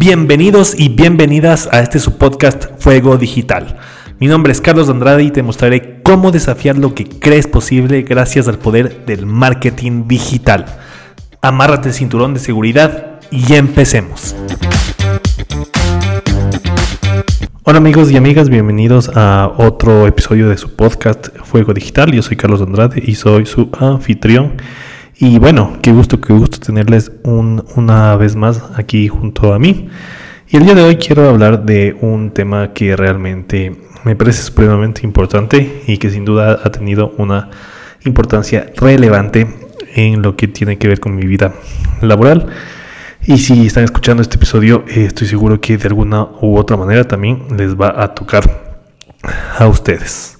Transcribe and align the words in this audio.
Bienvenidos 0.00 0.80
y 0.80 0.88
bienvenidas 0.88 1.68
a 1.70 1.80
este 1.80 1.98
su 1.98 2.16
podcast 2.16 2.68
Fuego 2.78 3.18
Digital. 3.18 3.76
Mi 4.18 4.28
nombre 4.28 4.50
es 4.50 4.62
Carlos 4.62 4.88
Andrade 4.88 5.24
y 5.24 5.30
te 5.30 5.42
mostraré 5.42 6.00
cómo 6.02 6.30
desafiar 6.30 6.78
lo 6.78 6.94
que 6.94 7.04
crees 7.04 7.46
posible 7.46 8.00
gracias 8.00 8.48
al 8.48 8.56
poder 8.56 9.04
del 9.04 9.26
marketing 9.26 10.08
digital. 10.08 10.64
Amárrate 11.42 11.88
el 11.88 11.94
cinturón 11.94 12.32
de 12.32 12.40
seguridad 12.40 13.20
y 13.30 13.52
empecemos. 13.52 14.34
Hola 17.64 17.76
amigos 17.76 18.10
y 18.10 18.16
amigas, 18.16 18.48
bienvenidos 18.48 19.10
a 19.14 19.52
otro 19.58 20.06
episodio 20.06 20.48
de 20.48 20.56
su 20.56 20.74
podcast 20.76 21.28
Fuego 21.44 21.74
Digital. 21.74 22.10
Yo 22.10 22.22
soy 22.22 22.38
Carlos 22.38 22.62
Andrade 22.62 23.02
y 23.04 23.16
soy 23.16 23.44
su 23.44 23.68
anfitrión. 23.78 24.54
Y 25.22 25.38
bueno, 25.38 25.76
qué 25.82 25.92
gusto, 25.92 26.18
qué 26.18 26.32
gusto 26.32 26.58
tenerles 26.58 27.12
una 27.24 28.16
vez 28.16 28.36
más 28.36 28.62
aquí 28.76 29.08
junto 29.08 29.52
a 29.52 29.58
mí. 29.58 29.90
Y 30.48 30.56
el 30.56 30.64
día 30.64 30.74
de 30.74 30.82
hoy 30.82 30.96
quiero 30.96 31.28
hablar 31.28 31.66
de 31.66 31.94
un 32.00 32.30
tema 32.30 32.72
que 32.72 32.96
realmente 32.96 33.76
me 34.02 34.16
parece 34.16 34.42
supremamente 34.42 35.02
importante 35.04 35.82
y 35.86 35.98
que 35.98 36.08
sin 36.08 36.24
duda 36.24 36.60
ha 36.64 36.70
tenido 36.70 37.12
una 37.18 37.50
importancia 38.06 38.72
relevante 38.78 39.46
en 39.94 40.22
lo 40.22 40.36
que 40.36 40.48
tiene 40.48 40.78
que 40.78 40.88
ver 40.88 41.00
con 41.00 41.14
mi 41.14 41.26
vida 41.26 41.52
laboral. 42.00 42.46
Y 43.26 43.36
si 43.36 43.66
están 43.66 43.84
escuchando 43.84 44.22
este 44.22 44.36
episodio, 44.36 44.86
eh, 44.88 45.04
estoy 45.04 45.26
seguro 45.26 45.60
que 45.60 45.76
de 45.76 45.86
alguna 45.86 46.28
u 46.40 46.56
otra 46.56 46.78
manera 46.78 47.04
también 47.06 47.42
les 47.58 47.78
va 47.78 48.02
a 48.02 48.14
tocar 48.14 48.74
a 49.58 49.66
ustedes. 49.66 50.39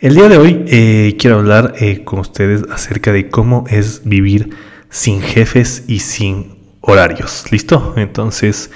El 0.00 0.14
día 0.14 0.28
de 0.28 0.38
hoy 0.38 0.64
eh, 0.68 1.16
quiero 1.18 1.38
hablar 1.40 1.74
eh, 1.80 2.04
con 2.04 2.20
ustedes 2.20 2.62
acerca 2.70 3.12
de 3.12 3.30
cómo 3.30 3.64
es 3.68 4.02
vivir 4.04 4.50
sin 4.90 5.20
jefes 5.20 5.86
y 5.88 5.98
sin 5.98 6.54
horarios. 6.82 7.46
¿Listo? 7.50 7.94
Entonces, 7.96 8.70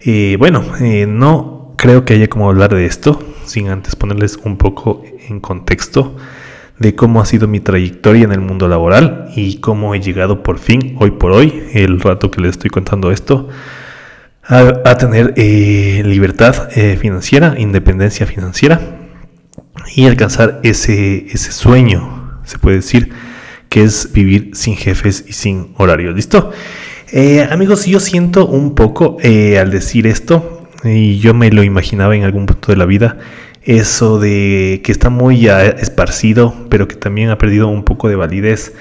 eh, 0.00 0.34
bueno, 0.40 0.64
no 1.06 1.74
creo 1.78 2.04
que 2.04 2.14
haya 2.14 2.28
como 2.28 2.48
hablar 2.48 2.74
de 2.74 2.84
esto 2.84 3.22
sin 3.44 3.68
antes 3.68 3.94
ponerles 3.94 4.40
un 4.42 4.56
poco 4.56 5.04
en 5.28 5.38
contexto 5.38 6.16
de 6.80 6.96
cómo 6.96 7.20
ha 7.20 7.26
sido 7.26 7.46
mi 7.46 7.60
trayectoria 7.60 8.24
en 8.24 8.32
el 8.32 8.40
mundo 8.40 8.66
laboral 8.66 9.30
y 9.36 9.58
cómo 9.60 9.94
he 9.94 10.00
llegado 10.00 10.42
por 10.42 10.58
fin, 10.58 10.96
hoy 10.98 11.12
por 11.12 11.30
hoy, 11.30 11.62
el 11.74 12.00
rato 12.00 12.32
que 12.32 12.40
les 12.40 12.50
estoy 12.52 12.70
contando 12.70 13.12
esto, 13.12 13.48
a, 14.42 14.98
tener 14.98 15.32
libertad 15.38 16.70
financiera, 16.98 17.54
independencia 17.56 18.26
financiera 18.26 19.05
y 19.94 20.06
alcanzar 20.06 20.60
ese, 20.62 21.26
ese 21.30 21.52
sueño, 21.52 22.40
se 22.44 22.58
puede 22.58 22.76
decir, 22.76 23.10
que 23.68 23.82
es 23.82 24.12
vivir 24.12 24.50
sin 24.54 24.76
jefes 24.76 25.24
y 25.26 25.32
sin 25.32 25.74
horarios. 25.76 26.14
¿Listo? 26.14 26.50
Eh, 27.12 27.46
amigos, 27.50 27.86
yo 27.86 28.00
siento 28.00 28.46
un 28.46 28.74
poco 28.74 29.16
eh, 29.22 29.58
al 29.58 29.70
decir 29.70 30.06
esto, 30.06 30.68
y 30.84 31.18
yo 31.18 31.34
me 31.34 31.50
lo 31.50 31.62
imaginaba 31.62 32.16
en 32.16 32.24
algún 32.24 32.46
punto 32.46 32.72
de 32.72 32.76
la 32.76 32.84
vida, 32.84 33.18
eso 33.62 34.20
de 34.20 34.80
que 34.84 34.92
está 34.92 35.10
muy 35.10 35.48
esparcido, 35.48 36.54
pero 36.68 36.86
que 36.86 36.96
también 36.96 37.30
ha 37.30 37.38
perdido 37.38 37.68
un 37.68 37.84
poco 37.84 38.08
de 38.08 38.16
validez 38.16 38.74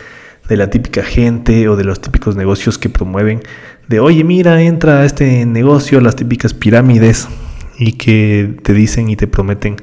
de 0.48 0.58
la 0.58 0.70
típica 0.70 1.04
gente 1.04 1.68
o 1.70 1.76
de 1.76 1.84
los 1.84 2.02
típicos 2.02 2.36
negocios 2.36 2.78
que 2.78 2.90
promueven 2.90 3.42
de, 3.88 4.00
oye, 4.00 4.24
mira, 4.24 4.62
entra 4.62 5.02
a 5.02 5.06
este 5.06 5.46
negocio, 5.46 6.02
las 6.02 6.16
típicas 6.16 6.54
pirámides, 6.54 7.28
y 7.78 7.94
que 7.94 8.56
te 8.64 8.74
dicen 8.74 9.10
y 9.10 9.16
te 9.16 9.28
prometen 9.28 9.78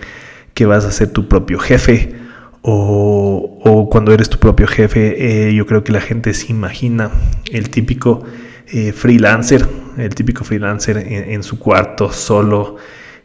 que 0.54 0.66
vas 0.66 0.84
a 0.84 0.92
ser 0.92 1.10
tu 1.10 1.28
propio 1.28 1.58
jefe 1.58 2.22
o, 2.62 3.88
cuando 3.90 4.12
eres 4.12 4.30
tu 4.30 4.38
propio 4.38 4.66
jefe, 4.66 5.48
eh, 5.48 5.54
yo 5.54 5.66
creo 5.66 5.82
que 5.82 5.92
la 5.92 6.00
gente 6.00 6.32
se 6.32 6.52
imagina 6.52 7.10
el 7.50 7.70
típico 7.70 8.22
eh, 8.68 8.92
freelancer, 8.92 9.66
el 9.98 10.14
típico 10.14 10.44
freelancer 10.44 10.96
en, 10.96 11.42
su 11.42 11.58
cuarto 11.58 12.12
solo 12.12 12.76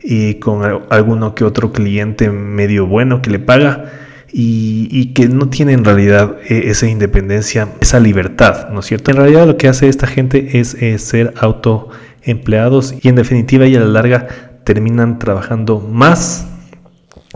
y 0.04 0.36
con 0.36 0.84
alguno 0.90 1.36
que 1.36 1.44
otro 1.44 1.72
cliente 1.72 2.30
medio 2.30 2.88
bueno 2.88 3.22
que 3.22 3.30
le 3.30 3.40
paga 3.40 3.86
y, 4.34 5.14
que 5.14 5.30
no 5.30 5.50
tiene 5.50 5.74
en 5.74 5.86
realidad 5.86 6.38
eh, 6.50 6.64
esa 6.66 6.88
independencia, 6.88 7.70
esa 7.80 8.00
libertad, 8.00 8.70
¿no 8.70 8.82
es 8.82 8.88
cierto? 8.88 9.12
En 9.12 9.18
realidad 9.18 9.48
lo 9.48 9.58
que 9.58 9.68
hace 9.68 9.88
esta 9.88 10.08
gente 10.08 10.60
es 10.60 10.76
ser 11.02 11.34
autoempleados 11.38 12.96
y 13.02 13.08
en 13.08 13.16
definitiva 13.16 13.68
y 13.68 13.76
a 13.76 13.80
la 13.80 13.88
larga 13.88 14.28
terminan 14.64 15.20
trabajando 15.20 15.80
más 15.80 16.48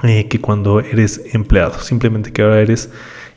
eh, 0.04 0.28
que 0.28 0.42
cuando 0.42 0.80
eres 0.80 1.22
empleado. 1.34 1.80
Simplemente 1.80 2.32
que 2.32 2.42
ahora 2.42 2.60
eres 2.60 2.90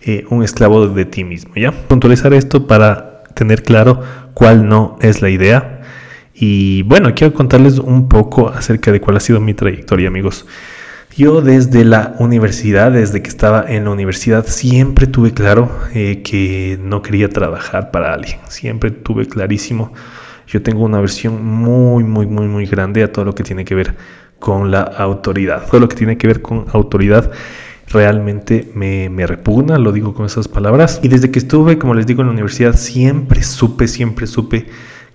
eh, 0.03 0.25
un 0.31 0.43
esclavo 0.43 0.89
de 0.89 1.05
ti 1.05 1.25
mismo. 1.25 1.55
¿ya? 1.57 1.73
Puntualizar 1.73 2.33
esto 2.35 2.67
para 2.67 3.25
tener 3.35 3.63
claro 3.63 4.03
cuál 4.35 4.69
no 4.69 4.99
es 5.01 5.23
la 5.23 5.31
idea. 5.31 5.83
Y 6.35 6.83
bueno, 6.83 7.15
quiero 7.15 7.33
contarles 7.33 7.79
un 7.79 8.09
poco 8.09 8.49
acerca 8.49 8.93
de 8.93 9.01
cuál 9.01 9.17
ha 9.17 9.21
sido 9.21 9.41
mi 9.41 9.55
trayectoria, 9.55 10.09
amigos. 10.09 10.47
Yo 11.17 11.43
desde 11.43 11.85
la 11.85 12.17
universidad, 12.19 12.91
desde 12.91 13.23
que 13.23 13.29
estaba 13.29 13.65
en 13.69 13.85
la 13.85 13.91
universidad, 13.91 14.47
siempre 14.47 15.07
tuve 15.07 15.33
claro 15.33 15.71
eh, 15.95 16.23
que 16.23 16.77
no 16.83 17.03
quería 17.03 17.29
trabajar 17.29 17.93
para 17.93 18.13
alguien. 18.13 18.39
Siempre 18.49 18.91
tuve 18.91 19.27
clarísimo. 19.27 19.93
Yo 20.49 20.61
tengo 20.63 20.85
una 20.85 21.01
versión 21.01 21.45
muy, 21.45 22.03
muy, 22.03 22.27
muy, 22.27 22.49
muy 22.49 22.67
grande 22.67 23.05
a 23.05 23.13
todo 23.13 23.25
lo 23.25 23.35
que 23.35 23.45
tiene 23.45 23.65
que 23.65 23.75
ver 23.77 23.95
con 24.45 24.71
la 24.71 24.83
autoridad. 24.83 25.65
Todo 25.71 25.81
lo 25.81 25.89
que 25.89 25.97
tiene 25.97 26.19
que 26.19 26.27
ver 26.27 26.43
con 26.43 26.67
autoridad 26.75 27.31
realmente 27.89 28.71
me, 28.75 29.27
repugna, 29.27 29.79
lo 29.79 29.91
digo 29.91 30.13
con 30.13 30.27
esas 30.27 30.49
palabras. 30.49 31.01
Y 31.03 31.09
desde 31.09 31.31
que 31.31 31.39
estuve, 31.39 31.79
como 31.79 31.95
les 31.95 32.07
digo, 32.07 32.21
en 32.21 32.27
la 32.27 32.35
universidad, 32.35 32.77
siempre 32.77 33.43
supe, 33.43 33.89
siempre 33.89 34.27
supe 34.27 34.67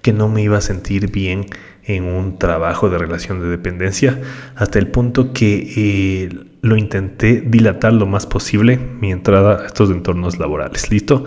que 0.01 0.13
no 0.13 0.29
me 0.29 0.41
iba 0.41 0.57
a 0.57 0.61
sentir 0.61 1.11
bien 1.11 1.45
en 1.83 2.05
un 2.05 2.39
trabajo 2.39 2.89
de 2.89 2.97
relación 2.97 3.39
de 3.39 3.49
dependencia, 3.49 4.19
hasta 4.55 4.79
el 4.79 4.87
punto 4.87 5.31
que 5.31 5.73
eh, 5.77 6.29
lo 6.63 6.75
intenté 6.75 7.41
dilatar 7.41 7.93
lo 7.93 8.07
más 8.07 8.25
posible 8.25 8.79
mi 8.99 9.11
entrada 9.11 9.61
a 9.61 9.67
estos 9.67 9.91
entornos 9.91 10.39
laborales. 10.39 10.89
¿Listo? 10.89 11.23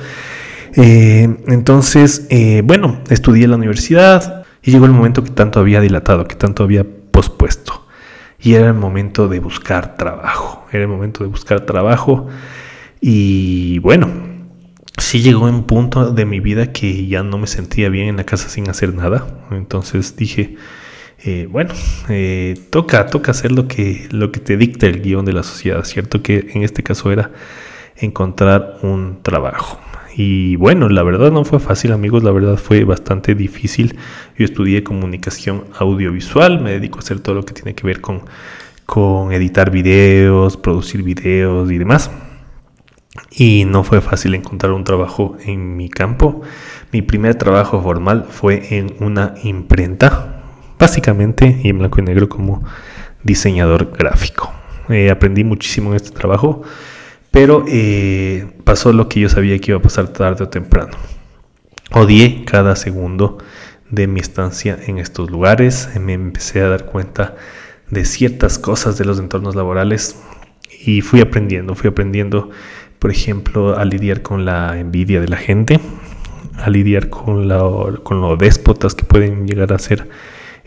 Eh, 0.74 1.36
entonces, 1.46 2.26
eh, 2.30 2.62
bueno, 2.64 2.98
estudié 3.10 3.44
en 3.44 3.50
la 3.50 3.56
universidad 3.58 4.44
y 4.60 4.72
llegó 4.72 4.86
el 4.86 4.92
momento 4.92 5.22
que 5.22 5.30
tanto 5.30 5.60
había 5.60 5.80
dilatado, 5.80 6.26
que 6.26 6.34
tanto 6.34 6.64
había 6.64 6.84
pospuesto 7.12 7.81
y 8.42 8.54
era 8.54 8.68
el 8.68 8.74
momento 8.74 9.28
de 9.28 9.38
buscar 9.38 9.96
trabajo. 9.96 10.66
Era 10.72 10.82
el 10.82 10.88
momento 10.88 11.24
de 11.24 11.30
buscar 11.30 11.60
trabajo 11.60 12.28
y 13.00 13.78
bueno, 13.78 14.08
sí 14.98 15.22
llegó 15.22 15.46
un 15.46 15.64
punto 15.64 16.12
de 16.12 16.24
mi 16.24 16.40
vida 16.40 16.72
que 16.72 17.06
ya 17.06 17.22
no 17.22 17.38
me 17.38 17.46
sentía 17.46 17.88
bien 17.88 18.08
en 18.08 18.16
la 18.16 18.24
casa 18.24 18.48
sin 18.48 18.68
hacer 18.68 18.94
nada. 18.94 19.26
Entonces 19.50 20.16
dije, 20.16 20.56
eh, 21.24 21.46
bueno, 21.50 21.72
eh, 22.08 22.58
toca, 22.70 23.06
toca 23.06 23.30
hacer 23.30 23.52
lo 23.52 23.68
que, 23.68 24.08
lo 24.10 24.32
que 24.32 24.40
te 24.40 24.56
dicta 24.56 24.86
el 24.86 25.02
guion 25.02 25.24
de 25.24 25.32
la 25.32 25.42
sociedad, 25.42 25.84
¿cierto? 25.84 26.22
Que 26.22 26.50
en 26.54 26.62
este 26.62 26.82
caso 26.82 27.12
era 27.12 27.30
encontrar 27.96 28.78
un 28.82 29.18
trabajo. 29.22 29.78
Y 30.14 30.56
bueno, 30.56 30.88
la 30.88 31.02
verdad 31.02 31.32
no 31.32 31.44
fue 31.44 31.58
fácil 31.58 31.92
amigos, 31.92 32.22
la 32.22 32.32
verdad 32.32 32.56
fue 32.56 32.84
bastante 32.84 33.34
difícil. 33.34 33.96
Yo 34.36 34.44
estudié 34.44 34.84
comunicación 34.84 35.64
audiovisual, 35.78 36.60
me 36.60 36.72
dedico 36.72 36.98
a 36.98 37.00
hacer 37.00 37.20
todo 37.20 37.34
lo 37.34 37.44
que 37.44 37.54
tiene 37.54 37.74
que 37.74 37.86
ver 37.86 38.00
con, 38.00 38.22
con 38.84 39.32
editar 39.32 39.70
videos, 39.70 40.56
producir 40.56 41.02
videos 41.02 41.70
y 41.70 41.78
demás. 41.78 42.10
Y 43.30 43.64
no 43.66 43.84
fue 43.84 44.00
fácil 44.00 44.34
encontrar 44.34 44.72
un 44.72 44.84
trabajo 44.84 45.36
en 45.44 45.76
mi 45.76 45.88
campo. 45.88 46.42
Mi 46.92 47.00
primer 47.00 47.34
trabajo 47.36 47.82
formal 47.82 48.26
fue 48.28 48.76
en 48.76 48.94
una 49.00 49.34
imprenta, 49.42 50.42
básicamente 50.78 51.60
en 51.64 51.78
blanco 51.78 52.00
y 52.00 52.04
negro 52.04 52.28
como 52.28 52.62
diseñador 53.22 53.92
gráfico. 53.96 54.52
Eh, 54.88 55.10
aprendí 55.10 55.44
muchísimo 55.44 55.90
en 55.90 55.96
este 55.96 56.10
trabajo 56.10 56.62
pero 57.32 57.64
eh, 57.66 58.46
pasó 58.62 58.92
lo 58.92 59.08
que 59.08 59.18
yo 59.18 59.28
sabía 59.28 59.58
que 59.58 59.72
iba 59.72 59.78
a 59.78 59.82
pasar 59.82 60.08
tarde 60.08 60.44
o 60.44 60.48
temprano. 60.48 60.92
Odié 61.90 62.44
cada 62.44 62.76
segundo 62.76 63.38
de 63.90 64.06
mi 64.06 64.20
estancia 64.20 64.78
en 64.86 64.98
estos 64.98 65.30
lugares. 65.30 65.88
Me 65.98 66.12
empecé 66.12 66.60
a 66.60 66.68
dar 66.68 66.84
cuenta 66.84 67.34
de 67.90 68.04
ciertas 68.04 68.58
cosas 68.58 68.98
de 68.98 69.06
los 69.06 69.18
entornos 69.18 69.56
laborales 69.56 70.22
y 70.84 71.00
fui 71.00 71.20
aprendiendo, 71.20 71.74
fui 71.74 71.88
aprendiendo, 71.88 72.50
por 72.98 73.10
ejemplo, 73.10 73.78
a 73.78 73.84
lidiar 73.86 74.22
con 74.22 74.44
la 74.44 74.78
envidia 74.78 75.20
de 75.20 75.28
la 75.28 75.36
gente, 75.38 75.80
a 76.58 76.68
lidiar 76.68 77.08
con, 77.08 77.48
con 78.02 78.20
lo 78.20 78.36
déspotas 78.36 78.94
que 78.94 79.04
pueden 79.04 79.46
llegar 79.46 79.72
a 79.72 79.78
ser 79.78 80.08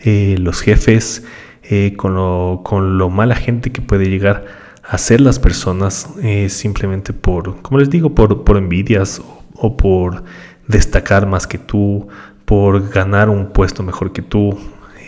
eh, 0.00 0.36
los 0.38 0.60
jefes, 0.60 1.24
eh, 1.62 1.94
con, 1.96 2.14
lo, 2.14 2.62
con 2.64 2.98
lo 2.98 3.08
mala 3.08 3.36
gente 3.36 3.70
que 3.70 3.82
puede 3.82 4.08
llegar 4.08 4.65
hacer 4.88 5.20
las 5.20 5.38
personas 5.38 6.08
eh, 6.22 6.48
simplemente 6.48 7.12
por, 7.12 7.60
como 7.62 7.78
les 7.78 7.90
digo, 7.90 8.14
por, 8.14 8.44
por 8.44 8.56
envidias 8.56 9.20
o, 9.54 9.76
por 9.76 10.24
destacar 10.68 11.26
más 11.26 11.46
que 11.46 11.58
tú, 11.58 12.08
por 12.44 12.88
ganar 12.90 13.28
un 13.28 13.48
puesto 13.52 13.82
mejor 13.82 14.12
que 14.12 14.22
tú. 14.22 14.58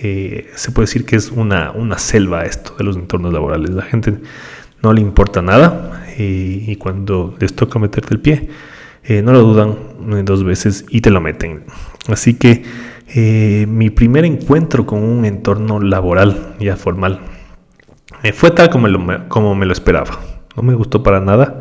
Eh, 0.03 0.51
se 0.55 0.71
puede 0.71 0.87
decir 0.87 1.05
que 1.05 1.17
es 1.17 1.31
una, 1.31 1.73
una 1.73 1.99
selva 1.99 2.45
esto 2.45 2.75
de 2.77 2.85
los 2.85 2.97
entornos 2.97 3.33
laborales. 3.33 3.71
La 3.71 3.83
gente 3.83 4.19
no 4.83 4.93
le 4.93 5.01
importa 5.01 5.43
nada 5.43 6.05
eh, 6.17 6.65
y 6.67 6.77
cuando 6.77 7.37
les 7.39 7.55
toca 7.55 7.79
meterte 7.79 8.15
el 8.15 8.21
pie, 8.21 8.49
no 9.23 9.33
lo 9.33 9.41
dudan 9.41 9.75
dos 10.27 10.45
veces 10.45 10.85
y 10.91 11.01
te 11.01 11.09
lo 11.09 11.23
meten. 11.23 11.65
Así 12.09 12.35
que 12.35 12.63
mi 13.67 13.89
primer 13.89 14.27
encuentro 14.27 14.85
con 14.85 15.03
un 15.03 15.25
entorno 15.25 15.81
laboral 15.81 16.57
ya 16.61 16.77
formal. 16.77 17.38
Eh, 18.23 18.33
fue 18.33 18.51
tal 18.51 18.71
como, 18.71 18.89
como 19.29 19.55
me 19.55 19.67
lo 19.67 19.73
esperaba. 19.73 20.21
No 20.57 20.63
me 20.63 20.75
gustó 20.75 21.03
para 21.03 21.21
nada. 21.21 21.61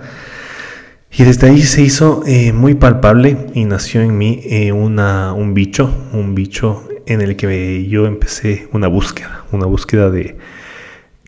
Y 1.12 1.24
desde 1.24 1.48
ahí 1.48 1.62
se 1.62 1.82
hizo 1.82 2.24
eh, 2.26 2.52
muy 2.54 2.76
palpable 2.76 3.38
y 3.54 3.66
nació 3.66 4.02
en 4.02 4.18
mí 4.18 4.44
una, 4.74 5.34
un 5.34 5.54
bicho, 5.54 5.90
un 6.12 6.36
bicho 6.36 6.88
en 7.06 7.22
el 7.22 7.38
que 7.38 7.88
yo 7.88 8.06
empecé 8.06 8.68
una 8.74 8.88
búsqueda, 8.88 9.46
una 9.52 9.66
búsqueda 9.66 10.10
de, 10.10 10.38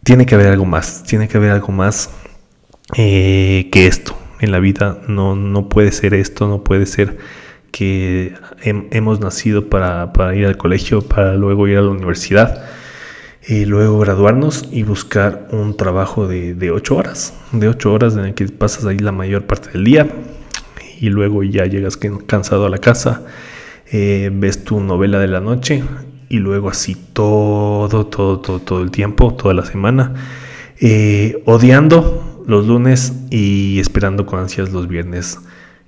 tiene 0.04 0.26
que 0.26 0.36
haber 0.36 0.48
algo 0.48 0.66
más, 0.66 1.04
tiene 1.06 1.28
que 1.30 1.38
haber 1.38 1.52
algo 1.52 1.72
más 1.72 2.10
que 2.94 3.70
esto 3.74 4.18
en 4.42 4.52
la 4.52 4.60
vida, 4.60 5.00
no, 5.08 5.36
no 5.36 5.70
puede 5.70 5.92
ser 5.94 6.14
esto, 6.14 6.48
no 6.48 6.64
puede 6.64 6.86
ser 6.86 7.18
que 7.72 8.34
hemos 8.62 9.20
nacido 9.20 9.70
para, 9.70 10.36
ir 10.36 10.46
al 10.46 10.58
colegio, 10.58 11.02
para 11.02 11.36
luego 11.36 11.68
ir 11.68 11.78
a 11.78 11.82
la 11.82 11.90
universidad, 11.90 12.66
y 13.50 13.66
luego 13.66 14.00
graduarnos 14.00 14.70
y 14.72 14.84
buscar 14.84 15.48
un 15.52 15.76
trabajo 15.76 16.28
de, 16.28 16.54
de 16.54 16.72
ocho 16.72 16.96
horas, 16.96 17.34
de 17.52 17.68
ocho 17.68 17.92
horas 17.92 18.16
en 18.16 18.26
el 18.26 18.34
que 18.36 18.46
pasas 18.48 18.86
ahí 18.86 19.00
la 19.00 19.12
mayor 19.12 19.46
parte 19.46 19.72
del 19.72 19.84
día 19.84 20.08
y 21.02 21.10
luego 21.10 21.44
ya 21.44 21.66
llegas 21.66 21.98
cansado 21.98 22.66
a 22.66 22.70
la 22.70 22.78
casa, 22.78 23.26
eh, 23.92 24.30
ves 24.32 24.64
tu 24.64 24.80
novela 24.80 25.20
de 25.20 25.28
la 25.28 25.40
noche 25.40 25.84
y 26.30 26.38
luego 26.38 26.70
así 26.70 26.96
todo, 26.96 28.06
todo, 28.06 28.40
todo, 28.40 28.60
todo 28.60 28.84
el 28.84 28.92
tiempo, 28.92 29.34
toda 29.34 29.54
la 29.54 29.66
semana, 29.66 30.14
eh, 30.80 31.42
odiando 31.46 32.44
los 32.48 32.68
lunes 32.68 33.14
y 33.32 33.80
esperando 33.80 34.26
con 34.26 34.40
ansias 34.40 34.72
los 34.72 34.88
viernes 34.88 35.40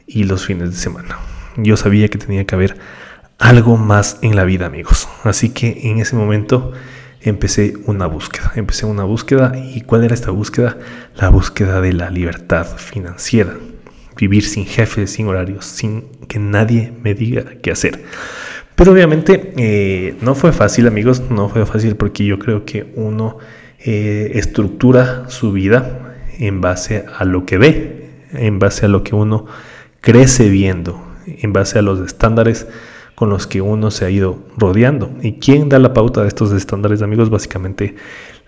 y 0.08 0.24
los 0.24 0.46
fines 0.46 0.72
de 0.72 0.78
semana 0.78 1.18
yo 1.58 1.78
sabía 1.78 2.08
que 2.08 2.18
tenía 2.18 2.46
que 2.46 2.56
haber 2.56 2.78
algo 3.40 3.78
más 3.78 4.20
en 4.22 4.36
la 4.36 4.44
vida, 4.44 4.68
amigos. 4.68 5.08
Así 5.24 5.50
que 5.50 5.90
en 5.90 6.00
ese 6.00 6.16
momento 6.16 6.74
empecé 7.22 7.74
una 7.86 8.08
búsqueda. 8.08 8.52
Empecé 8.56 8.86
una 8.86 9.04
búsqueda 9.04 9.54
y 9.56 9.82
¿cuál 9.82 10.04
era 10.04 10.14
esta 10.14 10.32
búsqueda? 10.32 10.78
La 11.16 11.30
búsqueda 11.30 11.82
de 11.82 11.94
la 11.94 12.10
libertad 12.10 12.66
financiera. 12.78 13.56
Vivir 14.18 14.44
sin 14.44 14.66
jefes, 14.66 15.12
sin 15.12 15.28
horarios, 15.28 15.66
sin 15.66 16.04
que 16.28 16.40
nadie 16.40 16.92
me 17.02 17.14
diga 17.14 17.44
qué 17.62 17.72
hacer. 17.72 18.04
Pero 18.76 18.94
obviamente 18.94 19.54
eh, 19.58 20.16
no 20.22 20.36
fue 20.36 20.52
fácil, 20.52 20.88
amigos, 20.88 21.24
no 21.30 21.50
fue 21.50 21.66
fácil 21.66 21.96
porque 21.96 22.26
yo 22.26 22.40
creo 22.40 22.66
que 22.66 22.92
uno 22.96 23.38
eh, 23.80 24.32
estructura 24.36 25.30
su 25.30 25.52
vida 25.52 26.16
en 26.40 26.62
base 26.62 27.06
a 27.18 27.26
lo 27.26 27.46
que 27.46 27.58
ve, 27.58 28.10
en 28.34 28.60
base 28.60 28.86
a 28.86 28.90
lo 28.90 29.04
que 29.04 29.16
uno 29.16 29.46
crece 30.02 30.50
viendo, 30.50 31.04
en 31.28 31.54
base 31.54 31.80
a 31.80 31.82
los 31.82 32.00
estándares 32.00 32.68
con 33.22 33.30
los 33.30 33.46
que 33.46 33.62
uno 33.62 33.92
se 33.92 34.04
ha 34.04 34.10
ido 34.10 34.40
rodeando. 34.58 35.12
¿Y 35.22 35.34
quién 35.34 35.70
da 35.70 35.78
la 35.78 35.94
pauta 35.94 36.24
de 36.24 36.28
estos 36.28 36.52
estándares, 36.54 37.04
amigos? 37.04 37.30
Básicamente 37.30 37.94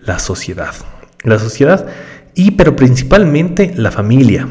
la 0.00 0.18
sociedad. 0.18 0.74
La 1.22 1.38
sociedad 1.38 1.86
y 2.34 2.50
pero 2.50 2.74
principalmente 2.74 3.72
la 3.76 3.92
familia. 3.92 4.48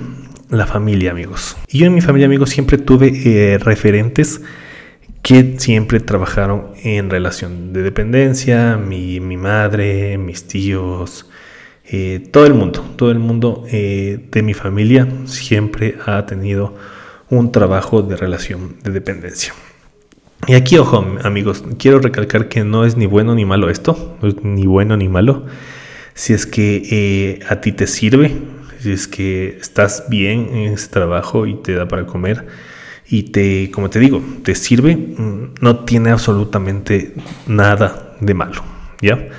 La 0.49 0.65
familia, 0.65 1.11
amigos. 1.11 1.57
Y 1.67 1.79
yo 1.79 1.87
en 1.87 1.93
mi 1.93 1.99
familia, 1.99 2.27
amigos, 2.27 2.51
siempre 2.51 2.77
tuve 2.77 3.11
eh, 3.25 3.57
referentes 3.57 4.39
que 5.23 5.55
siempre 5.57 5.99
trabajaron 5.99 6.67
en 6.81 7.09
relación 7.09 7.73
de 7.73 7.83
dependencia, 7.83 8.77
mi, 8.77 9.19
madre, 9.19 10.17
mis 10.17 10.47
tíos, 10.47 11.29
eh, 11.83 12.25
todo 12.31 12.45
el 12.45 12.53
mundo, 12.53 12.79
todo 12.95 13.11
el 13.11 13.19
mundo 13.19 13.65
eh, 13.69 14.25
de 14.31 14.41
mi 14.41 14.53
familia 14.53 15.05
siempre 15.25 15.97
ha 16.05 16.25
tenido 16.25 16.75
un 17.29 17.51
trabajo 17.51 18.03
de 18.03 18.15
relación 18.15 18.77
de 18.83 18.91
dependencia. 18.91 19.53
Y 20.45 20.55
aquí, 20.55 20.77
ojo, 20.77 21.05
amigos, 21.23 21.63
quiero 21.77 21.99
recalcar 21.99 22.49
que 22.49 22.65
no 22.65 22.83
es 22.83 22.97
ni 22.97 23.05
bueno 23.05 23.33
ni 23.33 23.45
malo 23.45 23.69
esto, 23.69 24.17
no 24.21 24.27
es 24.27 24.43
ni 24.43 24.65
bueno 24.65 24.97
ni 24.97 25.07
malo. 25.07 25.45
Si 26.15 26.33
es 26.33 26.45
que 26.45 26.83
eh, 26.91 27.39
a 27.47 27.61
ti 27.61 27.71
te 27.71 27.87
sirve, 27.87 28.35
si 28.79 28.91
es 28.91 29.07
que 29.07 29.57
estás 29.61 30.05
bien 30.09 30.49
en 30.51 30.73
ese 30.73 30.89
trabajo 30.89 31.47
y 31.47 31.55
te 31.55 31.73
da 31.73 31.87
para 31.87 32.05
comer 32.05 32.45
y 33.07 33.23
te, 33.23 33.71
como 33.71 33.89
te 33.89 33.99
digo, 33.99 34.21
te 34.43 34.53
sirve, 34.55 34.97
mm, 34.97 35.55
no 35.61 35.85
tiene 35.85 36.09
absolutamente 36.09 37.13
nada 37.47 38.15
de 38.19 38.33
malo, 38.33 38.61
¿ya? 39.01 39.29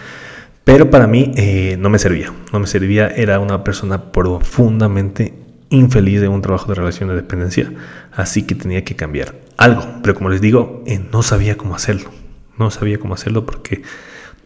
Pero 0.65 0.91
para 0.91 1.07
mí 1.07 1.33
eh, 1.37 1.77
no 1.79 1.91
me 1.91 1.99
servía, 1.99 2.33
no 2.51 2.61
me 2.61 2.67
servía, 2.67 3.09
era 3.09 3.41
una 3.41 3.63
persona 3.63 4.11
profundamente 4.11 5.35
infeliz 5.69 6.23
de 6.23 6.29
un 6.29 6.41
trabajo 6.41 6.69
de 6.69 6.77
relación 6.77 7.11
de 7.11 7.17
dependencia, 7.17 7.71
así 8.13 8.45
que 8.45 8.55
tenía 8.55 8.85
que 8.85 8.97
cambiar 8.97 9.44
algo. 9.57 9.85
Pero 10.03 10.15
como 10.15 10.31
les 10.31 10.41
digo, 10.41 10.83
eh, 10.87 11.01
no 11.13 11.23
sabía 11.23 11.57
cómo 11.57 11.75
hacerlo. 11.75 12.11
No 12.59 12.71
sabía 12.71 12.99
cómo 12.99 13.15
hacerlo 13.15 13.47
porque 13.47 13.83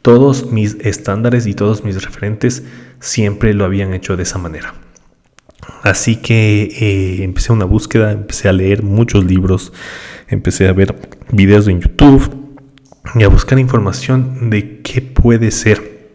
todos 0.03 0.51
mis 0.51 0.77
estándares 0.81 1.47
y 1.47 1.55
todos 1.55 1.85
mis 1.85 2.03
referentes 2.03 2.63
siempre 3.01 3.55
lo 3.55 3.65
habían 3.65 3.93
hecho 3.95 4.17
de 4.17 4.23
esa 4.23 4.39
manera. 4.39 4.75
Así 5.83 6.17
que 6.17 6.63
eh, 6.63 7.25
empecé 7.25 7.53
una 7.53 7.65
búsqueda, 7.65 8.13
empecé 8.13 8.49
a 8.49 8.53
leer 8.53 8.83
muchos 8.83 9.25
libros, 9.25 9.73
empecé 10.29 10.69
a 10.69 10.73
ver 10.73 10.95
videos 11.31 11.69
en 11.69 11.81
YouTube 11.81 12.35
y 13.15 13.23
a 13.23 13.29
buscar 13.29 13.59
información 13.59 14.51
de 14.51 14.81
qué 14.83 15.01
puede 15.01 15.51
ser 15.51 16.11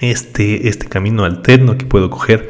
este, 0.00 0.68
este 0.68 0.88
camino 0.88 1.24
alterno 1.24 1.78
que 1.78 1.86
puedo 1.86 2.10
coger 2.10 2.48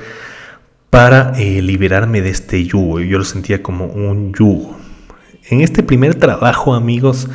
para 0.91 1.33
eh, 1.39 1.63
liberarme 1.63 2.23
de 2.23 2.31
este 2.31 2.65
yugo. 2.65 3.01
Yo 3.01 3.19
lo 3.19 3.25
sentía 3.25 3.63
como 3.63 3.87
un 3.87 4.33
yugo. 4.33 4.77
En 5.49 5.61
este 5.61 5.83
primer 5.83 6.15
trabajo, 6.17 6.75
amigos, 6.75 7.29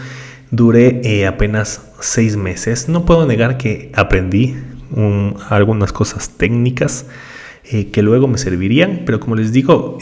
duré 0.51 1.01
eh, 1.03 1.27
apenas 1.27 1.81
seis 1.99 2.35
meses. 2.35 2.89
No 2.89 3.05
puedo 3.05 3.25
negar 3.25 3.57
que 3.57 3.91
aprendí 3.95 4.55
algunas 5.49 5.93
cosas 5.93 6.31
técnicas 6.31 7.05
eh, 7.63 7.91
que 7.91 8.01
luego 8.01 8.27
me 8.27 8.37
servirían, 8.37 9.03
pero 9.05 9.19
como 9.21 9.35
les 9.35 9.53
digo, 9.53 9.97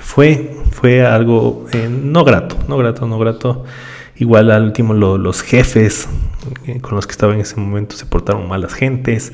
fue, 0.00 0.54
fue 0.70 1.04
algo 1.04 1.66
no 1.90 2.22
grato, 2.22 2.56
no 2.68 2.76
grato, 2.76 3.06
no 3.06 3.18
grato. 3.18 3.64
Igual 4.16 4.50
al 4.50 4.64
último 4.64 4.94
los 4.94 5.42
jefes 5.42 6.08
con 6.82 6.94
los 6.94 7.06
que 7.06 7.12
estaba 7.12 7.34
en 7.34 7.40
ese 7.40 7.56
momento 7.56 7.96
se 7.96 8.06
portaron 8.06 8.46
malas 8.48 8.74
gentes 8.74 9.32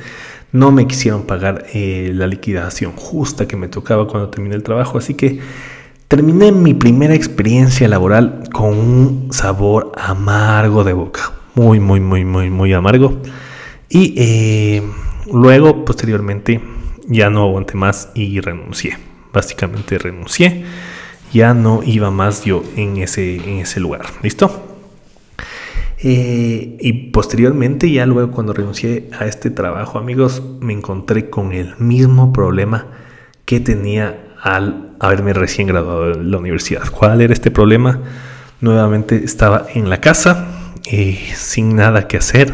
no 0.52 0.72
me 0.72 0.86
quisieron 0.86 1.24
pagar 1.24 1.66
eh, 1.74 2.10
la 2.14 2.26
liquidación 2.26 2.92
justa 2.92 3.46
que 3.46 3.56
me 3.56 3.69
tocaba 3.69 4.06
cuando 4.06 4.30
terminé 4.30 4.54
el 4.54 4.62
trabajo, 4.62 4.98
así 4.98 5.14
que 5.14 5.40
terminé 6.08 6.53
mi 6.53 6.75
primera 6.75 7.14
experiencia 7.14 7.88
laboral 7.88 8.44
con 8.53 8.79
un 8.79 9.29
sabor 9.32 9.93
amargo 9.97 10.85
de 10.85 10.93
boca, 10.93 11.32
muy, 11.55 11.81
muy, 11.81 12.01
muy, 12.01 12.25
muy, 12.25 12.51
muy 12.51 12.72
amargo. 12.72 13.20
Y 13.89 14.15
eh, 14.17 14.82
luego, 15.32 15.84
posteriormente, 15.84 16.60
ya 17.08 17.31
no 17.31 17.43
aguanté 17.43 17.75
más 17.75 18.10
y 18.15 18.41
renuncié. 18.41 18.98
Básicamente 19.32 19.98
renuncié. 19.98 20.65
Ya 21.32 21.55
no 21.55 21.82
iba 21.84 22.10
más 22.10 22.44
yo 22.44 22.63
en 22.77 22.96
ese, 22.98 23.36
en 23.36 23.58
ese 23.58 23.81
lugar. 23.81 24.06
¿Listo? 24.22 24.63
Eh, 25.98 26.77
y 26.81 26.93
posteriormente, 27.10 27.91
ya 27.91 28.06
luego 28.06 28.31
cuando 28.32 28.53
renuncié 28.53 29.08
a 29.19 29.27
este 29.27 29.51
trabajo, 29.51 29.98
amigos, 29.98 30.43
me 30.60 30.72
encontré 30.72 31.31
con 31.31 31.53
el 31.53 31.77
mismo 31.79 32.32
problema 32.32 32.86
que 33.44 33.60
tenía 33.60 34.25
al 34.40 34.90
haberme 35.00 35.32
recién 35.32 35.69
graduado 35.69 36.08
de 36.08 36.24
la 36.24 36.38
universidad. 36.38 36.82
¿Cuál 36.90 37.20
era 37.20 37.32
este 37.32 37.50
problema? 37.50 38.00
Nuevamente 38.60 39.22
estaba 39.24 39.66
en 39.74 39.90
la 39.90 40.00
casa, 40.00 40.46
eh, 40.90 41.19
sin 41.34 41.76
nada 41.76 42.08
que 42.08 42.16
hacer 42.16 42.52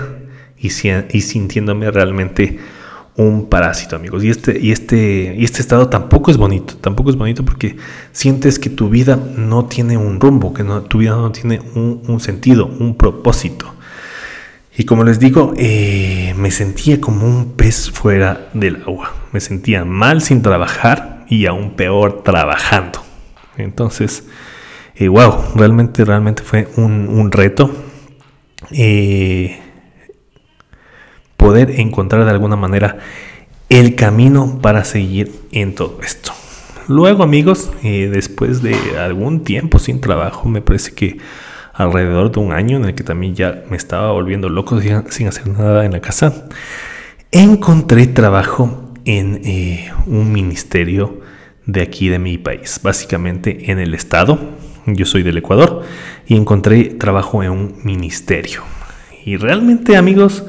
y, 0.58 0.68
y 0.68 1.20
sintiéndome 1.20 1.90
realmente 1.90 2.58
un 3.16 3.48
parásito, 3.48 3.96
amigos. 3.96 4.24
Y 4.24 4.30
este, 4.30 4.58
y 4.58 4.72
este, 4.72 5.34
y 5.38 5.44
este 5.44 5.60
estado 5.60 5.88
tampoco 5.88 6.30
es 6.30 6.36
bonito, 6.36 6.74
tampoco 6.76 7.10
es 7.10 7.16
bonito 7.16 7.44
porque 7.44 7.76
sientes 8.12 8.58
que 8.58 8.70
tu 8.70 8.88
vida 8.88 9.16
no 9.16 9.66
tiene 9.66 9.96
un 9.96 10.20
rumbo, 10.20 10.54
que 10.54 10.64
no, 10.64 10.82
tu 10.82 10.98
vida 10.98 11.10
no 11.12 11.30
tiene 11.32 11.60
un, 11.74 12.20
sentido, 12.20 12.66
un 12.66 12.96
propósito. 12.96 13.74
Y 14.76 14.84
como 14.84 15.04
les 15.04 15.18
digo, 15.18 15.52
eh, 15.58 16.34
me 16.38 16.50
sentía 16.50 17.00
como 17.00 17.26
un 17.26 17.52
pez 17.52 17.90
fuera 17.90 18.48
del 18.54 18.82
agua. 18.86 19.12
Me 19.32 19.40
sentía 19.40 19.84
mal 19.84 20.22
sin 20.22 20.40
trabajar 20.40 21.21
y 21.32 21.46
aún 21.46 21.70
peor 21.70 22.22
trabajando. 22.22 23.02
Entonces, 23.56 24.28
wow, 25.00 25.32
eh, 25.32 25.36
realmente, 25.54 26.04
realmente 26.04 26.42
fue 26.42 26.68
un, 26.76 27.32
reto. 27.32 27.70
Eh, 28.70 29.58
poder 31.38 31.80
encontrar 31.80 32.26
de 32.26 32.30
alguna 32.30 32.56
manera 32.56 32.98
el 33.70 33.94
camino 33.94 34.58
para 34.60 34.84
seguir 34.84 35.32
en 35.52 35.74
todo 35.74 36.00
esto. 36.02 36.32
Luego 36.86 37.22
amigos, 37.22 37.72
eh, 37.82 38.10
después 38.12 38.60
de 38.60 38.76
algún 38.98 39.42
tiempo 39.42 39.78
sin 39.78 40.02
trabajo, 40.02 40.50
me 40.50 40.60
parece 40.60 40.92
que 40.92 41.16
alrededor 41.72 42.30
de 42.30 42.40
un 42.40 42.52
año 42.52 42.76
en 42.76 42.84
el 42.84 42.94
que 42.94 43.04
también 43.04 43.34
ya 43.34 43.64
me 43.70 43.78
estaba 43.78 44.12
volviendo 44.12 44.50
loco 44.50 44.78
sin, 44.82 45.26
hacer 45.26 45.48
nada 45.48 45.86
en 45.86 45.92
la 45.92 46.00
casa, 46.00 46.46
encontré 47.30 48.06
trabajo 48.06 48.92
en 49.06 49.40
un 50.06 50.30
ministerio 50.30 51.21
de 51.66 51.82
aquí 51.82 52.08
de 52.08 52.18
mi 52.18 52.38
país, 52.38 52.80
básicamente 52.82 53.70
en 53.70 53.78
el 53.78 53.94
estado, 53.94 54.38
Yo 54.84 55.06
soy 55.06 55.22
del 55.22 55.38
Ecuador 55.38 55.82
y 56.26 56.34
encontré 56.34 56.84
trabajo 56.84 57.44
en 57.44 57.50
un 57.50 57.74
ministerio. 57.84 58.62
Y 59.24 59.36
realmente 59.36 59.96
amigos, 59.96 60.44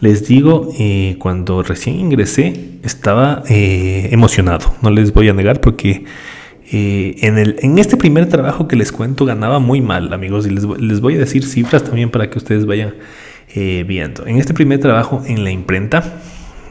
les 0.00 0.28
digo, 0.28 0.68
eh, 0.78 1.16
cuando 1.18 1.62
recién 1.64 1.98
ingresé 1.98 2.78
estaba 2.84 3.42
eh, 3.48 4.08
emocionado, 4.12 4.72
no 4.82 4.90
les 4.90 5.12
voy 5.12 5.28
a 5.28 5.32
negar 5.32 5.60
porque 5.60 6.04
eh, 6.70 7.16
en, 7.22 7.38
el, 7.38 7.56
en 7.60 7.78
este 7.78 7.96
primer 7.96 8.28
trabajo 8.28 8.68
que 8.68 8.76
les 8.76 8.92
cuento 8.92 9.24
ganaba 9.24 9.58
muy 9.58 9.80
mal 9.80 10.12
amigos 10.12 10.46
y 10.46 10.50
les, 10.50 10.64
les 10.64 11.00
voy 11.00 11.16
a 11.16 11.18
decir 11.18 11.44
cifras 11.44 11.82
también 11.82 12.10
para 12.10 12.30
que 12.30 12.38
ustedes 12.38 12.66
vayan 12.66 12.94
viendo. 13.54 14.26
En 14.26 14.38
este 14.38 14.54
primer 14.54 14.78
trabajo 14.78 15.22
en 15.26 15.44
la 15.44 15.50
imprenta 15.50 16.22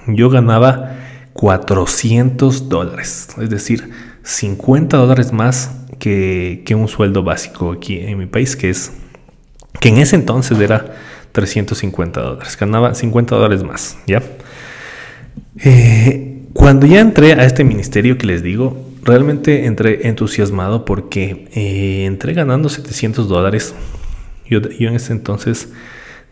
yo 0.08 0.32
ganaba 0.32 0.96
400 1.34 2.70
dólares, 2.70 3.30
es 3.42 3.50
decir, 3.50 3.90
50 4.24 4.98
dólares 4.98 5.32
más 5.32 5.72
que, 6.00 6.64
que 6.66 6.76
un 6.76 6.88
sueldo 6.88 7.24
básico 7.24 7.72
aquí 7.72 8.00
en 8.00 8.18
mi 8.18 8.26
país, 8.26 8.56
que 8.56 8.70
es 8.70 8.92
que 9.80 9.90
en 9.90 9.98
ese 9.98 10.16
entonces 10.16 10.60
era 10.60 10.96
350 11.32 12.22
dólares. 12.22 12.58
Ganaba 12.60 12.94
50 12.94 13.36
dólares 13.36 13.64
más, 13.64 13.98
¿ya? 14.06 14.22
Eh, 15.64 16.44
cuando 16.54 16.86
ya 16.86 17.00
entré 17.00 17.34
a 17.34 17.46
este 17.46 17.64
ministerio 17.64 18.18
que 18.18 18.28
les 18.28 18.44
digo, 18.44 18.78
realmente 19.04 19.66
entré 19.66 20.08
entusiasmado 20.08 20.86
porque 20.86 21.48
eh, 21.54 22.06
entré 22.06 22.34
ganando 22.34 22.70
700 22.70 23.28
dólares. 23.28 23.74
Yo, 24.48 24.60
yo, 24.60 24.90
en 24.90 24.96
ese 24.96 25.14
entonces 25.14 25.70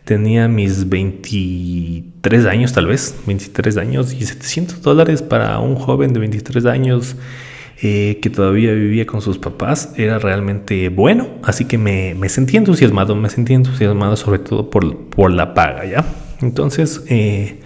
tenía 0.04 0.48
mis 0.48 0.88
23 0.88 2.46
años 2.46 2.72
tal 2.72 2.86
vez, 2.86 3.16
23 3.26 3.76
años 3.76 4.12
y 4.12 4.24
700 4.24 4.82
dólares 4.82 5.22
para 5.22 5.58
un 5.58 5.76
joven 5.76 6.12
de 6.12 6.20
23 6.20 6.66
años 6.66 7.16
eh, 7.82 8.18
que 8.20 8.28
todavía 8.28 8.72
vivía 8.72 9.06
con 9.06 9.22
sus 9.22 9.38
papás 9.38 9.94
era 9.96 10.18
realmente 10.18 10.90
bueno, 10.90 11.28
así 11.42 11.64
que 11.64 11.78
me, 11.78 12.14
me 12.14 12.28
sentí 12.28 12.56
entusiasmado, 12.56 13.16
me 13.16 13.30
sentí 13.30 13.54
entusiasmado 13.54 14.16
sobre 14.16 14.38
todo 14.38 14.68
por, 14.68 15.06
por 15.08 15.30
la 15.30 15.54
paga, 15.54 15.86
¿ya? 15.86 16.04
Entonces, 16.42 17.02
eh, 17.08 17.60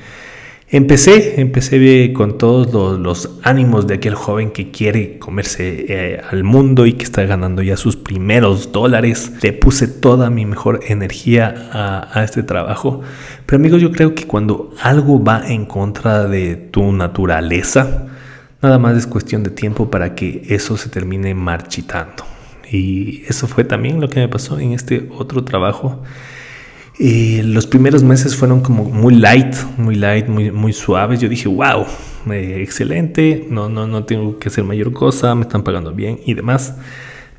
empecé, 0.69 1.41
empecé 1.41 2.13
con 2.13 2.39
todos 2.39 2.73
los, 2.73 2.99
los, 2.99 3.39
ánimos 3.43 3.87
de 3.87 3.95
aquel 3.95 4.15
joven 4.15 4.51
que 4.51 4.71
quiere 4.71 5.19
comerse 5.19 5.87
eh, 5.89 6.21
al 6.31 6.45
mundo 6.45 6.87
y 6.87 6.95
que 6.95 7.05
está 7.05 7.25
ganando 7.25 7.63
ya 7.63 7.77
sus 7.77 7.97
primeros 7.97 8.73
dólares. 8.73 9.33
Le 9.43 9.53
puse 9.53 9.89
toda 9.89 10.31
mi 10.31 10.47
mejor 10.47 10.81
energía 10.87 11.71
a, 11.73 12.19
a 12.19 12.25
este 12.25 12.43
trabajo. 12.43 13.03
Pero 13.47 13.61
amigos, 13.61 13.81
yo 13.81 13.93
creo 13.93 14.15
que 14.15 14.27
cuando 14.27 14.75
algo 14.83 15.23
va 15.23 15.49
en 15.49 15.67
contra 15.67 16.27
de 16.27 16.57
tu 16.57 16.93
naturaleza, 16.93 18.09
Nada 18.65 18.79
más 18.79 18.97
es 18.97 19.07
cuestión 19.07 19.43
de 19.43 19.51
tiempo 19.51 19.91
para 19.91 20.15
que 20.15 20.41
eso 20.49 20.79
se 20.79 20.89
termine 20.89 21.35
marchitando. 21.35 22.25
Y 22.73 23.23
eso 23.29 23.47
fue 23.47 23.63
también 23.63 24.01
lo 24.01 24.09
que 24.09 24.21
me 24.21 24.29
pasó 24.31 24.59
en 24.59 24.73
este 24.73 25.11
otro 25.19 25.45
trabajo. 25.45 26.03
Y 26.99 27.43
los 27.43 27.67
primeros 27.67 28.03
meses 28.03 28.37
fueron 28.37 28.61
como 28.61 28.85
muy 28.85 29.15
light, 29.17 29.55
muy 29.77 29.97
light, 29.97 30.29
muy, 30.29 30.51
muy 30.51 30.73
suaves. 30.73 31.21
Yo 31.21 31.29
dije, 31.29 31.49
wow, 31.49 31.87
eh, 32.31 32.61
excelente, 32.63 33.47
no, 33.51 33.69
no, 33.69 33.87
no 33.87 34.05
tengo 34.05 34.39
que 34.39 34.49
hacer 34.49 34.65
mayor 34.65 34.93
cosa, 34.93 35.35
me 35.35 35.43
están 35.43 35.65
pagando 35.65 35.93
bien 35.93 36.21
y 36.25 36.35
demás. 36.35 36.77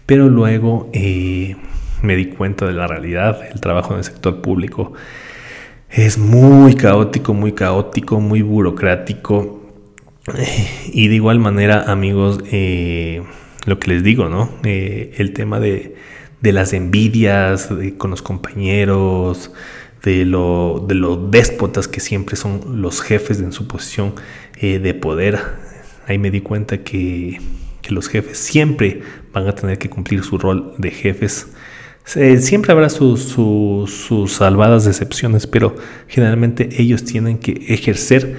Pero 0.05 0.29
luego 0.29 0.89
eh, 0.93 1.55
me 2.01 2.15
di 2.15 2.25
cuenta 2.25 2.65
de 2.65 2.73
la 2.73 2.87
realidad. 2.87 3.39
El 3.51 3.61
trabajo 3.61 3.93
en 3.93 3.99
el 3.99 4.03
sector 4.03 4.41
público 4.41 4.93
es 5.89 6.17
muy 6.17 6.75
caótico, 6.75 7.33
muy 7.33 7.53
caótico, 7.53 8.19
muy 8.19 8.41
burocrático 8.41 9.61
y 10.91 11.07
de 11.07 11.15
igual 11.15 11.39
manera, 11.39 11.83
amigos, 11.91 12.39
eh, 12.51 13.23
lo 13.65 13.79
que 13.79 13.91
les 13.91 14.03
digo, 14.03 14.27
¿no? 14.27 14.49
Eh, 14.63 15.13
el 15.17 15.33
tema 15.33 15.59
de, 15.59 15.95
las 16.51 16.73
envidias 16.73 17.69
con 17.97 18.11
los 18.11 18.21
compañeros, 18.21 19.51
de 20.03 20.19
de 20.19 20.95
los 20.95 21.31
déspotas 21.31 21.87
que 21.87 21.99
siempre 21.99 22.35
son 22.35 22.81
los 22.81 23.01
jefes 23.01 23.39
en 23.39 23.51
su 23.51 23.67
posición 23.67 24.13
eh, 24.57 24.79
de 24.79 24.93
poder. 24.93 25.39
Ahí 26.07 26.17
me 26.17 26.31
di 26.31 26.41
cuenta 26.41 26.83
que, 26.83 27.41
los 27.89 28.07
jefes 28.07 28.39
siempre 28.39 29.01
van 29.31 29.47
a 29.47 29.53
tener 29.53 29.77
que 29.77 29.91
cumplir 29.91 30.23
su 30.23 30.39
rol 30.39 30.73
de 30.79 30.89
jefes. 30.89 31.49
siempre 32.03 32.71
habrá 32.71 32.89
sus, 32.89 33.21
sus 33.21 34.31
salvadas 34.31 34.87
excepciones, 34.87 35.45
pero 35.45 35.75
generalmente 36.07 36.81
ellos 36.81 37.03
tienen 37.03 37.37
que 37.37 37.51
ejercer 37.67 38.37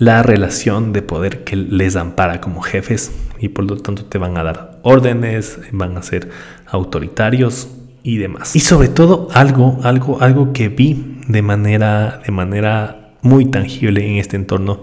la 0.00 0.24
relación 0.24 0.92
de 0.92 1.02
poder 1.02 1.44
que 1.44 1.54
les 1.54 1.94
ampara 1.94 2.40
como 2.40 2.60
jefes 2.60 3.12
y 3.38 3.50
por 3.50 3.64
lo 3.64 3.76
tanto 3.76 4.04
te 4.04 4.18
van 4.18 4.36
a 4.36 4.42
dar 4.42 4.77
órdenes, 4.88 5.58
van 5.72 5.96
a 5.96 6.02
ser 6.02 6.30
autoritarios 6.66 7.68
y 8.02 8.16
demás. 8.16 8.56
Y 8.56 8.60
sobre 8.60 8.88
todo 8.88 9.28
algo, 9.32 9.78
algo, 9.82 10.20
algo 10.20 10.52
que 10.52 10.68
vi 10.68 11.20
de 11.28 11.42
manera, 11.42 12.22
de 12.24 12.32
manera 12.32 13.14
muy 13.22 13.44
tangible 13.44 14.06
en 14.06 14.16
este 14.16 14.36
entorno, 14.36 14.82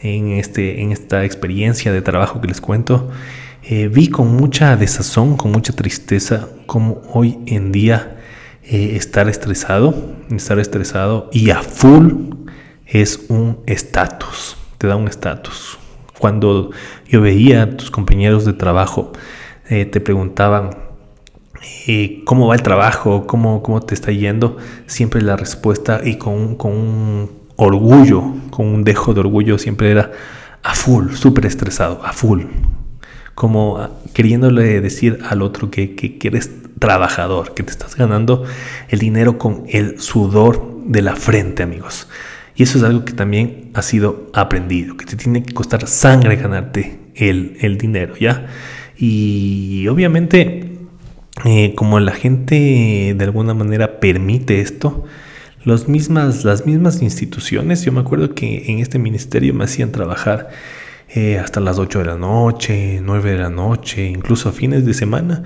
en, 0.00 0.32
este, 0.32 0.82
en 0.82 0.92
esta 0.92 1.24
experiencia 1.24 1.92
de 1.92 2.02
trabajo 2.02 2.40
que 2.40 2.48
les 2.48 2.60
cuento, 2.60 3.10
eh, 3.62 3.88
vi 3.88 4.08
con 4.08 4.34
mucha 4.34 4.76
desazón, 4.76 5.36
con 5.36 5.52
mucha 5.52 5.72
tristeza, 5.72 6.48
como 6.66 7.00
hoy 7.12 7.38
en 7.46 7.72
día 7.72 8.18
eh, 8.64 8.96
estar 8.96 9.28
estresado, 9.28 9.94
estar 10.30 10.58
estresado 10.58 11.30
y 11.32 11.50
a 11.50 11.62
full 11.62 12.34
es 12.86 13.26
un 13.28 13.60
estatus, 13.66 14.56
te 14.78 14.86
da 14.86 14.96
un 14.96 15.08
estatus. 15.08 15.78
Cuando 16.18 16.70
yo 17.08 17.20
veía 17.20 17.62
a 17.62 17.76
tus 17.76 17.90
compañeros 17.90 18.44
de 18.44 18.52
trabajo, 18.52 19.12
eh, 19.68 19.86
te 19.86 20.00
preguntaban 20.00 20.70
eh, 21.86 22.22
cómo 22.24 22.48
va 22.48 22.54
el 22.54 22.62
trabajo, 22.62 23.26
cómo, 23.26 23.62
cómo 23.62 23.80
te 23.80 23.94
está 23.94 24.12
yendo, 24.12 24.56
siempre 24.86 25.22
la 25.22 25.36
respuesta 25.36 26.00
y 26.04 26.16
con, 26.16 26.56
con 26.56 26.72
un 26.72 27.30
orgullo, 27.56 28.22
con 28.50 28.66
un 28.66 28.84
dejo 28.84 29.14
de 29.14 29.20
orgullo, 29.20 29.58
siempre 29.58 29.90
era 29.90 30.12
a 30.62 30.74
full, 30.74 31.12
súper 31.12 31.46
estresado, 31.46 32.00
a 32.04 32.12
full. 32.12 32.42
Como 33.34 33.88
queriéndole 34.12 34.80
decir 34.80 35.18
al 35.28 35.42
otro 35.42 35.70
que, 35.70 35.94
que, 35.94 36.18
que 36.18 36.28
eres 36.28 36.50
trabajador, 36.78 37.54
que 37.54 37.62
te 37.62 37.70
estás 37.70 37.96
ganando 37.96 38.44
el 38.88 38.98
dinero 38.98 39.38
con 39.38 39.64
el 39.68 40.00
sudor 40.00 40.82
de 40.84 41.02
la 41.02 41.16
frente, 41.16 41.62
amigos. 41.62 42.08
Y 42.56 42.62
eso 42.62 42.78
es 42.78 42.84
algo 42.84 43.04
que 43.04 43.12
también 43.12 43.70
ha 43.74 43.82
sido 43.82 44.30
aprendido, 44.32 44.96
que 44.96 45.06
te 45.06 45.16
tiene 45.16 45.42
que 45.42 45.52
costar 45.52 45.86
sangre 45.88 46.36
ganarte 46.36 47.00
el, 47.14 47.78
dinero, 47.78 48.16
¿ya? 48.16 48.46
Y 48.96 49.86
obviamente, 49.88 50.78
eh, 51.44 51.74
como 51.74 51.98
la 52.00 52.12
gente 52.12 53.14
de 53.16 53.24
alguna 53.24 53.54
manera 53.54 54.00
permite 54.00 54.60
esto, 54.60 55.04
mismas, 55.88 56.44
las 56.44 56.66
mismas 56.66 57.02
instituciones, 57.02 57.84
yo 57.84 57.92
me 57.92 58.00
acuerdo 58.00 58.34
que 58.34 58.70
en 58.70 58.78
este 58.78 58.98
ministerio 58.98 59.54
me 59.54 59.64
hacían 59.64 59.92
trabajar 59.92 60.50
eh, 61.08 61.38
hasta 61.38 61.60
las 61.60 61.78
8 61.78 62.00
de 62.00 62.04
la 62.04 62.16
noche, 62.16 63.00
9 63.02 63.32
de 63.32 63.38
la 63.38 63.50
noche, 63.50 64.06
incluso 64.06 64.48
a 64.48 64.52
fines 64.52 64.84
de 64.84 64.94
semana. 64.94 65.42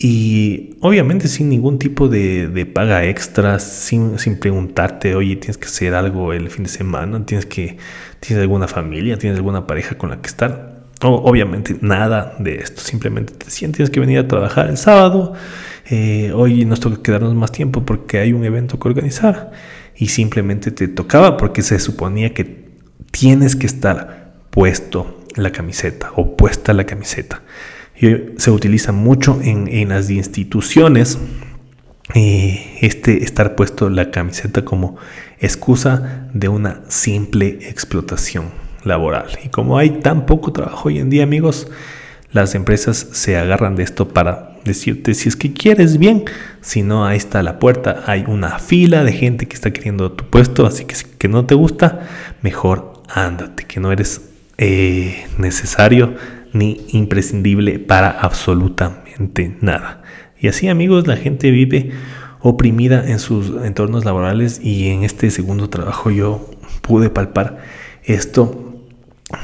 Y 0.00 0.76
obviamente 0.80 1.26
sin 1.26 1.48
ningún 1.48 1.78
tipo 1.78 2.08
de, 2.08 2.70
paga 2.72 3.04
extra, 3.04 3.58
sin, 3.58 4.16
preguntarte, 4.40 5.16
oye, 5.16 5.34
tienes 5.36 5.58
que 5.58 5.66
hacer 5.66 5.94
algo 5.94 6.32
el 6.32 6.50
fin 6.50 6.64
de 6.64 6.70
semana, 6.70 7.24
tienes 7.26 7.46
que, 7.46 7.78
tienes 8.20 8.42
alguna 8.42 8.68
familia, 8.68 9.18
tienes 9.18 9.38
alguna 9.38 9.66
pareja 9.66 9.98
con 9.98 10.10
la 10.10 10.20
que 10.20 10.28
estar. 10.28 10.77
Obviamente 11.02 11.76
nada 11.80 12.34
de 12.38 12.56
esto, 12.56 12.80
simplemente 12.80 13.32
te 13.34 13.46
tienes 13.46 13.90
que 13.90 14.00
venir 14.00 14.18
a 14.18 14.28
trabajar 14.28 14.68
el 14.68 14.76
sábado, 14.76 15.34
eh, 15.90 16.32
hoy 16.34 16.64
nos 16.64 16.80
toca 16.80 17.02
quedarnos 17.02 17.34
más 17.34 17.52
tiempo 17.52 17.84
porque 17.84 18.18
hay 18.18 18.32
un 18.32 18.44
evento 18.44 18.78
que 18.78 18.88
organizar. 18.88 19.52
Y 19.96 20.08
simplemente 20.08 20.70
te 20.70 20.86
tocaba 20.86 21.36
porque 21.36 21.62
se 21.62 21.78
suponía 21.80 22.32
que 22.32 22.68
tienes 23.10 23.56
que 23.56 23.66
estar 23.66 24.34
puesto 24.50 25.24
la 25.34 25.50
camiseta 25.50 26.12
o 26.14 26.36
puesta 26.36 26.72
la 26.72 26.84
camiseta. 26.84 27.42
Se 28.36 28.50
utiliza 28.52 28.92
mucho 28.92 29.40
en, 29.42 29.88
las 29.88 30.08
instituciones 30.08 31.18
eh, 32.14 32.78
este 32.80 33.24
estar 33.24 33.56
puesto 33.56 33.90
la 33.90 34.12
camiseta 34.12 34.64
como 34.64 34.96
excusa 35.40 36.28
de 36.32 36.48
una 36.48 36.82
simple 36.88 37.58
explotación 37.62 38.67
laboral. 38.84 39.26
Y 39.44 39.48
como 39.48 39.78
hay 39.78 39.90
tan 39.90 40.26
poco 40.26 40.52
trabajo 40.52 40.88
hoy 40.88 40.98
en 40.98 41.10
día, 41.10 41.24
amigos, 41.24 41.68
las 42.32 42.54
empresas 42.54 43.08
se 43.12 43.36
agarran 43.36 43.76
de 43.76 43.82
esto 43.82 44.08
para 44.08 44.56
decirte 44.64 45.14
si 45.14 45.28
es 45.28 45.36
que 45.36 45.52
quieres 45.52 45.98
bien, 45.98 46.24
si 46.60 46.82
no, 46.82 47.06
ahí 47.06 47.16
está 47.16 47.42
la 47.42 47.58
puerta, 47.58 48.04
hay 48.06 48.24
una 48.26 48.58
fila 48.58 49.02
de 49.02 49.12
gente 49.12 49.46
que 49.46 49.54
está 49.54 49.72
queriendo 49.72 50.12
tu 50.12 50.24
puesto, 50.26 50.66
así 50.66 50.84
que 50.84 50.94
si 50.94 51.06
que 51.18 51.28
no 51.28 51.46
te 51.46 51.54
gusta, 51.54 52.06
mejor 52.42 53.02
ándate, 53.08 53.64
que 53.64 53.80
no 53.80 53.92
eres 53.92 54.20
eh, 54.58 55.26
necesario 55.38 56.14
ni 56.52 56.86
imprescindible 56.88 57.78
para 57.78 58.10
absolutamente 58.10 59.56
nada. 59.60 60.02
Y 60.40 60.48
así 60.48 60.68
amigos, 60.68 61.06
la 61.06 61.16
gente 61.16 61.50
vive 61.50 61.92
oprimida 62.40 63.08
en 63.08 63.18
sus 63.18 63.64
entornos 63.64 64.04
laborales 64.04 64.60
y 64.62 64.88
en 64.88 65.02
este 65.02 65.30
segundo 65.30 65.68
trabajo 65.70 66.10
yo 66.10 66.48
pude 66.82 67.10
palpar 67.10 67.58
esto 68.04 68.67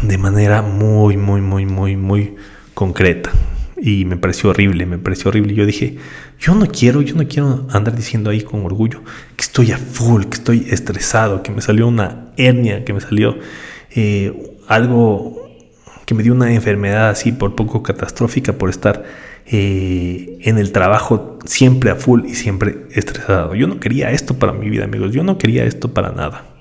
de 0.02 0.18
manera 0.18 0.62
muy, 0.62 1.16
muy, 1.16 1.40
muy, 1.40 1.66
muy, 1.66 1.96
muy 1.96 2.34
concreta. 2.74 3.30
y 3.76 4.04
me 4.06 4.16
pareció 4.16 4.50
horrible, 4.50 4.86
me 4.86 4.98
pareció 4.98 5.28
horrible. 5.28 5.54
Yo 5.54 5.66
dije, 5.66 5.98
yo 6.38 6.54
no 6.54 6.66
quiero, 6.66 7.02
yo 7.02 7.16
no 7.16 7.26
quiero 7.28 7.66
andar 7.70 7.94
diciendo 7.94 8.30
ahí 8.30 8.40
con 8.40 8.64
orgullo 8.64 9.02
que 9.36 9.42
estoy 9.42 9.72
a 9.72 9.78
full, 9.78 10.24
que 10.24 10.36
estoy 10.36 10.66
estresado, 10.70 11.42
que 11.42 11.50
me 11.50 11.60
salió 11.60 11.88
una 11.88 12.32
hernia, 12.36 12.84
que 12.84 12.92
me 12.92 13.00
salió 13.00 13.36
eh, 13.94 14.58
algo 14.68 15.44
que 16.06 16.14
me 16.14 16.22
dio 16.22 16.32
una 16.32 16.52
enfermedad 16.52 17.10
así 17.10 17.32
por 17.32 17.54
poco 17.54 17.82
catastrófica 17.82 18.54
por 18.54 18.70
estar 18.70 19.04
eh, 19.46 20.38
en 20.42 20.58
el 20.58 20.72
trabajo 20.72 21.38
siempre 21.44 21.90
a 21.90 21.96
full 21.96 22.24
y 22.26 22.34
siempre 22.34 22.86
estresado. 22.92 23.54
Yo 23.54 23.66
no 23.66 23.80
quería 23.80 24.10
esto 24.10 24.38
para 24.38 24.52
mi 24.52 24.68
vida, 24.68 24.84
amigos. 24.84 25.12
Yo 25.12 25.22
no 25.22 25.38
quería 25.38 25.64
esto 25.64 25.92
para 25.92 26.12
nada. 26.12 26.53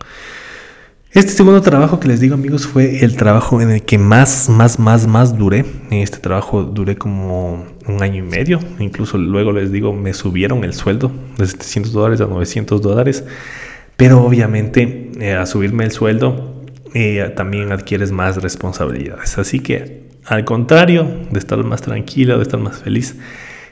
Este 1.13 1.32
segundo 1.32 1.62
trabajo 1.62 2.00
que 2.00 2.08
les 2.08 2.20
digo, 2.20 2.34
amigos, 2.34 2.65
fue 2.65 3.05
el 3.05 3.15
trabajo 3.15 3.62
en 3.62 3.70
el 3.70 3.84
que 3.84 4.00
más, 4.00 4.50
más, 4.50 4.79
más, 4.79 5.05
más 5.05 5.38
duré. 5.38 5.63
Este 5.91 6.17
trabajo 6.17 6.63
duré 6.63 6.96
como 6.96 7.67
un 7.88 8.01
año 8.01 8.24
y 8.24 8.27
medio. 8.27 8.60
Incluso 8.79 9.20
luego 9.20 9.51
les 9.51 9.72
digo, 9.72 9.93
me 9.93 10.15
subieron 10.15 10.63
el 10.63 10.74
sueldo 10.74 11.12
de 11.38 11.46
700 11.46 11.93
dólares 11.93 12.22
a 12.22 12.25
900 12.25 12.82
dólares. 12.82 13.24
Pero 13.96 14.24
obviamente, 14.24 15.12
eh, 15.20 15.34
a 15.34 15.46
subirme 15.46 15.84
el 15.84 15.91
sueldo, 15.91 16.63
eh, 16.96 17.32
también 17.36 17.72
adquieres 17.72 18.12
más 18.12 18.38
responsabilidades. 18.38 19.38
Así 19.38 19.60
que, 19.60 20.10
al 20.25 20.46
contrario 20.46 21.08
de 21.29 21.38
estar 21.38 21.63
más 21.63 21.84
tranquilo, 21.84 22.38
de 22.38 22.41
estar 22.41 22.60
más 22.60 22.77
feliz, 22.77 23.17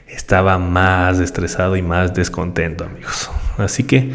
estaba 0.06 0.58
más 0.58 1.18
estresado 1.18 1.74
y 1.76 1.82
más 1.82 2.14
descontento, 2.14 2.84
amigos. 2.84 3.32
Así 3.58 3.82
que 3.82 4.12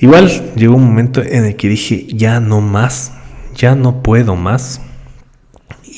Igual 0.00 0.54
llegó 0.56 0.76
un 0.76 0.84
momento 0.84 1.22
en 1.22 1.44
el 1.44 1.56
que 1.56 1.68
dije, 1.68 2.06
ya 2.08 2.40
no 2.40 2.60
más, 2.60 3.12
ya 3.54 3.74
no 3.74 4.02
puedo 4.02 4.34
más. 4.34 4.80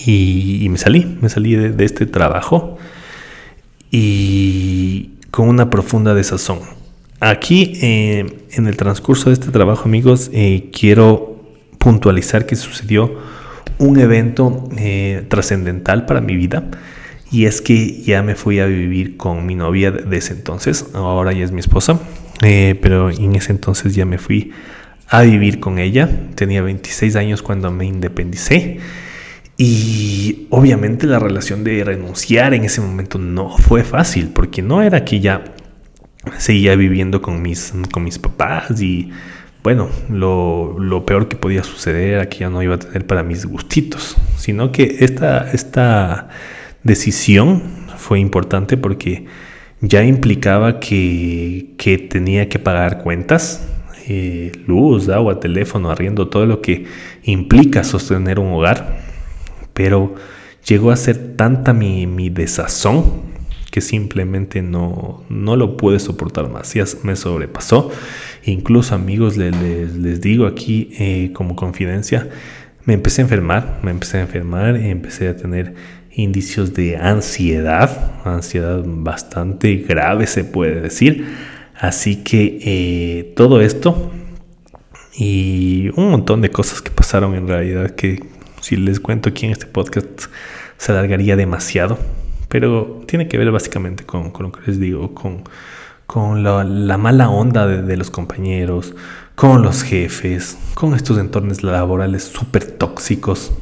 Y, 0.04 0.66
me 0.70 0.78
salí, 0.78 1.18
me 1.20 1.28
salí 1.28 1.54
de, 1.54 1.84
este 1.84 2.06
trabajo 2.06 2.78
y 3.90 5.12
con 5.30 5.48
una 5.48 5.70
profunda 5.70 6.14
desazón. 6.14 6.60
Aquí, 7.20 7.74
eh, 7.80 8.46
en 8.50 8.66
el 8.66 8.76
transcurso 8.76 9.30
de 9.30 9.34
este 9.34 9.52
trabajo, 9.52 9.84
amigos, 9.84 10.30
eh, 10.32 10.70
quiero 10.72 11.40
puntualizar 11.78 12.46
que 12.46 12.56
sucedió 12.56 13.18
un 13.78 14.00
evento 14.00 14.68
eh, 14.76 15.24
trascendental 15.28 16.06
para 16.06 16.20
mi 16.20 16.34
vida. 16.34 16.64
Y 17.30 17.46
es 17.46 17.60
que 17.60 18.02
ya 18.02 18.22
me 18.22 18.34
fui 18.34 18.58
a 18.58 18.66
vivir 18.66 19.16
con 19.16 19.46
mi 19.46 19.54
novia 19.54 19.90
de 19.92 20.16
ese 20.16 20.32
entonces, 20.32 20.86
ahora 20.94 21.32
ya 21.32 21.44
es 21.44 21.52
mi 21.52 21.60
esposa. 21.60 22.00
Eh, 22.42 22.78
pero 22.82 23.10
en 23.10 23.36
ese 23.36 23.52
entonces 23.52 23.94
ya 23.94 24.04
me 24.04 24.18
fui 24.18 24.52
a 25.08 25.22
vivir 25.22 25.60
con 25.60 25.78
ella. 25.78 26.08
Tenía 26.34 26.62
26 26.62 27.16
años 27.16 27.42
cuando 27.42 27.70
me 27.70 27.86
independicé. 27.86 28.78
Y 29.56 30.46
obviamente 30.50 31.06
la 31.06 31.18
relación 31.18 31.62
de 31.62 31.84
renunciar 31.84 32.54
en 32.54 32.64
ese 32.64 32.80
momento 32.80 33.18
no 33.18 33.56
fue 33.56 33.84
fácil, 33.84 34.30
porque 34.34 34.62
no 34.62 34.82
era 34.82 35.04
que 35.04 35.20
ya 35.20 35.44
seguía 36.38 36.74
viviendo 36.74 37.20
con 37.20 37.42
mis, 37.42 37.72
con 37.92 38.04
mis 38.04 38.18
papás 38.18 38.80
y 38.80 39.10
bueno, 39.62 39.88
lo, 40.08 40.76
lo, 40.78 41.06
peor 41.06 41.28
que 41.28 41.36
podía 41.36 41.62
suceder 41.62 42.14
era 42.14 42.28
que 42.28 42.38
ya 42.38 42.50
no 42.50 42.62
iba 42.62 42.74
a 42.74 42.78
tener 42.78 43.06
para 43.06 43.22
mis 43.22 43.46
gustitos, 43.46 44.16
sino 44.36 44.72
que 44.72 44.96
esta, 45.00 45.50
esta 45.52 46.28
decisión 46.82 47.62
fue 47.96 48.18
importante 48.18 48.76
porque 48.76 49.26
ya 49.82 50.04
implicaba 50.04 50.78
que, 50.78 51.74
tenía 52.08 52.48
que 52.48 52.60
pagar 52.60 53.02
cuentas, 53.02 53.68
eh, 54.08 54.52
luz, 54.66 55.08
agua, 55.08 55.40
teléfono, 55.40 55.90
arriendo, 55.90 56.28
todo 56.28 56.46
lo 56.46 56.62
que 56.62 56.86
implica 57.24 57.82
sostener 57.82 58.38
un 58.38 58.52
hogar. 58.52 59.00
Pero 59.74 60.14
llegó 60.64 60.92
a 60.92 60.96
ser 60.96 61.36
tanta 61.36 61.72
mi, 61.72 62.30
desazón 62.30 63.32
que 63.72 63.80
simplemente 63.80 64.62
no, 64.62 65.24
no 65.28 65.56
lo 65.56 65.76
pude 65.76 65.98
soportar 65.98 66.48
más. 66.48 66.72
Ya 66.74 66.84
me 67.02 67.16
sobrepasó. 67.16 67.90
Incluso 68.44 68.94
amigos, 68.94 69.36
les, 69.36 70.20
digo 70.20 70.46
aquí 70.46 70.90
eh, 70.98 71.32
como 71.32 71.56
confidencia, 71.56 72.28
me 72.84 72.94
empecé 72.94 73.22
a 73.22 73.24
enfermar, 73.24 73.80
me 73.82 73.90
empecé 73.90 74.18
a 74.18 74.22
enfermar, 74.22 74.76
y 74.80 74.90
empecé 74.90 75.28
a 75.28 75.36
tener 75.36 75.74
indicios 76.14 76.74
de 76.74 76.96
ansiedad, 76.96 78.12
ansiedad 78.24 78.82
bastante 78.84 79.76
grave 79.76 80.26
se 80.26 80.44
puede 80.44 80.80
decir. 80.80 81.26
Así 81.78 82.22
que 82.22 82.58
eh, 82.62 83.32
todo 83.34 83.60
esto 83.60 84.12
y 85.14 85.90
un 85.96 86.10
montón 86.10 86.40
de 86.40 86.50
cosas 86.50 86.80
que 86.80 86.90
pasaron 86.90 87.34
en 87.34 87.48
realidad 87.48 87.90
que 87.90 88.24
si 88.60 88.76
les 88.76 89.00
cuento 89.00 89.30
aquí 89.30 89.46
en 89.46 89.52
este 89.52 89.66
podcast 89.66 90.26
se 90.78 90.92
alargaría 90.92 91.36
demasiado. 91.36 91.98
Pero 92.48 93.02
tiene 93.06 93.28
que 93.28 93.38
ver 93.38 93.50
básicamente 93.50 94.04
con, 94.04 94.32
lo 94.38 94.52
que 94.52 94.60
les 94.66 94.78
digo, 94.78 95.14
con, 95.14 95.44
con 96.06 96.42
la, 96.42 96.98
mala 96.98 97.30
onda 97.30 97.66
de, 97.66 97.80
de, 97.80 97.96
los 97.96 98.10
compañeros, 98.10 98.94
con 99.34 99.62
los 99.62 99.82
jefes, 99.82 100.58
con 100.74 100.94
estos 100.94 101.18
entornos 101.18 101.62
laborales 101.62 102.24
súper 102.24 102.66
tóxicos. 102.66 103.52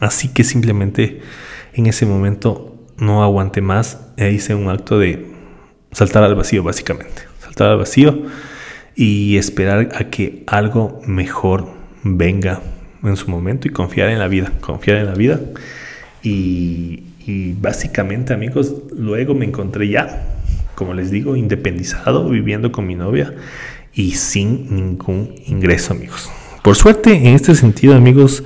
Así 0.00 0.28
que 0.28 0.44
simplemente 0.44 1.22
en 1.74 1.86
ese 1.86 2.06
momento 2.06 2.76
no 2.98 3.22
aguanté 3.22 3.60
más 3.60 4.00
e 4.16 4.30
hice 4.32 4.54
un 4.54 4.68
acto 4.68 4.98
de 4.98 5.26
saltar 5.92 6.24
al 6.24 6.34
vacío, 6.34 6.62
básicamente. 6.62 7.22
Saltar 7.40 7.70
al 7.70 7.78
vacío 7.78 8.22
y 8.96 9.36
esperar 9.36 9.90
a 9.94 10.04
que 10.04 10.44
algo 10.46 11.00
mejor 11.06 11.68
venga 12.02 12.60
en 13.02 13.16
su 13.16 13.30
momento 13.30 13.68
y 13.68 13.70
confiar 13.70 14.08
en 14.08 14.18
la 14.18 14.28
vida, 14.28 14.52
confiar 14.60 14.98
en 14.98 15.06
la 15.06 15.14
vida. 15.14 15.40
Y, 16.22 17.02
básicamente, 17.60 18.32
amigos, 18.32 18.74
luego 18.96 19.34
me 19.34 19.44
encontré 19.44 19.88
ya, 19.88 20.26
como 20.74 20.94
les 20.94 21.10
digo, 21.10 21.36
independizado, 21.36 22.28
viviendo 22.28 22.72
con 22.72 22.86
mi 22.86 22.94
novia 22.94 23.34
y 23.92 24.12
sin 24.12 24.74
ningún 24.74 25.34
ingreso, 25.46 25.92
amigos. 25.92 26.30
Por 26.62 26.76
suerte, 26.76 27.12
en 27.12 27.26
este 27.26 27.54
sentido, 27.54 27.94
amigos, 27.94 28.42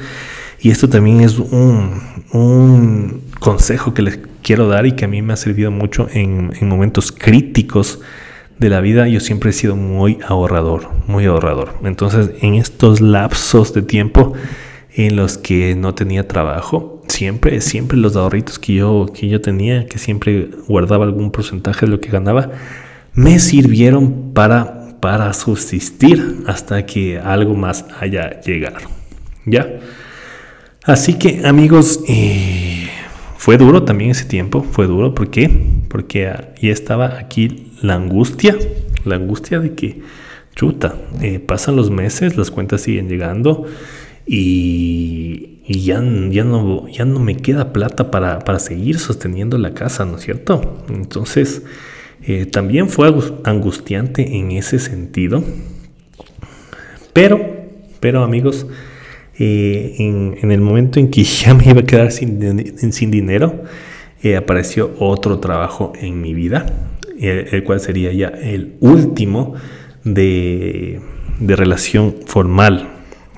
y 0.61 0.71
esto 0.71 0.88
también 0.88 1.21
es 1.21 1.38
un, 1.38 2.01
un 2.33 3.23
consejo 3.38 3.94
que 3.94 4.03
les 4.03 4.18
quiero 4.42 4.68
dar 4.68 4.87
y 4.87 4.92
que 4.92 5.05
a 5.05 5.09
mí 5.09 5.23
me 5.23 5.33
ha 5.33 5.37
servido 5.37 5.71
mucho 5.71 6.09
en, 6.12 6.51
momentos 6.62 7.12
críticos 7.12 8.01
de 8.59 8.68
la 8.68 8.81
vida. 8.81 9.07
Yo 9.09 9.21
siempre 9.21 9.51
he 9.51 9.53
sido 9.53 9.77
muy 9.77 10.18
ahorrador, 10.27 10.88
muy 11.07 11.27
ahorrador. 11.27 11.75
Entonces, 11.85 12.31
en 12.40 12.55
estos 12.55 13.01
lapsos 13.01 13.73
de 13.73 13.83
tiempo 13.83 14.33
en 14.94 15.16
los 15.16 15.38
que 15.38 15.77
no 15.77 15.94
tenía 15.94 16.27
trabajo, 16.27 17.03
siempre, 17.09 17.61
siempre 17.61 17.99
los 17.99 18.16
ahorritos 18.16 18.59
que 18.59 18.75
yo, 18.75 19.07
que 19.14 19.29
yo 19.29 19.40
tenía, 19.40 19.87
que 19.87 19.99
siempre 19.99 20.51
guardaba 20.66 21.05
algún 21.05 21.31
porcentaje 21.31 21.87
de 21.87 21.92
lo 21.92 22.01
que 22.01 22.09
ganaba, 22.09 22.51
me 23.14 23.38
sirvieron 23.38 24.33
para, 24.33 24.99
para 25.01 25.33
subsistir 25.35 26.42
hasta 26.47 26.85
que 26.85 27.18
algo 27.18 27.55
más 27.55 27.85
haya 28.01 28.40
llegado. 28.40 28.88
¿Ya? 29.44 29.68
Así 30.88 31.18
que 31.18 31.42
amigos, 31.46 32.01
eh, 32.09 32.88
fue 33.37 33.59
duro 33.59 33.83
también 33.83 34.12
ese 34.12 34.24
tiempo, 34.24 34.62
fue 34.62 34.87
duro, 34.87 35.14
¿por 35.14 35.29
qué? 35.29 35.51
Porque 35.87 36.33
ya 36.62 36.72
estaba 36.72 37.18
aquí 37.18 37.72
la 37.83 37.96
angustia, 37.96 38.57
la 39.05 39.16
angustia 39.16 39.61
de 39.61 39.74
que, 39.74 40.01
chuta, 40.55 40.94
eh, 41.20 41.40
pasan 41.40 41.77
los 41.77 41.90
meses, 41.90 42.38
las 42.38 42.51
cuentas 42.51 42.81
siguen 42.81 43.07
llegando 43.07 43.66
y, 44.27 45.59
ya, 45.68 46.03
ya, 46.31 46.44
no, 46.44 46.88
ya 46.88 47.05
no 47.05 47.20
me 47.20 47.37
queda 47.37 47.74
plata 47.74 48.11
para, 48.11 48.59
seguir 48.59 48.98
sosteniendo 48.98 49.59
la 49.59 49.74
casa, 49.74 50.07
¿no 50.07 50.16
es 50.16 50.22
cierto? 50.22 50.87
Entonces, 50.88 51.64
eh, 52.22 52.46
también 52.46 52.88
fue 52.88 53.14
angustiante 53.44 54.38
en 54.38 54.53
ese 54.53 54.79
sentido, 54.79 55.44
pero, 57.12 57.40
pero 58.01 58.24
amigos, 58.24 58.66
eh, 59.40 59.94
en, 59.98 60.51
el 60.51 60.61
momento 60.61 60.98
en 60.98 61.11
que 61.11 61.22
ya 61.24 61.55
me 61.55 61.64
iba 61.70 61.81
a 61.81 61.85
quedar 61.85 62.11
sin, 62.11 63.11
dinero, 63.11 63.62
eh, 64.22 64.37
apareció 64.37 64.94
otro 64.98 65.38
trabajo 65.38 65.92
en 66.01 66.20
mi 66.20 66.35
vida, 66.35 66.66
el, 67.20 67.62
cual 67.64 67.81
sería 67.81 68.12
ya 68.12 68.29
el 68.29 68.77
último 68.81 69.55
de, 70.05 71.01
de, 71.40 71.57
relación 71.57 72.16
formal, 72.27 72.88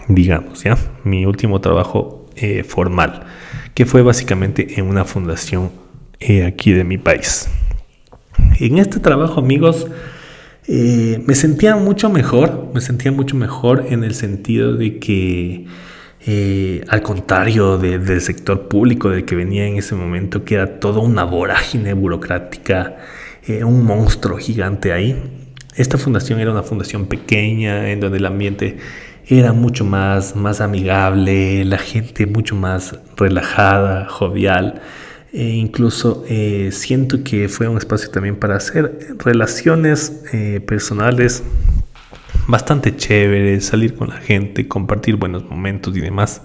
digamos, 0.08 0.62
¿ya? 0.64 0.76
Mi 1.04 1.24
último 1.26 1.60
trabajo 1.60 2.26
eh, 2.36 2.62
formal, 2.62 3.22
que 3.74 3.86
fue 3.86 4.02
básicamente 4.02 4.78
en 4.78 4.86
una 4.86 5.04
fundación 5.04 5.70
aquí 6.46 6.72
de 6.72 6.84
mi 6.84 6.98
país. 6.98 7.48
En 8.58 8.78
este 8.78 9.00
trabajo, 9.00 9.40
amigos, 9.40 9.86
me 10.68 11.34
sentía 11.34 11.76
mucho 11.76 12.10
mejor, 12.10 12.70
me 12.74 12.80
sentía 12.82 13.10
mucho 13.10 13.34
mejor 13.34 13.86
en 13.88 14.04
el 14.04 14.14
sentido 14.14 14.74
de 14.76 14.98
que 14.98 15.66
eh, 16.26 16.84
al 16.88 17.00
contrario 17.00 17.78
del 17.78 18.20
sector 18.20 18.68
público 18.68 19.08
del 19.08 19.24
que 19.24 19.34
venía 19.34 19.66
en 19.66 19.76
ese 19.76 19.94
momento, 19.94 20.44
que 20.44 20.56
era 20.56 20.78
toda 20.78 21.00
una 21.00 21.24
vorágine 21.24 21.94
burocrática, 21.94 22.98
eh, 23.46 23.64
un 23.64 23.84
monstruo 23.84 24.36
gigante 24.36 24.92
ahí. 24.92 25.16
Esta 25.76 25.96
fundación 25.96 26.38
era 26.38 26.50
una 26.50 26.62
fundación 26.62 27.06
pequeña 27.06 27.90
en 27.90 28.00
donde 28.00 28.18
el 28.18 28.26
ambiente 28.26 28.76
era 29.26 29.52
mucho 29.54 29.84
más, 29.84 30.36
más 30.36 30.60
amigable, 30.60 31.64
la 31.64 31.78
gente 31.78 32.26
mucho 32.26 32.54
más 32.54 32.98
relajada, 33.16 34.06
jovial. 34.08 34.82
E 35.32 35.44
incluso 35.44 36.24
eh, 36.28 36.70
siento 36.72 37.22
que 37.24 37.48
fue 37.48 37.68
un 37.68 37.78
espacio 37.78 38.10
también 38.10 38.36
para 38.36 38.56
hacer 38.56 39.14
relaciones 39.18 40.22
personales 40.66 41.44
bastante 42.50 42.96
chéveres, 42.96 43.66
salir 43.66 43.94
con 43.94 44.08
la 44.08 44.16
gente, 44.16 44.68
compartir 44.68 45.16
buenos 45.16 45.48
momentos 45.48 45.96
y 45.96 46.00
demás. 46.00 46.42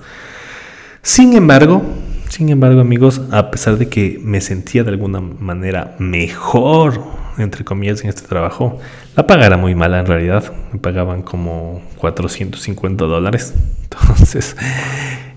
Sin 1.01 1.33
embargo, 1.33 1.83
sin 2.29 2.49
embargo, 2.49 2.81
amigos, 2.81 3.21
a 3.31 3.51
pesar 3.51 3.77
de 3.77 3.87
que 3.87 4.19
me 4.21 4.41
sentía 4.41 4.83
de 4.83 4.89
alguna 4.89 5.21
manera 5.21 5.95
mejor, 5.99 7.01
entre 7.37 7.63
comillas, 7.63 8.03
en 8.03 8.09
este 8.09 8.27
trabajo, 8.27 8.79
la 9.15 9.25
paga 9.25 9.45
era 9.45 9.57
muy 9.57 9.75
mala 9.75 9.99
en 9.99 10.05
realidad. 10.05 10.51
Me 10.73 10.79
pagaban 10.79 11.21
como 11.21 11.81
450 11.97 13.05
dólares. 13.05 13.53
Entonces, 13.83 14.57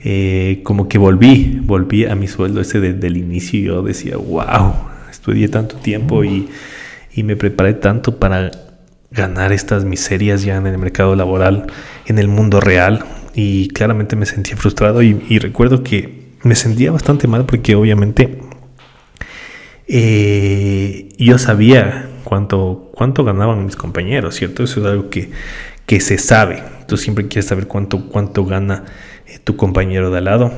eh, 0.02 0.60
como 0.64 0.88
que 0.88 0.98
volví, 0.98 1.60
volví 1.62 2.04
a 2.06 2.14
mi 2.14 2.26
sueldo 2.26 2.60
ese 2.60 2.80
desde 2.80 3.06
el 3.06 3.16
inicio 3.16 3.60
yo 3.60 3.82
decía, 3.82 4.16
wow, 4.16 4.74
estudié 5.10 5.48
tanto 5.48 5.76
tiempo 5.76 6.24
y, 6.24 6.48
y 7.14 7.22
me 7.22 7.36
preparé 7.36 7.74
tanto 7.74 8.18
para 8.18 8.50
ganar 9.10 9.52
estas 9.52 9.84
miserias 9.84 10.42
ya 10.42 10.56
en 10.56 10.66
el 10.66 10.78
mercado 10.78 11.14
laboral, 11.16 11.66
en 12.06 12.18
el 12.18 12.28
mundo 12.28 12.60
real. 12.60 13.04
Y 13.34 13.68
claramente 13.68 14.16
me 14.16 14.26
sentía 14.26 14.56
frustrado 14.56 15.02
y, 15.02 15.38
recuerdo 15.38 15.82
que 15.82 16.28
me 16.42 16.54
sentía 16.54 16.90
bastante 16.90 17.26
mal 17.28 17.46
porque 17.46 17.74
obviamente 17.74 18.40
eh, 19.86 21.08
yo 21.18 21.38
sabía 21.38 22.08
cuánto, 22.24 22.90
cuánto 22.94 23.24
ganaban 23.24 23.64
mis 23.64 23.76
compañeros, 23.76 24.34
¿cierto? 24.34 24.64
Eso 24.64 24.80
es 24.80 24.86
algo 24.86 25.10
que, 25.10 25.30
que 25.86 26.00
se 26.00 26.18
sabe. 26.18 26.62
Tú 26.86 26.96
siempre 26.96 27.28
quieres 27.28 27.46
saber 27.46 27.66
cuánto, 27.66 28.08
cuánto 28.08 28.44
gana 28.44 28.84
eh, 29.26 29.38
tu 29.42 29.56
compañero 29.56 30.10
de 30.10 30.18
al 30.18 30.24
lado. 30.24 30.52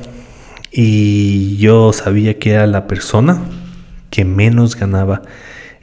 Y 0.71 1.57
yo 1.57 1.93
sabía 1.93 2.39
que 2.39 2.51
era 2.51 2.65
la 2.65 2.87
persona 2.87 3.41
que 4.09 4.25
menos 4.25 4.75
ganaba 4.75 5.21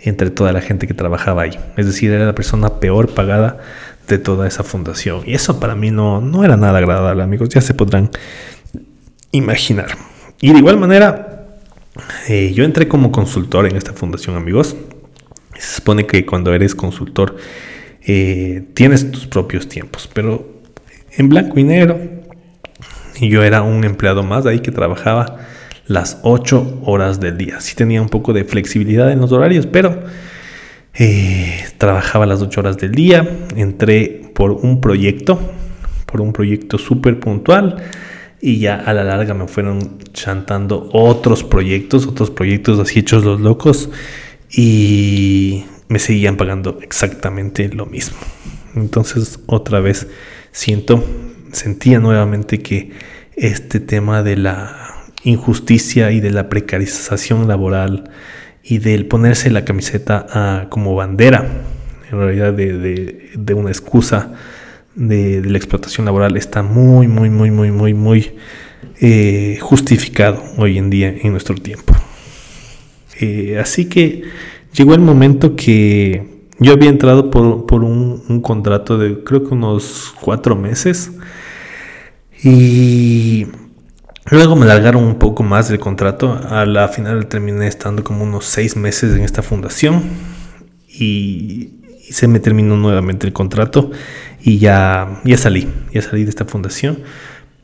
entre 0.01 0.31
toda 0.31 0.53
la 0.53 0.61
gente 0.61 0.87
que 0.87 0.95
trabajaba 0.95 1.43
ahí. 1.43 1.59
Es 1.77 1.87
decir, 1.87 2.11
era 2.11 2.25
la 2.25 2.35
persona 2.35 2.81
peor 2.81 3.15
pagada 3.15 3.59
de 4.07 4.19
toda 4.19 4.47
esa 4.47 4.65
fundación. 4.65 5.23
Y 5.27 5.35
eso 5.35 5.61
para 5.61 5.75
mí 5.75 5.91
no, 5.91 6.21
no 6.21 6.45
era 6.45 6.57
nada 6.57 6.79
agradable, 6.79 7.23
amigos. 7.23 7.49
Ya 7.51 7.61
se 7.61 7.75
podrán 7.75 8.11
imaginar. 9.33 9.89
Y 10.41 10.53
de 10.53 10.59
igual 10.59 10.79
manera, 10.79 11.49
eh, 12.29 12.53
yo 12.55 12.65
entré 12.65 12.89
como 12.89 13.13
consultor 13.13 13.67
en 13.67 13.77
esta 13.77 13.93
fundación, 13.93 14.37
amigos. 14.37 14.77
Se 15.59 15.77
supone 15.77 16.07
que 16.07 16.25
cuando 16.25 16.55
eres 16.55 16.75
consultor 16.75 17.37
eh, 18.07 18.65
tienes 18.75 19.11
tus 19.11 19.27
propios 19.27 19.69
tiempos, 19.69 20.09
pero 20.13 20.59
en 21.17 21.29
blanco 21.29 21.59
y 21.59 21.65
negro. 21.65 21.99
Yo 23.21 23.43
era 23.43 23.63
un 23.63 23.83
empleado 23.83 24.23
más 24.23 24.47
ahí 24.47 24.61
que 24.61 24.71
trabajaba 24.71 25.41
las 25.89 26.19
8 26.23 26.83
horas 26.85 27.19
del 27.19 27.37
día. 27.37 27.61
Sí 27.61 27.75
tenía 27.75 28.01
un 28.01 28.11
poco 28.11 28.33
de 28.33 28.45
flexibilidad 28.45 29.11
en 29.11 29.21
los 29.21 29.33
horarios, 29.33 29.67
pero 29.67 30.03
eh, 30.95 31.65
trabajaba 31.79 32.27
las 32.27 32.43
8 32.43 32.61
horas 32.61 32.77
del 32.77 32.93
día. 32.93 33.29
Entré 33.57 34.31
por 34.35 34.53
un 34.53 34.81
proyecto, 34.81 35.41
por 36.07 36.21
un 36.21 36.33
proyecto 36.33 36.79
súper 36.79 37.19
puntual. 37.19 37.83
Y 38.41 38.59
ya 38.61 38.77
a 38.77 38.93
la 38.93 39.03
larga 39.03 39.35
me 39.35 39.49
fueron 39.49 39.99
chantando 40.13 40.89
otros 40.93 41.43
proyectos, 41.43 42.07
otros 42.07 42.31
proyectos 42.31 42.79
así 42.79 43.01
hechos 43.01 43.25
los 43.25 43.41
locos. 43.41 43.91
Y 44.51 45.65
me 45.89 45.99
seguían 45.99 46.37
pagando 46.37 46.79
exactamente 46.83 47.69
lo 47.71 47.87
mismo. 47.87 48.19
Entonces 48.77 49.41
otra 49.47 49.81
vez 49.81 50.07
siento, 50.53 51.03
sentía 51.51 51.99
nuevamente 51.99 52.61
que 52.61 52.93
este 53.35 53.81
tema 53.81 54.23
de 54.23 54.37
la 54.37 54.88
injusticia 55.25 56.11
y 56.13 56.21
de 56.21 56.31
la 56.31 56.49
precarización 56.49 57.49
laboral 57.49 58.11
y 58.63 58.79
del 58.79 59.07
ponerse 59.07 59.51
la 59.51 59.65
camiseta 59.65 60.67
como 60.69 60.95
bandera, 60.95 61.47
en 62.11 62.19
realidad 62.19 62.53
de, 62.53 63.55
una 63.55 63.71
excusa 63.71 64.33
de, 64.95 65.43
la 65.45 65.57
explotación 65.57 66.07
laboral, 66.07 66.37
está 66.37 66.63
muy, 66.63 67.09
muy, 67.09 67.31
muy, 67.31 67.51
muy, 67.51 67.71
muy, 67.71 67.95
muy 67.95 68.33
eh, 69.01 69.59
justificado 69.61 70.43
hoy 70.57 70.79
en 70.79 70.91
día 70.91 71.09
en 71.09 71.33
nuestro 71.33 71.55
tiempo. 71.55 71.95
Eh, 73.21 73.59
así 73.61 73.87
que 73.87 74.23
llegó 74.73 74.95
el 74.95 75.01
momento 75.01 75.57
que 75.57 76.39
yo 76.61 76.73
había 76.73 76.89
entrado 76.89 77.31
por, 77.31 77.85
un, 77.85 78.23
un, 78.29 78.41
contrato 78.41 78.99
de 78.99 79.23
creo 79.23 79.45
que 79.45 79.55
unos 79.55 80.15
cuatro 80.21 80.57
meses 80.57 81.13
y 82.43 83.47
Luego 84.31 84.57
me 84.57 84.67
largaron 84.67 85.05
un 85.05 85.15
poco 85.15 85.43
más 85.43 85.69
del 85.69 85.79
contrato. 85.79 86.39
A 86.51 86.67
la 86.67 86.89
final 86.89 87.27
terminé 87.29 87.67
estando 87.67 88.05
como 88.05 88.25
unos 88.25 88.45
seis 88.45 88.77
meses 88.77 89.17
en 89.17 89.23
esta 89.23 89.43
fundación 89.43 90.03
y, 90.89 91.75
se 92.11 92.27
me 92.27 92.41
terminó 92.41 92.75
nuevamente 92.75 93.27
el 93.27 93.35
contrato 93.35 93.91
y 94.41 94.57
ya, 94.57 95.21
ya 95.25 95.37
salí, 95.37 95.69
ya 95.93 96.01
salí 96.01 96.25
de 96.25 96.31
esta 96.31 96.47
fundación. 96.47 97.01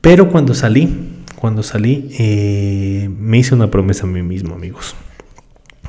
Pero 0.03 0.29
cuando 0.29 0.53
salí, 0.53 1.23
cuando 1.37 1.63
salí, 1.63 2.11
eh, 2.19 3.09
me 3.19 3.39
hice 3.39 3.55
una 3.55 3.71
promesa 3.71 4.05
a 4.05 4.07
mí 4.07 4.23
mismo, 4.23 4.55
amigos. 4.55 4.95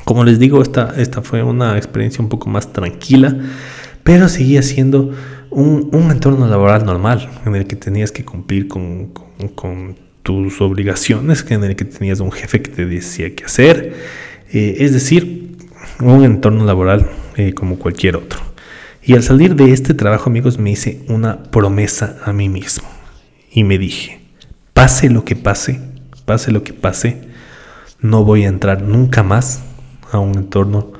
Como 0.06 0.24
les 0.24 0.40
digo, 0.40 0.62
esta, 0.62 0.94
esta 0.98 1.22
fue 1.22 1.44
una 1.44 1.76
experiencia 1.76 2.24
un 2.24 2.30
poco 2.30 2.50
más 2.50 2.72
tranquila, 2.72 3.38
pero 4.04 4.30
seguía 4.30 4.62
siendo 4.62 5.12
un, 5.50 5.90
entorno 6.10 6.48
laboral 6.48 6.86
normal 6.86 7.30
en 7.46 7.58
el 7.58 7.68
que 7.68 7.76
tenías 7.76 8.14
que 8.14 8.24
cumplir 8.24 8.70
con, 8.70 9.08
con 9.56 9.98
tus 10.26 10.60
obligaciones, 10.60 11.46
en 11.50 11.64
el 11.64 11.76
que 11.76 11.86
tenías 11.86 12.20
un 12.20 12.32
jefe 12.32 12.60
que 12.60 12.72
te 12.72 12.88
decía 12.88 13.36
qué 13.36 13.46
hacer, 13.46 13.94
eh, 14.52 14.78
es 14.80 14.92
decir, 14.92 15.56
un 16.02 16.26
entorno 16.26 16.66
laboral 16.66 17.08
eh, 17.38 17.54
como 17.54 17.78
cualquier 17.78 18.16
otro. 18.16 18.40
Y 19.04 19.14
al 19.14 19.22
salir 19.22 19.56
de 19.56 19.72
este 19.72 19.94
trabajo, 19.94 20.32
amigos, 20.32 20.58
me 20.58 20.72
hice 20.72 21.04
una 21.10 21.44
promesa 21.44 22.18
a 22.26 22.34
mí 22.34 22.50
mismo 22.50 22.88
y 23.52 23.64
me 23.64 23.78
dije, 23.78 24.20
pase 24.74 25.12
lo 25.12 25.24
que 25.26 25.36
pase, 25.36 25.80
pase 26.26 26.52
lo 26.52 26.64
que 26.64 26.74
pase, 26.74 27.22
no 28.02 28.26
voy 28.26 28.46
a 28.46 28.48
entrar 28.48 28.82
nunca 28.82 29.22
más 29.22 29.62
a 30.12 30.18
un 30.18 30.36
entorno 30.40 30.92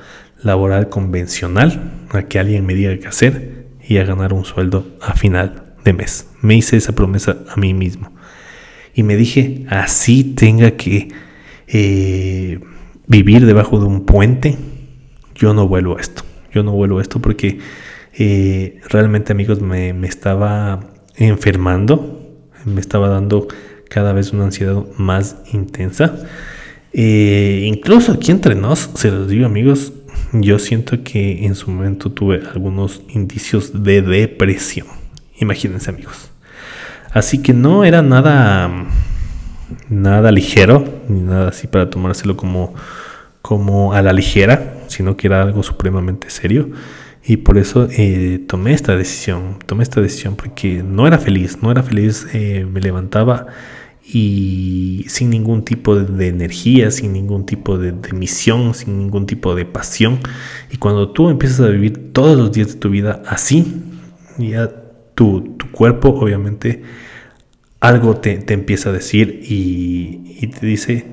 laboral 0.44 0.90
convencional, 0.90 1.94
a 2.12 2.22
que 2.22 2.38
alguien 2.38 2.64
me 2.64 2.76
diga 2.76 2.96
qué 3.00 3.08
hacer 3.08 3.66
y 3.82 3.98
a 3.98 4.04
ganar 4.04 4.34
un 4.34 4.46
sueldo 4.46 4.86
a 5.02 5.16
final 5.16 5.74
de 5.84 5.94
mes. 5.94 6.28
Me 6.42 6.56
hice 6.56 6.78
esa 6.78 6.94
promesa 6.94 7.38
a 7.50 7.56
mí 7.56 7.74
mismo 7.74 8.15
y 8.96 9.04
me 9.04 9.18
dije, 9.18 9.66
así 9.70 10.24
tenga 10.24 10.72
que 10.72 11.10
eh, 11.68 12.60
vivir 13.08 13.46
debajo 13.46 13.78
de 13.78 13.86
un 13.86 14.06
puente, 14.06 14.58
yo 15.36 15.54
no 15.54 15.68
vuelvo 15.68 15.98
a 15.98 16.02
esto. 16.02 16.24
Yo 16.54 16.64
no 16.64 16.72
vuelvo 16.72 17.00
a 17.00 17.02
esto 17.02 17.20
porque 17.20 17.60
eh, 18.14 18.80
realmente 18.90 19.34
amigos 19.34 19.60
me, 19.62 19.90
estaba 20.08 20.80
enfermando, 21.18 22.40
me 22.64 22.80
estaba 22.80 23.10
dando 23.10 23.50
cada 23.90 24.14
vez 24.14 24.32
una 24.32 24.46
ansiedad 24.46 24.86
más 24.98 25.36
intensa. 25.52 26.26
Eh, 26.94 27.64
incluso 27.66 28.14
aquí 28.14 28.32
entre 28.32 28.56
nos, 28.56 28.90
se 28.96 29.12
los 29.12 29.28
digo 29.28 29.46
amigos, 29.46 29.92
yo 30.32 30.58
siento 30.58 31.04
que 31.04 31.46
en 31.46 31.56
su 31.56 31.70
momento 31.70 32.14
tuve 32.14 32.42
algunos 32.54 33.02
indicios 33.10 33.84
de 33.84 34.02
depresión. 34.02 34.88
Imagínense 35.38 35.90
amigos. 35.90 36.32
Así 37.16 37.38
que 37.42 37.54
no 37.54 37.86
era 37.86 38.02
nada, 38.02 38.70
nada 39.90 40.32
ligero, 40.34 40.84
ni 41.08 41.22
nada 41.22 41.48
así 41.48 41.66
para 41.66 41.90
tomárselo 41.90 42.36
como, 42.36 42.76
como 43.42 43.94
a 43.94 44.02
la 44.02 44.12
ligera, 44.12 44.84
sino 44.88 45.16
que 45.16 45.28
era 45.28 45.42
algo 45.42 45.64
supremamente 45.64 46.30
serio. 46.30 46.72
Y 47.26 47.38
por 47.38 47.58
eso 47.58 47.88
eh, 47.90 48.44
tomé 48.46 48.74
esta 48.74 48.98
decisión, 48.98 49.60
tomé 49.66 49.84
esta 49.84 50.02
decisión 50.02 50.36
porque 50.36 50.84
no 50.84 51.08
era 51.08 51.18
feliz, 51.18 51.60
no 51.62 51.72
era 51.72 51.84
feliz, 51.84 52.28
eh, 52.34 52.68
me 52.70 52.82
levantaba 52.82 53.48
y 54.04 55.06
sin 55.08 55.30
ningún 55.30 55.64
tipo 55.64 55.96
de, 55.96 56.28
energía, 56.28 56.92
sin 56.92 57.14
ningún 57.14 57.46
tipo 57.46 57.78
de, 57.78 57.94
misión, 58.14 58.74
sin 58.74 59.00
ningún 59.00 59.26
tipo 59.26 59.56
de 59.56 59.64
pasión. 59.64 60.20
Y 60.70 60.76
cuando 60.76 61.12
tú 61.12 61.30
empiezas 61.30 61.62
a 61.62 61.70
vivir 61.70 62.12
todos 62.12 62.38
los 62.38 62.52
días 62.52 62.74
de 62.74 62.76
tu 62.76 62.90
vida 62.90 63.24
así, 63.26 63.82
ya 64.38 64.70
tu 65.16 65.55
cuerpo 65.76 66.10
obviamente 66.10 66.84
algo 67.80 68.16
te, 68.16 68.44
empieza 68.54 68.90
a 68.90 68.94
decir 68.94 69.42
y, 69.44 70.48
te 70.48 70.66
dice 70.66 71.06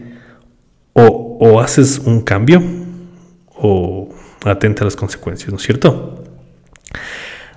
o, 0.94 1.60
haces 1.60 1.98
un 1.98 2.22
cambio 2.22 2.62
o 3.56 4.08
atenta 4.44 4.82
a 4.82 4.84
las 4.84 4.96
consecuencias, 4.96 5.50
¿no 5.50 5.56
es 5.56 5.62
cierto? 5.62 6.24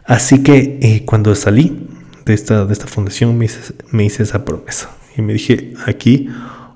Así 0.06 0.44
que 0.44 0.80
eh, 0.82 1.04
cuando 1.06 1.34
salí 1.36 1.88
de 2.26 2.34
esta, 2.34 2.66
de 2.66 2.74
esta 2.74 2.88
fundación 2.88 3.38
me 3.38 3.46
hice, 3.46 3.74
me 3.92 4.06
hice, 4.06 4.24
esa 4.24 4.46
promesa 4.46 4.90
y 5.18 5.22
me 5.22 5.34
dije 5.34 5.74
aquí 5.86 6.30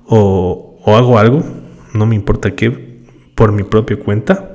o, 0.06 0.80
hago 0.86 1.18
algo, 1.18 1.44
no 1.94 2.06
me 2.06 2.14
importa 2.14 2.54
qué, 2.54 2.70
por 3.34 3.52
mi 3.52 3.62
propia 3.62 3.98
cuenta 3.98 4.49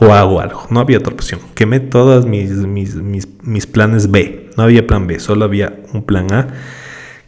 o 0.00 0.12
hago 0.12 0.40
algo. 0.40 0.66
No 0.70 0.80
había 0.80 0.98
otra 0.98 1.12
opción. 1.14 1.40
Quemé 1.54 1.78
todos 1.80 2.26
mis, 2.26 2.50
mis, 2.50 2.96
mis, 2.96 3.66
planes 3.66 4.10
B. 4.10 4.50
No 4.56 4.64
había 4.64 4.86
plan 4.86 5.06
B, 5.06 5.20
solo 5.20 5.44
había 5.44 5.80
un 5.92 6.02
plan 6.02 6.32
A 6.32 6.48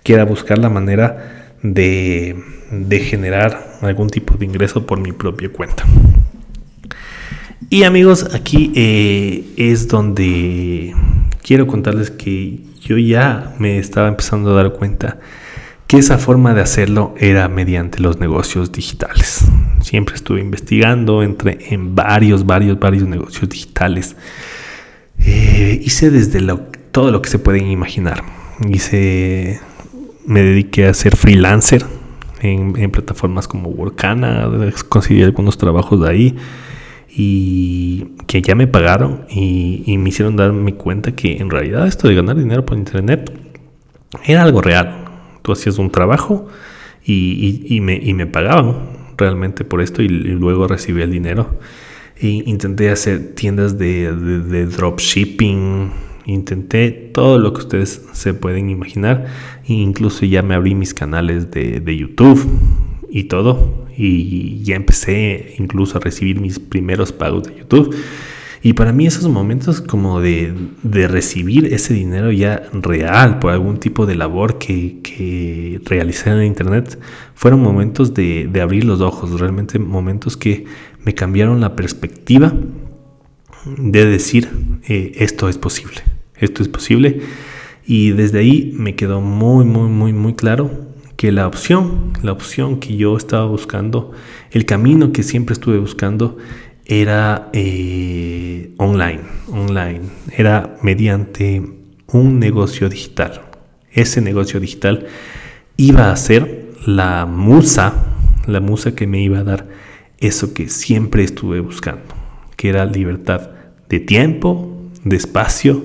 que 0.03 0.15
era 0.15 0.25
buscar 0.25 0.59
la 0.59 0.69
manera 0.69 1.55
de, 1.63 2.37
generar 3.05 3.79
algún 3.83 4.11
tipo 4.11 4.35
de 4.37 4.47
ingreso 4.47 4.85
por 4.85 4.99
mi 4.99 5.13
propia 5.13 5.51
cuenta. 5.51 5.85
Y 7.71 7.85
amigos, 7.85 8.35
aquí 8.35 8.73
eh, 8.75 9.45
es 9.57 9.89
donde 9.89 10.95
quiero 11.43 11.67
contarles 11.67 12.11
que 12.11 12.65
yo 12.81 12.99
ya 12.99 13.55
me 13.59 13.79
estaba 13.79 14.09
empezando 14.09 14.51
a 14.51 14.55
dar 14.55 14.73
cuenta 14.73 15.21
que 15.87 15.99
esa 15.99 16.19
forma 16.19 16.53
de 16.55 16.63
hacerlo 16.63 17.15
era 17.19 17.49
mediante 17.49 18.01
los 18.01 18.19
negocios 18.19 18.73
digitales. 18.73 19.45
Siempre 19.83 20.15
estuve 20.15 20.41
investigando, 20.41 21.23
entré 21.23 21.59
en 21.71 21.95
varios, 21.95 22.47
varios, 22.47 22.79
varios 22.79 23.07
negocios 23.09 23.49
digitales. 23.49 24.17
Eh, 25.19 25.81
hice 25.83 26.11
desde 26.11 26.41
todo 26.91 27.11
lo 27.11 27.21
que 27.21 27.31
se 27.31 27.39
pueden 27.39 27.69
imaginar. 27.69 28.23
Hice, 28.69 29.61
me 30.27 30.43
dediqué 30.43 30.87
a 30.87 30.95
ser 30.95 31.17
freelancer 31.17 31.85
en, 32.43 32.91
plataformas 32.91 33.49
como 33.49 33.71
Workana, 33.71 34.49
conseguí 34.89 35.23
algunos 35.23 35.59
trabajos 35.59 36.01
de 36.01 36.09
ahí 36.09 36.37
y 37.15 38.07
que 38.27 38.43
ya 38.43 38.55
me 38.55 38.67
pagaron 38.67 39.27
y, 39.29 39.97
me 39.99 40.09
hicieron 40.09 40.37
darme 40.37 40.75
cuenta 40.75 41.13
que 41.13 41.37
en 41.37 41.51
realidad 41.51 41.87
esto 41.87 42.09
de 42.09 42.15
ganar 42.15 42.37
dinero 42.37 42.65
por 42.65 42.77
internet 42.77 43.33
era 44.25 44.43
algo 44.43 44.61
real. 44.61 45.05
Tú 45.43 45.53
hacías 45.53 45.79
un 45.79 45.91
trabajo 45.91 46.49
y, 47.05 47.67
y, 47.69 47.77
y 47.77 48.15
me, 48.15 48.27
pagaban 48.27 49.02
realmente 49.17 49.65
por 49.65 49.81
esto 49.81 50.03
y, 50.03 50.09
luego 50.09 50.69
recibí 50.69 51.03
el 51.03 51.11
dinero. 51.11 51.59
E 52.17 52.29
intenté 52.29 52.91
hacer 52.91 53.35
tiendas 53.35 53.79
de, 53.79 54.13
de, 54.13 54.67
dropshipping, 54.67 55.91
intenté 56.27 56.91
todo 56.91 57.39
lo 57.39 57.53
que 57.53 57.61
ustedes 57.61 58.03
se 58.13 58.35
pueden 58.35 58.71
imaginar. 58.71 59.27
E 59.67 59.73
incluso 59.73 60.25
ya 60.27 60.43
me 60.43 60.55
abrí 60.55 60.75
mis 60.75 60.95
canales 60.95 61.51
de, 61.51 61.81
de 61.81 61.97
YouTube 61.97 62.47
y 63.11 63.25
todo. 63.25 63.87
Y 63.97 64.63
ya 64.63 64.77
empecé 64.77 65.55
incluso 65.59 65.99
a 65.99 66.01
recibir 66.01 66.41
mis 66.41 66.59
primeros 66.59 67.13
pagos 67.13 67.45
de 67.45 67.57
YouTube. 67.57 67.95
Y 68.65 68.75
para 68.75 68.93
mí 68.93 69.07
esos 69.07 69.29
momentos 69.29 69.81
como 69.81 70.21
de, 70.21 70.55
recibir 70.85 71.75
ese 71.75 71.95
dinero 71.95 72.31
ya 72.31 72.63
real 72.73 73.41
por 73.41 73.51
algún 73.53 73.79
tipo 73.79 74.07
de 74.07 74.15
labor 74.15 74.59
que, 74.59 75.01
que 75.03 75.81
realicé 75.85 76.31
en 76.31 76.45
Internet 76.45 76.99
fueron 77.35 77.61
momentos 77.61 78.15
de, 78.15 78.49
abrir 78.63 78.85
los 78.85 79.01
ojos, 79.01 79.41
realmente 79.41 79.81
momentos 79.81 80.37
que 80.37 80.65
me 81.05 81.13
cambiaron 81.13 81.61
la 81.61 81.75
perspectiva 81.75 82.53
de 83.67 84.07
decir 84.07 84.49
eh, 84.89 85.13
esto 85.17 85.49
es 85.49 85.59
posible, 85.59 86.03
esto 86.37 86.63
es 86.63 86.69
posible. 86.69 87.21
Y 87.85 88.11
desde 88.11 88.39
ahí 88.39 88.73
me 88.77 88.95
quedó 88.95 89.21
muy, 89.21 89.65
muy, 89.65 89.89
muy, 89.89 90.13
muy 90.13 90.35
claro 90.35 90.71
que 91.17 91.33
la 91.33 91.49
opción, 91.49 92.13
la 92.23 92.31
opción 92.31 92.79
que 92.79 92.97
yo 92.97 93.17
estaba 93.17 93.47
buscando, 93.47 94.13
el 94.53 94.67
camino 94.67 95.13
que 95.13 95.25
siempre 95.25 95.53
estuve 95.53 95.79
buscando, 95.79 96.39
era 96.87 97.51
eh, 97.53 98.75
online, 98.79 99.21
online, 99.51 100.01
era 100.37 100.77
mediante 100.83 101.63
un 102.09 102.39
negocio 102.39 102.89
digital. 102.89 103.43
Ese 103.91 104.21
negocio 104.21 104.61
digital 104.61 105.07
iba 105.77 106.11
a 106.11 106.17
ser 106.17 106.73
la 106.87 107.27
musa, 107.27 107.95
la 108.47 108.61
musa 108.61 108.95
que 108.95 109.07
me 109.07 109.21
iba 109.21 109.39
a 109.39 109.45
dar 109.45 109.69
eso 110.19 110.55
que 110.55 110.69
siempre 110.69 111.25
estuve 111.25 111.61
buscando, 111.61 112.15
que 112.57 112.69
era 112.69 112.85
libertad 112.85 113.51
de 113.89 114.01
tiempo, 114.01 114.73
de 115.05 115.17
espacio 115.17 115.85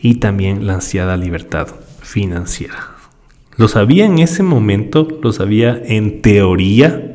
y 0.00 0.16
también 0.16 0.66
la 0.66 0.74
ansiada 0.74 1.16
libertad 1.16 1.68
financiera. 2.00 2.92
Lo 3.56 3.68
sabía 3.68 4.06
en 4.06 4.18
ese 4.18 4.42
momento, 4.42 5.06
lo 5.22 5.32
sabía 5.32 5.80
en 5.84 6.22
teoría, 6.22 7.11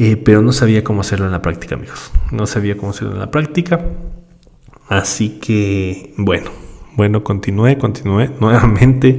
eh, 0.00 0.16
pero 0.16 0.42
no 0.42 0.52
sabía 0.52 0.84
cómo 0.84 1.00
hacerlo 1.00 1.26
en 1.26 1.32
la 1.32 1.42
práctica, 1.42 1.74
amigos. 1.74 2.12
No 2.30 2.46
sabía 2.46 2.76
cómo 2.76 2.90
hacerlo 2.90 3.14
en 3.14 3.18
la 3.18 3.32
práctica. 3.32 3.84
Así 4.88 5.40
que, 5.40 6.14
bueno, 6.16 6.52
bueno, 6.94 7.24
continué, 7.24 7.78
continué. 7.78 8.30
Nuevamente, 8.40 9.18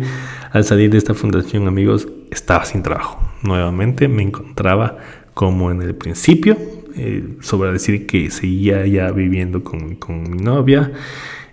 al 0.54 0.64
salir 0.64 0.90
de 0.90 0.98
esta 0.98 1.14
fundación, 1.14 1.68
amigos, 1.68 2.08
estaba 2.32 2.64
sin 2.64 2.82
trabajo. 2.82 3.20
Nuevamente 3.44 4.08
me 4.08 4.24
encontraba 4.24 5.00
como 5.34 5.70
en 5.70 5.82
el 5.82 5.96
principio, 5.96 6.58
eh, 6.96 7.36
sobre 7.42 7.74
decir 7.74 8.08
que 8.08 8.32
seguía 8.32 8.88
ya 8.88 9.12
viviendo 9.12 9.66
con, 9.66 9.96
con 9.96 10.32
mi 10.32 10.38
novia 10.38 10.94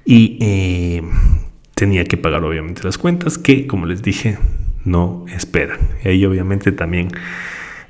y 0.04 0.38
eh, 0.40 1.02
tenía 1.74 2.04
que 2.04 2.16
pagar 2.16 2.44
obviamente 2.44 2.82
las 2.84 2.96
cuentas 2.96 3.38
que, 3.38 3.66
como 3.66 3.86
les 3.86 4.02
dije, 4.02 4.38
no 4.84 5.24
esperan. 5.34 5.80
Y 6.04 6.10
ahí 6.10 6.24
obviamente 6.24 6.70
también 6.70 7.08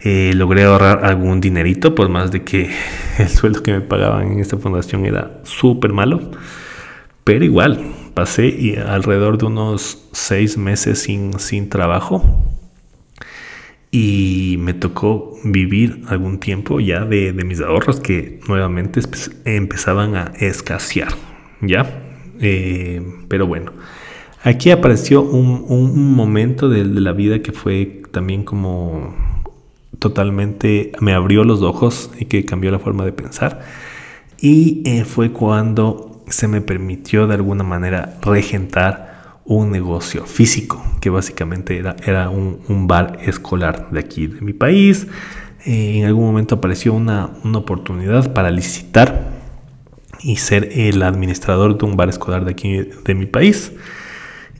eh, 0.09 0.35
logré 0.35 0.63
ahorrar 0.63 1.05
algún 1.05 1.41
dinerito, 1.41 1.97
por 1.97 2.09
más 2.09 2.31
de 2.31 2.45
que 2.45 2.71
el 3.19 3.29
sueldo 3.29 3.65
que 3.65 3.73
me 3.73 3.81
pagaban 3.81 4.31
en 4.31 4.39
esta 4.39 4.57
fundación 4.57 5.05
era 5.05 5.41
súper 5.43 5.93
malo. 5.93 6.31
Pero 7.25 7.45
igual, 7.45 7.81
pasé 8.15 8.47
y 8.47 8.77
alrededor 8.77 9.37
de 9.37 9.47
unos 9.47 10.07
seis 10.13 10.59
meses 10.59 11.01
sin, 11.03 11.41
sin 11.41 11.69
trabajo. 11.69 12.23
Y 13.91 14.59
me 14.61 14.75
tocó 14.75 15.35
vivir 15.43 16.03
algún 16.07 16.39
tiempo 16.39 16.79
ya 16.79 17.05
de, 17.05 17.33
mis 17.33 17.61
ahorros 17.61 17.99
que 17.99 18.39
nuevamente 18.47 19.01
empezaban 19.45 20.15
a 20.15 20.33
escasear. 20.39 21.09
¿Ya? 21.61 22.05
Eh, 22.39 23.03
pero 23.27 23.49
bueno, 23.49 23.73
aquí 24.45 24.71
apareció 24.71 25.23
un, 25.23 26.15
momento 26.15 26.69
de 26.69 26.85
la 26.85 27.11
vida 27.11 27.43
que 27.43 27.51
fue 27.51 28.03
también 28.13 28.45
como 28.45 29.26
totalmente 29.99 30.93
me 31.01 31.15
abrió 31.15 31.45
los 31.45 31.63
ojos 31.63 32.11
y 32.19 32.27
que 32.27 32.45
cambió 32.45 32.71
la 32.71 32.79
forma 32.79 33.05
de 33.05 33.13
pensar. 33.13 33.63
Y 34.41 34.83
eh, 34.85 35.05
fue 35.05 35.33
cuando 35.33 36.23
se 36.29 36.49
me 36.49 36.61
permitió 36.61 37.27
de 37.27 37.35
alguna 37.35 37.65
manera 37.65 38.19
regentar 38.23 39.41
un 39.45 39.71
negocio 39.71 40.27
físico, 40.27 40.85
que 41.01 41.09
básicamente 41.09 41.79
era, 41.79 41.97
era 42.05 42.31
un, 42.31 42.87
bar 42.89 43.19
escolar 43.23 43.91
de 43.91 44.01
aquí, 44.01 44.27
de 44.27 44.41
mi 44.41 44.53
país. 44.53 45.07
Eh, 45.65 45.99
en 45.99 46.05
algún 46.05 46.27
momento 46.27 46.57
apareció 46.57 46.93
una, 46.95 47.31
una 47.45 47.59
oportunidad 47.59 48.33
para 48.33 48.51
licitar 48.51 49.37
y 50.21 50.37
ser 50.37 50.71
el 50.73 51.03
administrador 51.03 51.79
de 51.79 51.85
un 51.85 51.97
bar 51.97 52.09
escolar 52.09 52.45
de 52.45 52.51
aquí, 52.51 52.89
de 53.05 53.15
mi 53.15 53.27
país. 53.27 53.73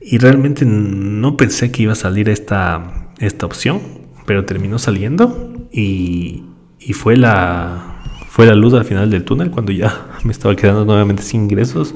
Y 0.01 0.19
realmente 0.19 0.65
no 0.65 1.37
pensé 1.37 1.73
que 1.73 1.83
iba 1.83 1.93
a 1.93 1.97
salir 1.97 2.29
esta, 2.29 3.11
esta 3.19 3.45
opción 3.45 4.06
pero 4.27 4.45
terminó 4.45 4.79
saliendo 4.79 5.69
y, 5.73 6.45
fue, 6.93 7.17
la, 7.17 8.03
fue 8.29 8.47
la 8.47 8.55
luz 8.55 8.75
al 8.75 8.85
final 8.85 9.11
del 9.11 9.25
túnel 9.25 9.51
cuando 9.51 9.73
ya 9.73 10.09
me 10.25 10.33
estaba 10.33 10.55
quedando 10.55 10.85
nuevamente 10.85 11.23
sin 11.23 11.43
ingresos 11.43 11.95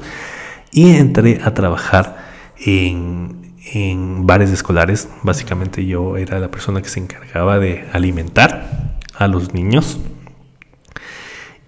y 0.72 0.90
entré 0.96 1.40
a 1.44 1.52
trabajar 1.52 2.16
en, 2.64 3.54
en 3.72 4.26
bares 4.26 4.50
escolares. 4.50 5.08
Básicamente 5.22 5.84
yo 5.84 6.16
era 6.16 6.38
la 6.38 6.50
persona 6.50 6.80
que 6.80 6.88
se 6.88 7.00
encargaba 7.00 7.58
de 7.58 7.84
alimentar 7.92 8.98
a 9.16 9.28
los 9.28 9.52
niños 9.52 10.00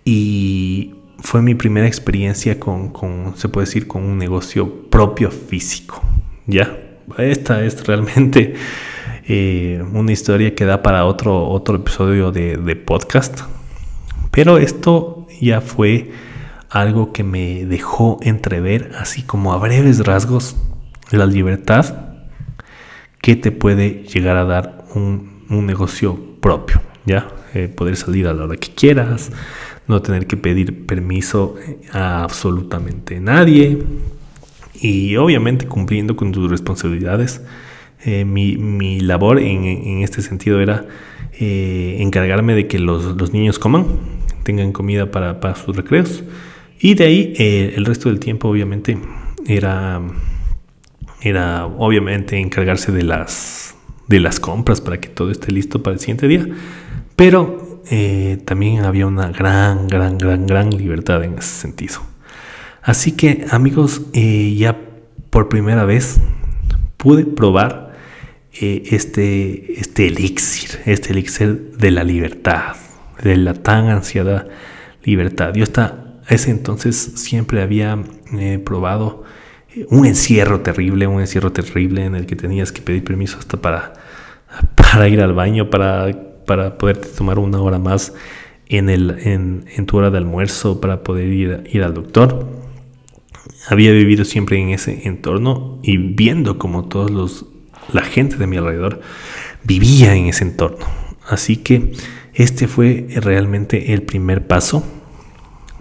y 0.05 0.95
fue 1.19 1.43
mi 1.43 1.55
primera 1.55 1.87
experiencia 1.87 2.59
con, 2.59 2.89
con, 2.91 3.37
se 3.37 3.49
puede 3.49 3.67
decir, 3.67 3.87
con 3.87 4.03
un 4.03 4.19
negocio 4.19 4.89
propio 4.91 5.31
físico. 5.31 6.03
Ya, 6.47 6.77
esta 7.19 7.65
es 7.65 7.87
realmente 7.87 8.55
eh, 9.35 9.83
una 9.95 10.13
historia 10.13 10.55
que 10.55 10.67
da 10.67 10.83
para 10.83 11.07
otro, 11.07 11.49
otro 11.49 11.77
episodio 11.77 12.33
de, 12.33 12.77
podcast. 12.77 13.41
Pero 14.31 14.59
esto 14.59 15.27
ya 15.41 15.63
fue 15.63 16.11
algo 16.69 17.15
que 17.15 17.25
me 17.25 17.65
dejó 17.65 18.19
entrever, 18.21 18.93
así 18.99 19.23
como 19.23 19.55
a 19.55 19.57
breves 19.57 20.05
rasgos, 20.05 20.57
la 21.13 21.25
libertad 21.25 22.11
que 23.23 23.35
te 23.35 23.53
puede 23.53 24.05
llegar 24.05 24.37
a 24.37 24.45
dar 24.45 24.85
un, 24.95 25.47
negocio 25.49 26.21
propio, 26.43 26.83
¿ya? 27.07 27.29
Eh, 27.55 27.69
poder 27.69 27.97
salir 27.97 28.29
a 28.29 28.35
la 28.35 28.45
hora 28.45 28.57
que 28.59 28.75
quieras, 28.75 29.31
no 29.89 30.03
tener 30.03 30.27
que 30.27 30.37
pedir 30.37 30.85
permiso 30.85 31.55
a 31.91 32.23
absolutamente 32.23 33.19
nadie 33.19 33.83
y 34.75 35.17
obviamente 35.17 35.67
cumpliendo 35.67 36.17
con 36.17 36.33
tus 36.33 36.51
responsabilidades 36.51 37.41
eh, 38.05 38.25
mi, 38.25 38.99
labor 39.01 39.39
en, 39.39 40.03
este 40.03 40.23
sentido 40.23 40.61
era 40.61 40.87
eh, 41.39 41.99
encargarme 42.01 42.55
de 42.55 42.67
que 42.67 42.81
los, 42.81 43.33
niños 43.33 43.61
coman, 43.61 43.87
tengan 44.43 44.73
comida 44.73 45.11
para, 45.11 45.55
sus 45.55 45.77
recreos. 45.77 46.25
Y 46.81 46.95
de 46.95 47.05
ahí 47.05 47.33
eh, 47.39 47.75
el 47.77 47.85
resto 47.85 48.09
del 48.09 48.19
tiempo 48.19 48.49
obviamente 48.49 48.99
era, 49.47 50.01
era 51.21 51.67
obviamente 51.67 52.39
encargarse 52.39 52.91
de 52.91 53.05
las, 53.05 53.77
de 54.09 54.19
las 54.19 54.41
compras 54.41 54.81
para 54.81 55.01
que 55.01 55.09
todo 55.09 55.31
esté 55.31 55.53
listo 55.53 55.83
para 55.83 55.95
el 55.95 56.01
siguiente 56.01 56.27
día. 56.27 56.47
Pero 57.15 57.71
también 58.47 58.85
había 58.85 59.07
una 59.07 59.29
gran, 59.29 59.87
gran, 59.87 60.17
gran, 60.17 60.47
gran 60.47 60.71
libertad 60.71 61.23
en 61.25 61.35
ese 61.35 61.61
sentido. 61.61 62.01
Así 62.81 63.13
que 63.13 63.45
amigos, 63.51 64.01
ya 64.13 64.79
por 65.29 65.51
primera 65.51 65.85
vez 65.85 66.19
pude 66.97 67.27
probar 67.27 67.82
eh, 68.61 68.83
este, 68.91 69.81
este 69.81 70.09
elixir, 70.09 70.81
este 70.85 71.13
elixir 71.13 71.73
de 71.79 71.91
la 71.91 72.05
libertad, 72.05 72.77
de 73.23 73.37
la 73.37 73.55
tan 73.55 73.89
ansiada 73.89 74.47
libertad. 75.05 75.55
Yo 75.55 75.63
hasta 75.63 76.21
ese 76.29 76.51
entonces 76.51 76.97
siempre 77.15 77.63
había 77.63 77.99
eh, 78.35 78.61
probado 78.63 79.25
un 79.89 80.05
encierro 80.05 80.61
terrible, 80.61 81.07
un 81.07 81.21
encierro 81.21 81.51
terrible 81.53 82.05
en 82.05 82.15
el 82.15 82.27
que 82.27 82.37
tenías 82.37 82.73
que 82.73 82.83
pedir 82.83 83.05
permiso 83.05 83.39
hasta 83.39 83.57
para, 83.57 83.95
para 84.75 85.09
ir 85.09 85.23
al 85.23 85.33
baño, 85.33 85.71
para, 85.71 86.45
para 86.45 86.77
poderte 86.77 87.09
tomar 87.09 87.39
una 87.39 87.59
hora 87.59 87.79
más 87.79 88.13
en, 88.67 88.91
el, 88.91 89.19
en 89.19 89.87
tu 89.87 89.97
hora 89.97 90.11
de 90.11 90.19
almuerzo, 90.19 90.79
para 90.79 91.03
poder 91.03 91.29
ir, 91.29 91.65
ir 91.71 91.83
al 91.83 91.95
doctor. 91.95 92.47
Había 93.69 93.93
vivido 93.93 94.27
siempre 94.27 94.59
en 94.59 94.71
ese 94.71 95.07
entorno 95.09 95.79
y 95.83 95.97
viendo 95.97 96.59
como 96.59 96.85
todos 96.89 97.11
los 97.11 97.47
la 97.93 98.03
gente 98.03 98.37
de 98.37 98.47
mi 98.47 98.57
alrededor 98.57 99.01
vivía 99.65 100.15
en 100.15 100.27
ese 100.27 100.45
entorno. 100.45 100.87
Así 101.29 101.57
que 101.57 101.93
este 102.35 102.69
fue 102.69 103.07
realmente 103.17 103.93
el 103.93 104.03
primer 104.03 104.47
paso 104.47 104.85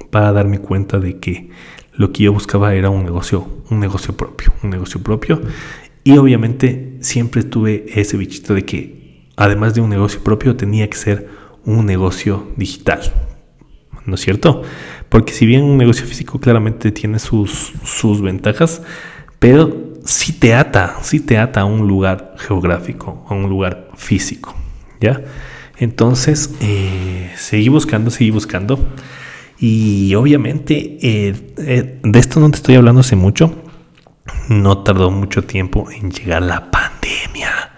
para 0.10 0.32
darme 0.32 0.60
cuenta 0.60 1.00
de 1.00 1.20
que 1.20 1.50
lo 1.94 2.12
que 2.12 2.24
yo 2.24 2.34
buscaba 2.34 2.74
era 2.74 2.90
un 2.90 3.04
negocio, 3.04 3.48
un 3.70 3.80
negocio 3.80 4.16
propio, 4.16 4.54
un 4.64 4.70
negocio 4.70 5.02
propio. 5.02 5.42
Y 6.04 6.18
obviamente 6.18 6.98
siempre 7.02 7.44
tuve 7.44 7.86
ese 7.88 8.18
bichito 8.18 8.54
de 8.54 8.66
que 8.66 9.30
además 9.36 9.74
de 9.74 9.82
un 9.82 9.90
negocio 9.90 10.24
propio 10.24 10.56
tenía 10.56 10.90
que 10.90 10.98
ser 10.98 11.30
un 11.66 11.86
negocio 11.86 12.48
digital. 12.58 13.02
¿No 14.06 14.16
es 14.16 14.22
cierto? 14.22 14.64
Porque 15.10 15.32
si 15.32 15.46
bien 15.46 15.64
un 15.64 15.78
negocio 15.78 16.06
físico 16.06 16.40
claramente 16.40 16.92
tiene 16.92 17.20
sus, 17.20 17.74
sus 17.84 18.22
ventajas, 18.22 18.82
pero 19.38 19.91
sí 20.06 20.34
te 20.34 20.54
ata, 20.54 20.98
sí 21.02 21.20
te 21.20 21.38
ata 21.38 21.62
a 21.62 21.66
un 21.66 21.88
lugar 21.88 22.36
geográfico, 22.38 23.26
a 23.30 23.34
un 23.34 23.50
lugar 23.50 23.90
físico, 23.96 24.56
¿ya? 25.00 25.22
Entonces, 25.78 26.54
eh, 26.60 27.32
seguí 27.36 27.70
buscando, 27.70 28.12
seguí 28.12 28.30
buscando. 28.30 28.80
Y 29.60 30.14
obviamente, 30.16 30.98
eh, 31.02 31.54
eh, 31.58 32.00
de 32.04 32.20
esto 32.20 32.40
no 32.40 32.50
te 32.52 32.58
estoy 32.58 32.76
hablando 32.76 33.02
hace 33.02 33.16
mucho. 33.16 33.64
No 34.48 34.80
tardó 34.80 35.12
mucho 35.12 35.44
tiempo 35.44 35.90
en 35.92 36.12
llegar 36.12 36.44
la 36.44 36.70
pandemia 36.70 37.72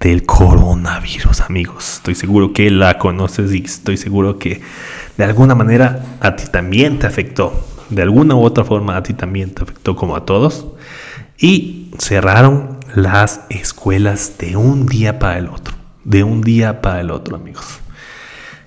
del 0.00 0.24
coronavirus, 0.24 1.42
amigos. 1.42 1.96
Estoy 1.96 2.14
seguro 2.14 2.52
que 2.52 2.70
la 2.70 2.98
conoces 2.98 3.52
y 3.52 3.62
estoy 3.62 3.96
seguro 3.96 4.38
que 4.38 4.60
de 5.16 5.24
alguna 5.24 5.54
manera 5.54 6.18
a 6.20 6.36
ti 6.36 6.44
también 6.50 6.98
te 6.98 7.06
afectó. 7.06 7.52
De 7.90 8.02
alguna 8.02 8.34
u 8.34 8.42
otra 8.42 8.64
forma 8.64 8.96
a 8.96 9.02
ti 9.02 9.12
también 9.12 9.50
te 9.50 9.62
afectó 9.62 9.94
como 9.94 10.16
a 10.16 10.24
todos 10.24 10.71
y 11.42 11.90
cerraron 11.98 12.78
las 12.94 13.40
escuelas 13.50 14.38
de 14.38 14.56
un 14.56 14.86
día 14.86 15.18
para 15.18 15.38
el 15.38 15.48
otro, 15.48 15.74
de 16.04 16.22
un 16.22 16.40
día 16.40 16.80
para 16.80 17.00
el 17.00 17.10
otro, 17.10 17.34
amigos. 17.34 17.80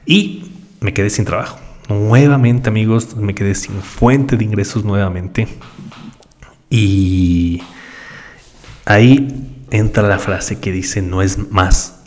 Y 0.06 0.52
me 0.82 0.94
quedé 0.94 1.10
sin 1.10 1.24
trabajo. 1.24 1.58
Nuevamente, 1.88 2.68
amigos, 2.68 3.16
me 3.16 3.34
quedé 3.34 3.56
sin 3.56 3.82
fuente 3.82 4.36
de 4.36 4.44
ingresos 4.44 4.84
nuevamente. 4.84 5.48
Y 6.70 7.64
ahí 8.84 9.64
entra 9.72 10.04
la 10.04 10.20
frase 10.20 10.60
que 10.60 10.74
dice, 10.74 11.02
no 11.02 11.22
es 11.22 11.50
más 11.52 12.02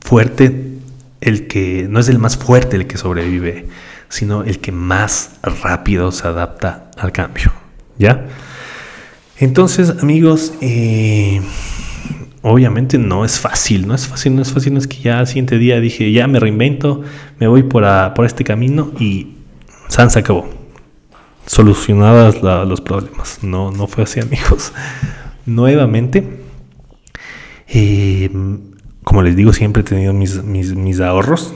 fuerte 0.00 0.78
el 1.20 1.46
que, 1.46 1.88
no 1.90 2.00
es 2.00 2.08
el 2.08 2.18
más 2.18 2.38
fuerte 2.38 2.76
el 2.76 2.86
que 2.86 2.96
sobrevive, 2.96 3.68
sino 4.08 4.44
el 4.44 4.60
que 4.60 4.72
más 4.72 5.32
rápido 5.42 6.10
se 6.10 6.26
adapta 6.26 6.90
al 6.96 7.12
cambio. 7.12 7.52
¿Ya? 7.98 8.26
Entonces, 9.38 9.94
amigos, 10.00 10.54
eh, 10.60 11.40
obviamente 12.42 12.96
no 12.96 13.24
es 13.24 13.38
fácil, 13.38 13.86
no 13.86 13.94
es 13.94 14.06
fácil, 14.06 14.34
no 14.34 14.42
es 14.42 14.52
fácil, 14.52 14.72
no 14.72 14.78
es 14.78 14.86
que 14.86 14.98
ya 14.98 15.18
al 15.18 15.26
siguiente 15.26 15.58
día 15.58 15.80
dije, 15.80 16.10
ya 16.12 16.26
me 16.26 16.40
reinvento, 16.40 17.02
me 17.38 17.46
voy 17.46 17.62
por, 17.62 17.84
por 18.14 18.24
este 18.24 18.44
camino 18.44 18.92
y 18.98 19.34
San 19.88 20.10
se 20.10 20.20
acabó. 20.20 20.48
Solucionadas 21.46 22.42
los 22.42 22.80
problemas. 22.80 23.40
No, 23.42 23.70
no 23.70 23.86
fue 23.86 24.04
así, 24.04 24.20
amigos. 24.20 24.72
Nuevamente, 25.46 26.26
eh, 27.68 28.30
como 29.04 29.22
les 29.22 29.36
digo, 29.36 29.52
siempre 29.52 29.82
he 29.82 29.84
tenido 29.84 30.12
mis, 30.12 30.42
mis, 30.42 31.00
ahorros, 31.00 31.54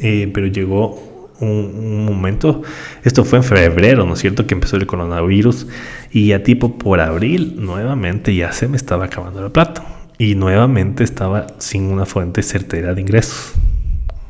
eh, 0.00 0.30
pero 0.34 0.48
llegó 0.48 1.15
un, 1.40 2.04
momento, 2.04 2.62
esto 3.04 3.24
fue 3.24 3.38
en 3.38 3.44
febrero, 3.44 4.04
¿no 4.06 4.14
es 4.14 4.20
cierto?, 4.20 4.46
que 4.46 4.54
empezó 4.54 4.76
el 4.76 4.86
coronavirus 4.86 5.66
y 6.10 6.32
a 6.32 6.42
tipo 6.42 6.78
por 6.78 7.00
abril 7.00 7.54
nuevamente 7.58 8.34
ya 8.34 8.52
se 8.52 8.68
me 8.68 8.76
estaba 8.76 9.06
acabando 9.06 9.42
la 9.42 9.50
plata 9.50 9.84
y 10.18 10.34
nuevamente 10.34 11.04
estaba 11.04 11.46
sin 11.58 11.84
una 11.84 12.06
fuente 12.06 12.42
certera 12.42 12.94
de 12.94 13.00
ingresos. 13.00 13.52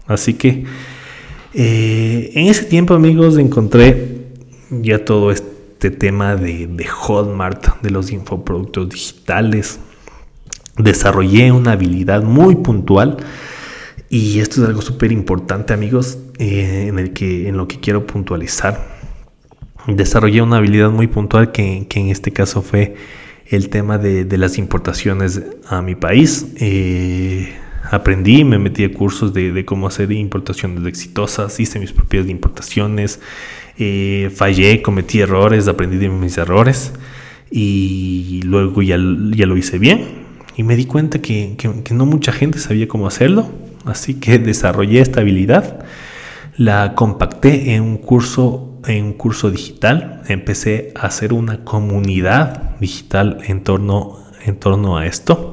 Así 0.07 0.35
que 0.35 0.65
eh, 1.55 2.33
en 2.35 2.49
ese 2.49 2.65
tiempo, 2.65 2.95
amigos, 2.95 3.39
encontré 3.39 4.27
ya 4.71 5.05
todo 5.05 5.31
este 5.31 5.91
tema 5.91 6.37
de, 6.37 6.67
de 6.67 6.87
Hotmart, 6.87 7.81
de 7.83 7.91
los 7.91 8.11
infoproductos 8.11 8.89
digitales. 8.89 9.79
Desarrollé 10.77 11.53
una 11.53 11.73
habilidad 11.73 12.23
muy 12.23 12.57
puntual 12.57 13.17
y 14.09 14.41
esto 14.41 14.63
es 14.63 14.69
algo 14.69 14.83
súper 14.83 15.11
importante, 15.11 15.73
amigos, 15.73 16.19
eh, 16.39 16.87
en, 16.89 16.99
el 16.99 17.13
que, 17.13 17.49
en 17.49 17.57
lo 17.57 17.67
que 17.67 17.81
quiero 17.81 18.07
puntualizar. 18.07 18.97
Desarrollé 19.87 20.43
una 20.43 20.59
habilidad 20.59 20.91
muy 20.91 21.07
puntual 21.07 21.53
que, 21.53 21.87
en 21.89 22.09
este 22.09 22.33
caso 22.33 22.63
fue 22.63 22.95
el 23.49 23.69
tema 23.69 23.99
de, 23.99 24.25
las 24.37 24.59
importaciones 24.59 25.43
a 25.69 25.83
mi 25.83 25.95
país. 25.95 26.47
Eh, 26.61 27.53
aprendí, 27.91 28.45
me 28.45 28.59
metí 28.59 28.85
a 28.85 28.93
cursos 28.93 29.33
de, 29.33 29.65
cómo 29.65 29.89
hacer 29.89 30.11
importaciones 30.13 30.87
exitosas, 30.87 31.59
hice 31.59 31.79
mis 31.81 31.93
propias 31.93 32.29
importaciones, 32.29 33.21
eh, 33.79 34.31
fallé, 34.35 34.83
cometí 34.83 35.21
errores, 35.21 35.69
aprendí 35.69 35.97
de 35.97 36.09
mis 36.09 36.39
errores 36.39 36.93
y 37.51 38.41
luego 38.45 38.83
ya, 38.83 38.97
ya 38.97 39.47
lo 39.47 39.57
hice 39.57 39.79
bien. 39.79 40.27
Y 40.57 40.63
me 40.63 40.75
di 40.75 40.87
cuenta 40.87 41.21
que 41.21 41.57
no 41.93 42.07
mucha 42.07 42.33
gente 42.33 42.59
sabía 42.59 42.89
cómo 42.89 43.07
hacerlo 43.07 43.66
Así 43.87 44.15
que 44.15 44.39
desarrollé 44.39 45.01
esta 45.01 45.21
habilidad, 45.21 45.85
la 46.57 46.95
compacté 46.95 47.75
en 47.75 47.83
un 47.83 47.99
curso, 47.99 48.81
en 48.87 49.05
un 49.05 49.13
curso 49.13 49.51
digital, 49.51 50.23
empecé 50.29 50.93
a 50.95 51.07
hacer 51.07 51.33
una 51.33 51.65
comunidad 51.65 52.79
digital 52.81 53.39
en 53.47 53.63
torno, 53.63 54.19
en 54.45 54.59
torno 54.59 54.97
a 54.97 55.07
esto. 55.07 55.53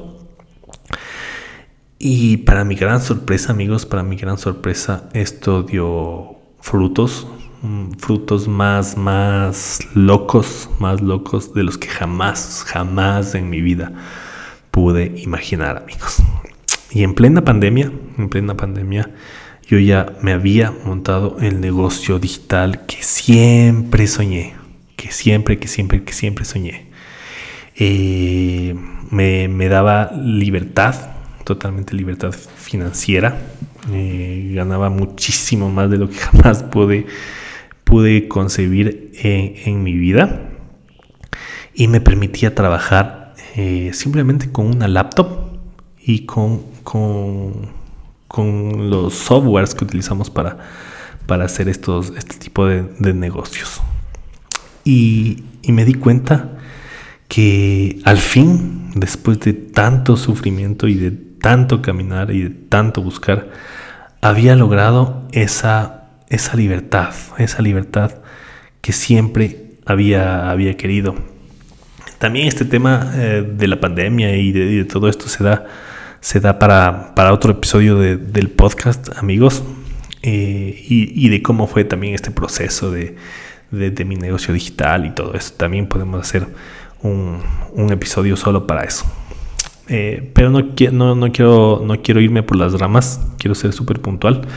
Y 1.98 2.38
para 2.38 2.64
mi 2.64 2.74
gran 2.74 3.00
sorpresa, 3.00 3.52
amigos, 3.52 3.86
para 3.86 4.02
mi 4.02 4.16
gran 4.16 4.36
sorpresa, 4.36 5.08
esto 5.14 5.62
dio 5.62 6.36
frutos, 6.60 7.26
mm, 7.62 7.92
frutos 7.98 8.48
más, 8.48 8.96
más 8.96 9.80
locos, 9.94 10.68
más 10.80 11.00
locos 11.00 11.54
de 11.54 11.62
los 11.62 11.78
que 11.78 11.88
jamás, 11.88 12.64
jamás 12.66 13.34
en 13.34 13.48
mi 13.48 13.60
vida 13.60 13.92
pude 14.70 15.14
imaginar, 15.22 15.78
amigos. 15.78 16.22
Y 16.94 17.02
en 17.02 17.14
plena 17.14 17.44
pandemia, 17.44 17.90
en 18.16 18.28
plena 18.28 18.56
pandemia, 18.56 19.10
yo 19.66 19.80
ya 19.80 20.14
me 20.22 20.32
había 20.32 20.72
montado 20.84 21.38
el 21.40 21.60
negocio 21.60 22.20
digital 22.20 22.86
que 22.86 23.02
siempre 23.02 24.06
soñé, 24.06 24.54
que 24.94 25.10
siempre, 25.10 25.58
que 25.58 25.66
siempre, 25.66 26.04
que 26.04 26.12
siempre 26.12 26.44
soñé. 26.44 26.86
Eh, 27.74 28.76
me, 29.10 29.68
daba 29.68 30.12
libertad, 30.12 30.94
totalmente 31.42 31.96
libertad 31.96 32.32
financiera. 32.32 33.38
Eh, 33.92 34.52
ganaba 34.54 34.88
muchísimo 34.88 35.70
más 35.70 35.90
de 35.90 35.98
lo 35.98 36.08
que 36.08 36.16
jamás 36.18 36.62
pude, 36.62 38.28
concebir 38.28 39.10
en, 39.14 39.82
mi 39.82 39.94
vida. 39.94 40.42
Y 41.74 41.88
me 41.88 42.00
permitía 42.00 42.54
trabajar 42.54 43.34
eh, 43.56 43.90
simplemente 43.94 44.52
con 44.52 44.66
una 44.66 44.86
laptop 44.86 45.53
y 46.04 46.26
con, 46.26 46.62
con, 46.82 47.68
con 48.28 48.90
los 48.90 49.14
softwares 49.14 49.74
que 49.74 49.84
utilizamos 49.84 50.30
para, 50.30 50.58
para 51.26 51.44
hacer 51.44 51.68
estos, 51.68 52.12
este 52.16 52.36
tipo 52.36 52.66
de, 52.66 53.14
negocios. 53.14 53.80
Y, 54.84 55.44
y, 55.62 55.72
me 55.72 55.84
di 55.84 55.94
cuenta 55.94 56.58
que 57.28 58.00
al 58.04 58.18
fin, 58.18 58.90
después 58.94 59.40
de 59.40 59.54
tanto 59.54 60.16
sufrimiento 60.16 60.88
y 60.88 60.94
de 60.94 61.10
tanto 61.10 61.80
caminar 61.80 62.30
y 62.30 62.42
de 62.42 62.50
tanto 62.50 63.02
buscar, 63.02 63.50
había 64.20 64.56
logrado 64.56 65.26
esa, 65.32 66.04
esa 66.28 66.56
libertad, 66.56 67.14
esa 67.38 67.62
libertad 67.62 68.12
que 68.80 68.92
siempre 68.92 69.78
había, 69.86 70.50
había 70.50 70.76
querido. 70.76 71.14
También 72.18 72.48
este 72.48 72.64
tema 72.64 73.12
eh, 73.14 73.46
de 73.46 73.68
la 73.68 73.80
pandemia 73.80 74.36
y 74.36 74.52
de, 74.52 74.84
todo 74.84 75.08
esto 75.08 75.28
se 75.28 75.44
da 75.44 75.66
se 76.24 76.40
da 76.40 76.58
para, 76.58 77.32
otro 77.34 77.52
episodio 77.52 77.98
del 77.98 78.48
podcast, 78.48 79.10
amigos, 79.18 79.62
eh, 80.22 80.74
y, 80.88 81.28
de 81.28 81.42
cómo 81.42 81.66
fue 81.66 81.84
también 81.84 82.14
este 82.14 82.30
proceso 82.30 82.90
de, 82.90 83.14
mi 83.70 84.16
negocio 84.16 84.54
digital 84.54 85.04
y 85.04 85.10
todo 85.10 85.34
eso. 85.34 85.52
También 85.58 85.86
podemos 85.86 86.22
hacer 86.22 86.46
un, 87.02 87.42
episodio 87.90 88.38
solo 88.38 88.66
para 88.66 88.84
eso. 88.84 89.04
Eh, 89.88 90.30
pero 90.32 90.48
no, 90.48 90.62
no, 90.92 91.14
no, 91.14 91.30
quiero, 91.30 91.82
no 91.84 92.00
quiero 92.00 92.22
irme 92.22 92.42
por 92.42 92.56
las 92.56 92.72
ramas, 92.72 93.20
quiero 93.36 93.54
ser 93.54 93.74
súper 93.74 94.00
puntual. 94.00 94.48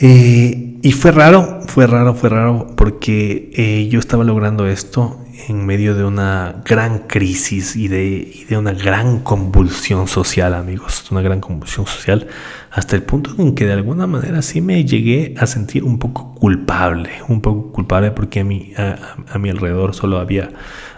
Eh, 0.00 0.78
y 0.80 0.92
fue 0.92 1.12
raro, 1.12 1.60
fue 1.66 1.86
raro, 1.86 2.14
fue 2.14 2.30
raro, 2.30 2.68
porque 2.78 3.88
yo 3.90 4.00
estaba 4.00 4.24
logrando 4.24 4.66
esto 4.66 5.20
en 5.48 5.66
medio 5.66 5.94
de 5.94 6.04
una 6.04 6.62
gran 6.64 7.00
crisis 7.00 7.76
y 7.76 7.88
de, 7.88 8.46
de, 8.48 8.56
una 8.56 8.72
gran 8.72 9.20
convulsión 9.20 10.08
social, 10.08 10.54
amigos, 10.54 11.10
una 11.10 11.22
gran 11.22 11.40
convulsión 11.40 11.86
social, 11.86 12.26
hasta 12.70 12.96
el 12.96 13.02
punto 13.02 13.30
en 13.38 13.54
que 13.54 13.66
de 13.66 13.72
alguna 13.72 14.06
manera 14.06 14.42
sí 14.42 14.60
me 14.60 14.84
llegué 14.84 15.34
a 15.38 15.46
sentir 15.46 15.84
un 15.84 15.98
poco 15.98 16.34
culpable, 16.34 17.10
un 17.28 17.40
poco 17.40 17.72
culpable 17.72 18.10
porque 18.10 18.40
a 18.40 18.44
mi, 18.44 18.72
a, 18.76 19.38
mi 19.38 19.50
alrededor 19.50 19.94
solo 19.94 20.18
había 20.18 20.50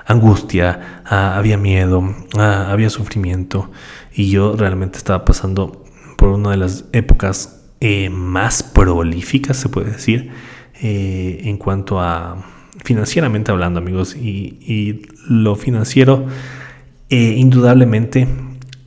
angustia, 0.07 1.03
había 1.05 1.57
miedo, 1.57 2.15
había 2.37 2.91
sufrimiento. 2.91 3.71
Y 4.13 4.31
yo 4.31 4.57
realmente 4.57 4.99
estaba 4.99 5.25
pasando 5.25 5.85
por 6.17 6.31
una 6.31 6.51
de 6.51 6.57
las 6.57 6.87
épocas 6.93 7.61
eh, 7.81 8.11
más 8.11 8.63
prolíficas, 8.63 9.57
se 9.57 9.69
puede 9.69 9.93
decir, 9.93 10.31
eh, 10.81 11.43
en 11.45 11.59
cuanto 11.59 12.01
a 12.01 12.58
financieramente 12.85 13.51
hablando, 13.51 13.81
amigos. 13.81 14.17
Y, 14.17 15.03
lo 15.29 15.57
financiero, 15.57 16.27
eh, 17.11 17.35
indudablemente, 17.37 18.27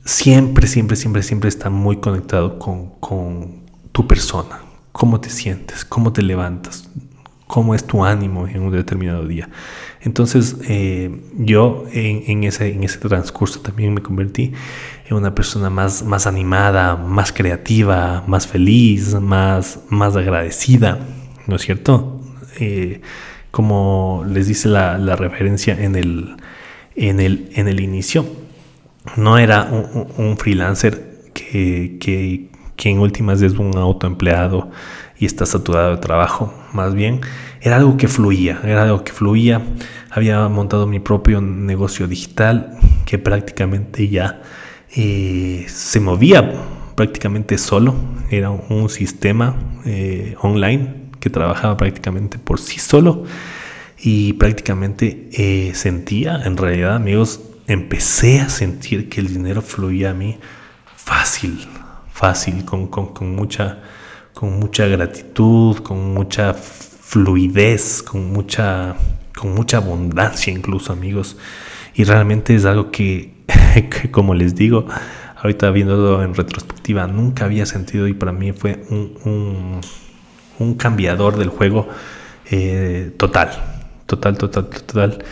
siempre, 0.04 0.66
siempre, 0.66 0.96
siempre, 0.96 1.22
siempre 1.22 1.48
está 1.48 1.70
muy 1.70 1.98
conectado 1.98 2.58
con, 2.58 2.90
con 2.98 3.62
tu 3.92 4.06
persona. 4.06 4.60
Cómo 4.90 5.20
te 5.20 5.30
sientes, 5.30 5.84
cómo 5.84 6.12
te 6.12 6.22
levantas, 6.22 6.90
cómo 7.46 7.74
es 7.74 7.84
tu 7.86 8.04
ánimo 8.04 8.48
en 8.48 8.62
un 8.62 8.72
determinado 8.72 9.26
día. 9.26 9.48
Entonces 10.00 10.56
eh, 10.68 11.22
yo 11.36 11.84
en, 11.92 12.44
ese, 12.44 12.72
en 12.72 12.82
ese 12.82 12.98
transcurso 12.98 13.60
también 13.60 13.94
me 13.94 14.02
convertí 14.02 14.52
en 15.06 15.16
una 15.16 15.34
persona 15.34 15.70
más, 15.70 16.02
más 16.02 16.26
animada, 16.26 16.96
más 16.96 17.32
creativa, 17.32 18.24
más 18.26 18.46
feliz, 18.46 19.14
más, 19.20 19.80
más 19.88 20.16
agradecida, 20.16 20.98
¿no 21.46 21.56
es 21.56 21.62
cierto? 21.62 22.20
Eh, 22.58 23.00
como 23.52 24.24
les 24.26 24.48
dice 24.48 24.68
la, 24.68 24.96
referencia 25.14 25.80
en 25.80 25.94
el, 25.94 26.36
en, 26.96 27.20
el, 27.20 27.50
en 27.54 27.68
el 27.68 27.80
inicio, 27.80 28.26
no 29.16 29.38
era 29.38 29.64
un, 29.64 30.36
freelancer 30.38 31.30
que, 31.34 31.98
que, 32.00 32.48
que 32.76 32.88
en 32.88 32.98
últimas 32.98 33.42
es 33.42 33.52
un 33.52 33.76
autoempleado 33.76 34.70
y 35.18 35.26
está 35.26 35.44
saturado 35.46 35.92
de 35.92 35.98
trabajo. 35.98 36.52
Más 36.72 36.94
bien, 36.94 37.20
era 37.60 37.76
algo 37.76 37.96
que 37.98 38.08
fluía, 38.08 38.58
era 38.64 38.84
algo 38.84 39.04
que 39.04 39.12
fluía. 39.12 39.60
Había 40.10 40.48
montado 40.48 40.86
mi 40.86 40.98
propio 40.98 41.40
negocio 41.42 42.08
digital 42.08 42.78
que 43.04 43.18
prácticamente 43.18 44.08
ya 44.08 44.42
eh, 44.96 45.66
se 45.68 46.00
movía 46.00 46.54
prácticamente 46.94 47.58
solo. 47.58 47.94
Era 48.30 48.48
un 48.48 48.88
sistema 48.88 49.54
eh, 49.84 50.36
online 50.40 51.01
que 51.22 51.30
trabajaba 51.30 51.76
prácticamente 51.76 52.36
por 52.36 52.58
sí 52.58 52.80
solo 52.80 53.22
y 53.96 54.32
prácticamente 54.32 55.28
eh, 55.32 55.72
sentía, 55.76 56.42
en 56.44 56.56
realidad 56.56 56.96
amigos, 56.96 57.40
empecé 57.68 58.40
a 58.40 58.48
sentir 58.48 59.08
que 59.08 59.20
el 59.20 59.28
dinero 59.28 59.62
fluía 59.62 60.10
a 60.10 60.14
mí 60.14 60.38
fácil, 60.96 61.60
fácil, 62.12 62.64
con, 62.64 62.88
con, 62.88 63.36
mucha 63.36 63.78
con 64.34 64.58
mucha 64.58 64.86
gratitud, 64.86 65.76
con 65.78 66.12
mucha 66.12 66.54
fluidez, 66.54 68.02
con 68.02 68.32
mucha, 68.32 68.96
con 69.38 69.54
mucha 69.54 69.76
abundancia 69.76 70.52
incluso 70.52 70.92
amigos. 70.92 71.36
Y 71.94 72.02
realmente 72.02 72.56
es 72.56 72.64
algo 72.64 72.90
que, 72.90 73.34
como 74.10 74.34
les 74.34 74.56
digo, 74.56 74.86
ahorita 75.36 75.70
viéndolo 75.70 76.24
en 76.24 76.34
retrospectiva, 76.34 77.06
nunca 77.06 77.44
había 77.44 77.64
sentido 77.64 78.08
y 78.08 78.14
para 78.14 78.32
mí 78.32 78.50
fue 78.50 78.82
un, 78.90 79.80
cambiador 80.74 81.36
del 81.36 81.48
juego 81.48 81.88
eh, 82.50 83.12
total, 83.16 83.50
total, 84.06 84.36
total, 84.36 84.68
total. 84.68 85.24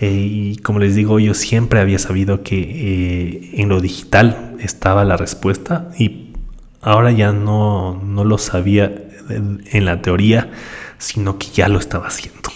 Eh, 0.00 0.12
y 0.12 0.56
como 0.58 0.78
les 0.78 0.94
digo, 0.94 1.18
yo 1.18 1.34
siempre 1.34 1.80
había 1.80 1.98
sabido 1.98 2.42
que 2.44 2.60
eh, 2.60 3.50
en 3.54 3.68
lo 3.68 3.80
digital 3.80 4.56
estaba 4.60 5.04
la 5.04 5.16
respuesta 5.16 5.90
y 5.98 6.34
ahora 6.80 7.10
ya 7.10 7.32
no, 7.32 8.00
no 8.04 8.24
lo 8.24 8.38
sabía 8.38 8.94
en 9.28 9.84
la 9.84 10.00
teoría, 10.00 10.50
sino 10.98 11.36
que 11.36 11.48
ya 11.48 11.68
lo 11.68 11.78
estaba 11.78 12.06
haciendo. 12.06 12.50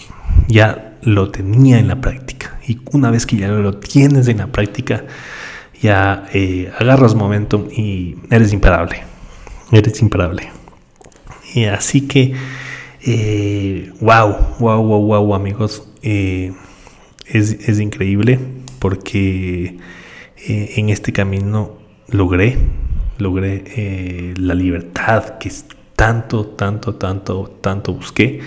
Ya 0.47 0.97
lo 1.01 1.29
tenía 1.29 1.79
en 1.79 1.87
la 1.87 1.99
práctica. 2.01 2.57
Y 2.65 2.79
una 2.93 3.11
vez 3.11 3.25
que 3.25 3.35
ya 3.35 3.49
lo 3.49 3.77
tienes 3.77 4.27
en 4.29 4.37
la 4.37 4.47
práctica, 4.47 5.03
ya 5.81 6.25
agarras 6.79 7.13
momentum 7.13 7.67
y 7.69 8.15
eres 8.31 8.53
imparable. 8.53 9.03
Eres 9.71 10.01
imparable. 10.01 10.62
Y 11.53 11.65
así 11.65 12.01
que, 12.01 12.33
eh, 13.05 13.91
wow, 14.01 14.35
wow, 14.59 14.83
wow, 14.83 15.05
wow, 15.05 15.35
amigos. 15.35 15.87
Eh, 16.01 16.53
es, 17.25 17.51
es, 17.69 17.79
increíble 17.79 18.37
porque 18.79 19.77
eh, 20.45 20.73
en 20.75 20.89
este 20.89 21.13
camino 21.13 21.77
logré 22.09 22.57
logré 23.17 23.63
eh, 23.75 24.33
la 24.37 24.53
libertad 24.53 25.37
que 25.37 25.51
tanto, 25.95 26.45
tanto, 26.45 26.95
tanto, 26.95 27.57
tanto 27.61 27.93
busqué. 27.93 28.39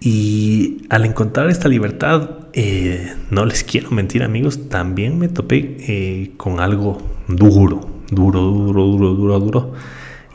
Y 0.00 0.84
al 0.90 1.04
encontrar 1.04 1.50
esta 1.50 1.68
libertad, 1.68 2.30
eh, 2.52 3.14
no 3.30 3.44
les 3.44 3.64
quiero 3.64 3.90
mentir 3.90 4.22
amigos, 4.22 4.68
también 4.68 5.18
me 5.18 5.28
topé 5.28 5.76
eh, 5.80 6.32
con 6.36 6.60
algo 6.60 6.98
duro, 7.26 7.80
duro, 8.10 8.40
duro, 8.40 8.84
duro, 8.84 9.14
duro, 9.14 9.40
duro. 9.40 9.72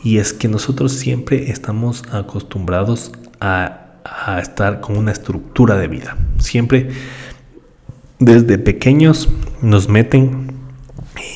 Y 0.04 0.18
es 0.18 0.34
que 0.34 0.48
nosotros 0.48 0.92
siempre 0.92 1.50
estamos 1.50 2.04
acostumbrados 2.12 3.12
a, 3.40 3.80
estar 4.42 4.82
con 4.82 4.98
una 4.98 5.14
estructura 5.14 5.78
de 5.78 5.88
vida. 5.88 6.18
Siempre 6.38 6.90
desde 8.20 8.58
pequeños 8.58 9.30
nos 9.62 9.88
meten 9.88 10.52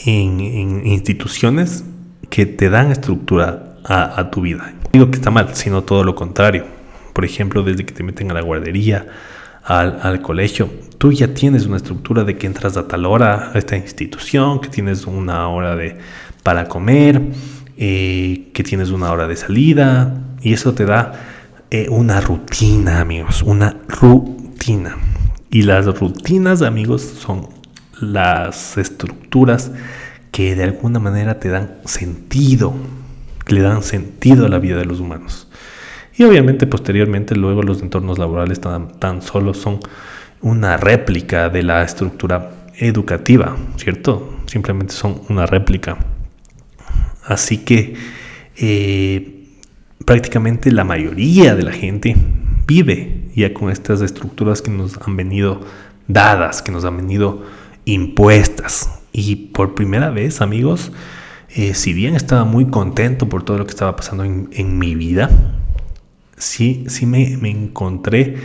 en, 0.06 0.86
instituciones 0.86 1.86
que 2.30 2.46
te 2.46 2.70
dan 2.70 2.92
estructura 2.92 3.78
a, 3.86 4.30
tu 4.32 4.42
vida. 4.42 4.74
No 4.84 4.90
digo 4.92 5.12
que 5.12 5.16
está 5.16 5.32
mal, 5.32 5.56
sino 5.56 5.84
todo 5.84 6.04
lo 6.04 6.14
contrario. 6.14 6.66
Por 7.14 7.24
ejemplo, 7.24 7.64
desde 7.64 7.86
que 7.86 7.94
te 7.94 8.04
meten 8.04 8.32
a 8.32 8.34
la 8.34 8.42
guardería, 8.42 9.08
al, 9.64 10.22
colegio, 10.22 10.70
tú 10.98 11.12
ya 11.12 11.34
tienes 11.34 11.66
una 11.66 11.78
estructura 11.78 12.24
de 12.24 12.38
que 12.38 12.48
entras 12.48 12.78
a 12.78 12.88
tal 12.88 13.06
hora 13.06 13.52
a 13.54 13.58
esta 13.58 13.76
institución, 13.76 14.62
que 14.62 14.70
tienes 14.70 15.06
una 15.06 15.48
hora 15.50 15.76
de, 15.76 15.98
para 16.44 16.68
comer, 16.68 17.22
eh, 17.78 18.50
que 18.54 18.64
tienes 18.64 18.90
una 18.90 19.12
hora 19.12 19.28
de 19.28 19.36
salida, 19.36 20.22
y 20.42 20.54
eso 20.54 20.74
te 20.74 20.86
da 20.86 21.14
eh, 21.70 21.88
una 21.90 22.22
rutina, 22.22 23.02
amigos, 23.02 23.44
una 23.44 23.78
rutina. 23.88 24.98
Y 25.50 25.64
las 25.64 25.86
rutinas, 25.86 26.62
amigos, 26.62 27.02
son 27.02 27.50
las 28.00 28.78
estructuras 28.78 29.72
que 30.32 30.56
de 30.56 30.64
alguna 30.64 31.00
manera 31.00 31.40
te 31.40 31.50
dan 31.50 31.78
sentido, 31.86 32.74
le 33.48 33.62
dan 33.62 33.84
sentido 33.84 34.46
a 34.46 34.50
la 34.50 34.60
vida 34.60 34.78
de 34.78 34.86
los 34.86 35.00
humanos. 35.00 35.48
Y 36.16 36.24
obviamente 36.24 36.68
posteriormente 36.68 37.36
luego 37.36 37.62
los 37.62 37.82
entornos 37.82 38.18
laborales 38.18 38.60
tan, 38.60 39.00
tan 39.00 39.22
solo 39.22 39.54
son 39.54 39.80
una 40.42 40.78
réplica 40.78 41.50
de 41.50 41.64
la 41.64 41.84
estructura 41.84 42.52
educativa, 42.78 43.56
¿cierto? 43.78 44.38
Simplemente 44.46 44.94
son 44.94 45.22
una 45.30 45.46
réplica. 45.46 45.98
Así 47.28 47.60
que 47.60 47.96
eh, 48.56 49.44
prácticamente 50.06 50.72
la 50.72 50.84
mayoría 50.84 51.56
de 51.56 51.64
la 51.64 51.74
gente 51.74 52.16
vive 52.66 53.30
ya 53.36 53.54
con 53.54 53.70
estas 53.70 54.02
estructuras 54.02 54.62
que 54.62 54.72
nos 54.72 54.98
han 55.06 55.16
venido 55.16 55.62
dadas, 56.08 56.62
que 56.62 56.72
nos 56.72 56.86
han 56.86 56.98
venido 56.98 57.44
impuestas. 57.86 59.02
Y 59.12 59.36
por 59.36 59.76
primera 59.76 60.10
vez, 60.10 60.42
amigos, 60.42 60.92
eh, 61.50 61.74
si 61.74 61.94
bien 61.94 62.16
estaba 62.16 62.46
muy 62.46 62.66
contento 62.68 63.30
por 63.30 63.44
todo 63.44 63.58
lo 63.58 63.66
que 63.66 63.72
estaba 63.72 63.96
pasando 63.96 64.24
en, 64.24 64.80
mi 64.80 64.96
vida, 64.96 65.30
sí, 66.38 66.86
sí 66.88 67.06
me, 67.06 67.34
encontré 67.50 68.36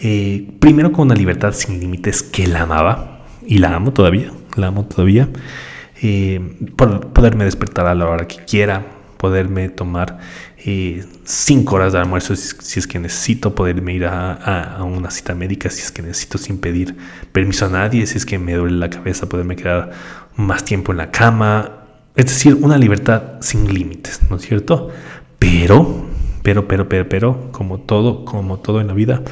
eh, 0.00 0.50
primero 0.60 0.92
con 0.92 1.06
una 1.06 1.14
libertad 1.14 1.52
sin 1.52 1.80
límites 1.80 2.22
que 2.22 2.46
la 2.46 2.62
amaba 2.62 3.26
y 3.46 3.58
la 3.58 3.74
amo 3.74 3.92
todavía, 3.92 4.32
la 4.56 4.68
amo 4.68 4.84
todavía. 4.84 5.28
Eh, 6.00 6.40
poderme 6.76 7.44
despertar 7.44 7.86
a 7.86 7.94
la 7.94 8.06
hora 8.06 8.28
que 8.28 8.44
quiera, 8.44 8.84
poderme 9.16 9.68
tomar 9.68 10.18
cinco 11.24 11.76
horas 11.76 11.92
de 11.92 11.98
almuerzo 11.98 12.34
si, 12.36 12.78
es 12.78 12.86
que 12.86 12.98
necesito, 12.98 13.54
poderme 13.54 13.94
ir 13.94 14.06
a, 14.06 14.82
una 14.82 15.10
cita 15.10 15.34
médica 15.34 15.70
si 15.70 15.82
es 15.82 15.90
que 15.90 16.02
necesito 16.02 16.38
sin 16.38 16.58
pedir 16.58 16.96
permiso 17.32 17.66
a 17.66 17.68
nadie, 17.68 18.06
si 18.06 18.18
es 18.18 18.26
que 18.26 18.38
me 18.38 18.54
duele 18.54 18.76
la 18.76 18.90
cabeza, 18.90 19.28
poderme 19.28 19.56
quedar 19.56 19.90
más 20.36 20.64
tiempo 20.64 20.92
en 20.92 20.98
la 20.98 21.10
cama, 21.10 21.78
es 22.16 22.26
decir, 22.26 22.54
una 22.60 22.76
libertad 22.76 23.22
sin 23.40 23.72
límites, 23.72 24.20
¿no 24.28 24.36
es 24.36 24.42
cierto? 24.42 24.90
Pero, 25.38 26.06
pero, 26.42 26.66
pero, 26.66 26.88
pero, 26.88 27.08
pero, 27.08 27.50
como 27.52 27.78
todo, 27.78 28.24
como 28.24 28.58
todo 28.58 28.80
en 28.80 28.88
la 28.88 28.92
vida, 28.92 29.22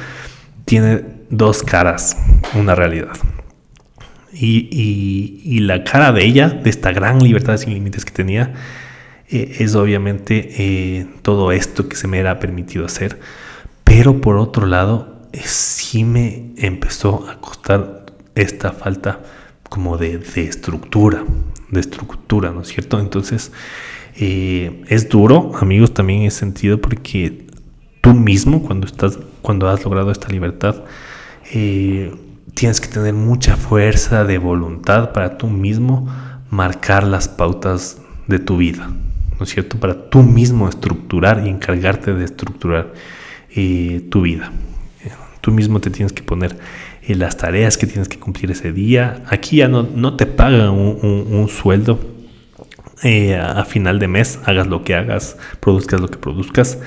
tiene 0.65 1.03
dos 1.29 1.63
caras, 1.63 2.17
una 2.55 2.75
realidad. 2.75 3.17
Y, 4.39 5.59
la 5.61 5.83
cara 5.83 6.11
de 6.11 6.23
ella, 6.23 6.49
de 6.49 6.69
esta 6.69 6.91
gran 6.91 7.19
libertad 7.19 7.57
sin 7.57 7.73
límites 7.73 8.05
que 8.05 8.11
tenía, 8.11 8.53
eh, 9.29 9.57
es 9.59 9.75
obviamente 9.75 10.49
eh, 10.57 11.07
todo 11.21 11.51
esto 11.51 11.89
que 11.89 11.95
se 11.95 12.07
me 12.07 12.19
era 12.19 12.39
permitido 12.39 12.85
hacer. 12.85 13.19
Pero 13.83 14.21
por 14.21 14.37
otro 14.37 14.65
lado, 14.65 15.27
eh, 15.33 15.41
sí 15.43 16.03
me 16.03 16.51
empezó 16.57 17.27
a 17.29 17.39
costar 17.41 18.05
esta 18.35 18.71
falta 18.71 19.21
como 19.69 19.97
de, 19.97 20.21
estructura, 20.35 21.23
de 21.69 21.79
estructura, 21.79 22.51
¿no 22.51 22.61
es 22.61 22.69
cierto? 22.69 22.99
Entonces, 22.99 23.51
es 24.19 25.09
duro, 25.09 25.51
amigos, 25.59 25.93
también 25.93 26.21
en 26.21 26.27
ese 26.27 26.39
sentido, 26.39 26.81
porque 26.81 27.47
tú 28.01 28.13
mismo, 28.13 28.63
cuando, 28.63 28.87
estás, 28.87 29.19
cuando 29.41 29.67
has 29.69 29.83
logrado 29.83 30.11
esta 30.11 30.29
libertad, 30.29 30.83
eh, 31.53 32.13
tienes 32.53 32.81
que 32.81 32.87
tener 32.87 33.13
mucha 33.13 33.55
fuerza 33.55 34.23
de 34.23 34.37
voluntad 34.37 35.11
para 35.11 35.37
tú 35.37 35.47
mismo 35.47 36.07
marcar 36.49 37.03
las 37.03 37.27
pautas 37.27 38.01
de 38.27 38.39
tu 38.39 38.57
vida, 38.57 38.89
¿no 39.37 39.43
es 39.43 39.49
cierto? 39.49 39.79
Para 39.79 40.09
tú 40.09 40.23
mismo 40.23 40.67
estructurar 40.67 41.43
y 41.45 41.49
encargarte 41.49 42.13
de 42.13 42.25
estructurar 42.25 42.93
eh, 43.55 44.05
tu 44.09 44.21
vida. 44.21 44.51
Tú 45.41 45.51
mismo 45.51 45.79
te 45.79 45.89
tienes 45.89 46.11
que 46.11 46.23
poner 46.23 46.57
eh, 47.03 47.15
las 47.15 47.37
tareas 47.37 47.77
que 47.77 47.87
tienes 47.87 48.09
que 48.09 48.19
cumplir 48.19 48.51
ese 48.51 48.73
día. 48.73 49.23
Aquí 49.29 49.57
ya 49.57 49.67
no, 49.67 49.83
no 49.83 50.17
te 50.17 50.25
pagan 50.25 50.71
un, 50.71 51.47
sueldo 51.47 51.99
a 53.39 53.63
final 53.63 53.99
de 53.99 54.07
mes, 54.07 54.39
hagas 54.45 54.67
lo 54.67 54.83
que 54.83 54.95
hagas, 54.95 55.37
produzcas 55.61 56.01
lo 56.01 56.09
que 56.09 56.17
produzcas. 56.17 56.79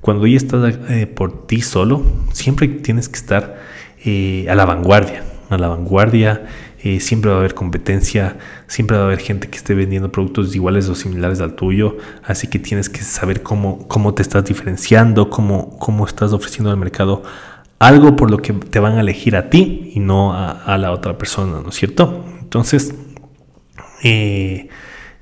Cuando 0.00 0.26
ya 0.26 0.36
estás 0.36 0.76
por 1.16 1.46
ti 1.46 1.62
solo, 1.62 2.04
siempre 2.32 2.68
tienes 2.68 3.08
que 3.08 3.16
estar 3.16 3.56
eh, 4.04 4.46
a 4.50 4.54
la 4.54 4.66
vanguardia, 4.66 5.24
a 5.48 5.56
la 5.56 5.68
vanguardia. 5.68 6.46
Eh, 6.82 7.00
siempre 7.00 7.30
va 7.30 7.36
a 7.36 7.40
haber 7.40 7.54
competencia, 7.54 8.36
siempre 8.66 8.98
va 8.98 9.04
a 9.04 9.06
haber 9.06 9.18
gente 9.18 9.48
que 9.48 9.56
esté 9.56 9.74
vendiendo 9.74 10.12
productos 10.12 10.54
iguales 10.54 10.86
o 10.90 10.94
similares 10.94 11.40
al 11.40 11.54
tuyo, 11.54 11.96
así 12.22 12.48
que 12.48 12.58
tienes 12.58 12.90
que 12.90 13.00
saber 13.00 13.42
cómo, 13.42 13.88
cómo 13.88 14.12
te 14.12 14.20
estás 14.20 14.44
diferenciando, 14.44 15.30
cómo, 15.30 15.78
cómo 15.78 16.06
estás 16.06 16.34
ofreciendo 16.34 16.70
al 16.70 16.76
mercado 16.76 17.22
algo 17.78 18.16
por 18.16 18.30
lo 18.30 18.36
que 18.42 18.52
te 18.52 18.80
van 18.80 18.98
a 18.98 19.00
elegir 19.00 19.34
a 19.34 19.48
ti 19.48 19.92
y 19.94 20.00
no 20.00 20.34
a, 20.34 20.76
la 20.76 20.92
otra 20.92 21.16
persona, 21.16 21.60
¿no 21.62 21.70
es 21.70 21.74
cierto? 21.74 22.22
Entonces, 22.40 22.94
eh, 24.02 24.68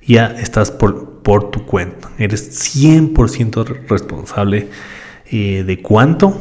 ya 0.04 0.26
estás 0.26 0.72
por, 0.72 1.22
por 1.22 1.52
tu 1.52 1.64
cuenta, 1.64 2.10
eres 2.18 2.76
100% 2.76 3.86
responsable 3.88 4.68
de 5.30 5.80
cuánto 5.80 6.36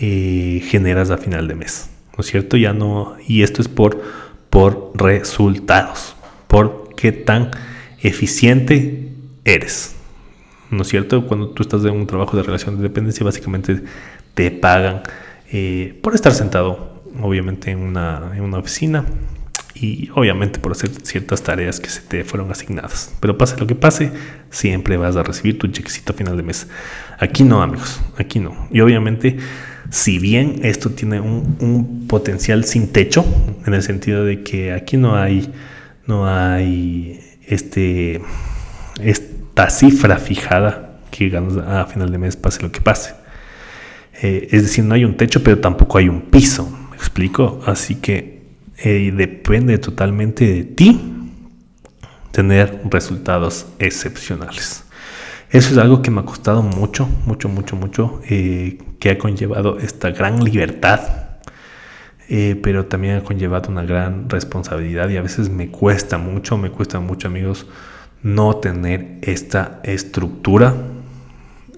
eh, 0.00 0.62
generas 0.66 1.10
a 1.10 1.18
final 1.18 1.46
de 1.46 1.54
mes, 1.54 1.90
¿no 2.16 2.22
es 2.22 2.26
cierto? 2.26 2.56
Ya 2.56 2.72
no, 2.72 3.16
y 3.28 3.42
esto 3.42 3.60
es 3.60 3.68
por, 3.68 4.02
por 4.48 4.92
resultados, 4.94 6.16
por 6.48 6.94
qué 6.96 7.12
tan 7.12 7.50
eficiente 8.00 9.12
eres, 9.44 9.94
¿no 10.70 10.82
es 10.82 10.88
cierto? 10.88 11.26
Cuando 11.26 11.50
tú 11.50 11.62
estás 11.62 11.84
en 11.84 11.92
un 11.92 12.06
trabajo 12.06 12.36
de 12.36 12.42
relación 12.42 12.76
de 12.76 12.82
dependencia, 12.82 13.24
básicamente 13.24 13.82
te 14.34 14.50
pagan 14.50 15.02
eh, 15.52 15.98
por 16.02 16.14
estar 16.14 16.32
sentado, 16.32 17.02
obviamente, 17.20 17.70
en 17.70 17.80
una, 17.80 18.32
en 18.34 18.42
una 18.42 18.58
oficina 18.58 19.04
y 19.74 20.10
obviamente 20.14 20.58
por 20.58 20.72
hacer 20.72 20.90
ciertas 21.02 21.42
tareas 21.42 21.80
que 21.80 21.88
se 21.88 22.00
te 22.00 22.24
fueron 22.24 22.50
asignadas. 22.50 23.14
Pero 23.20 23.36
pase 23.38 23.58
lo 23.58 23.66
que 23.66 23.74
pase, 23.74 24.12
siempre 24.50 24.96
vas 24.96 25.16
a 25.16 25.22
recibir 25.22 25.58
tu 25.58 25.68
chequecito 25.68 26.12
a 26.12 26.16
final 26.16 26.36
de 26.36 26.42
mes. 26.42 26.68
Aquí 27.18 27.44
no, 27.44 27.62
amigos, 27.62 28.00
aquí 28.16 28.38
no. 28.38 28.68
Y 28.70 28.80
obviamente 28.80 29.38
si 29.90 30.18
bien 30.18 30.60
esto 30.62 30.90
tiene 30.90 31.20
un, 31.20 32.06
potencial 32.08 32.64
sin 32.64 32.88
techo, 32.88 33.24
en 33.66 33.74
el 33.74 33.82
sentido 33.82 34.24
de 34.24 34.42
que 34.42 34.72
aquí 34.72 34.96
no 34.96 35.16
hay, 35.16 35.52
no 36.06 36.26
hay 36.26 37.20
este, 37.46 38.20
esta 39.02 39.70
cifra 39.70 40.16
fijada 40.16 40.98
que 41.10 41.28
ganas 41.28 41.56
a 41.58 41.86
final 41.86 42.10
de 42.10 42.18
mes, 42.18 42.36
pase 42.36 42.62
lo 42.62 42.72
que 42.72 42.80
pase. 42.80 43.14
Eh, 44.22 44.48
es 44.50 44.62
decir, 44.62 44.84
no 44.84 44.94
hay 44.94 45.04
un 45.04 45.16
techo, 45.16 45.42
pero 45.42 45.58
tampoco 45.58 45.98
hay 45.98 46.08
un 46.08 46.22
piso. 46.22 46.70
¿Me 46.90 46.96
explico? 46.96 47.60
Así 47.66 47.96
que 47.96 48.42
eh, 48.78 49.12
depende 49.14 49.78
totalmente 49.78 50.46
de 50.46 50.64
ti 50.64 51.00
tener 52.32 52.80
resultados 52.90 53.66
excepcionales. 53.78 54.84
Eso 55.50 55.72
es 55.72 55.78
algo 55.78 56.00
que 56.00 56.12
me 56.12 56.20
ha 56.20 56.24
costado 56.24 56.62
mucho, 56.62 57.08
mucho, 57.26 57.48
mucho, 57.48 57.74
mucho, 57.74 58.20
eh, 58.28 58.78
que 59.00 59.10
ha 59.10 59.18
conllevado 59.18 59.78
esta 59.78 60.10
gran 60.10 60.44
libertad, 60.44 61.00
eh, 62.28 62.58
pero 62.62 62.86
también 62.86 63.16
ha 63.16 63.24
conllevado 63.24 63.68
una 63.68 63.82
gran 63.82 64.30
responsabilidad 64.30 65.08
y 65.08 65.16
a 65.16 65.22
veces 65.22 65.50
me 65.50 65.68
cuesta 65.68 66.18
mucho, 66.18 66.56
me 66.56 66.70
cuesta 66.70 67.00
mucho 67.00 67.26
amigos, 67.26 67.66
no 68.22 68.56
tener 68.56 69.18
esta 69.22 69.80
estructura 69.82 70.74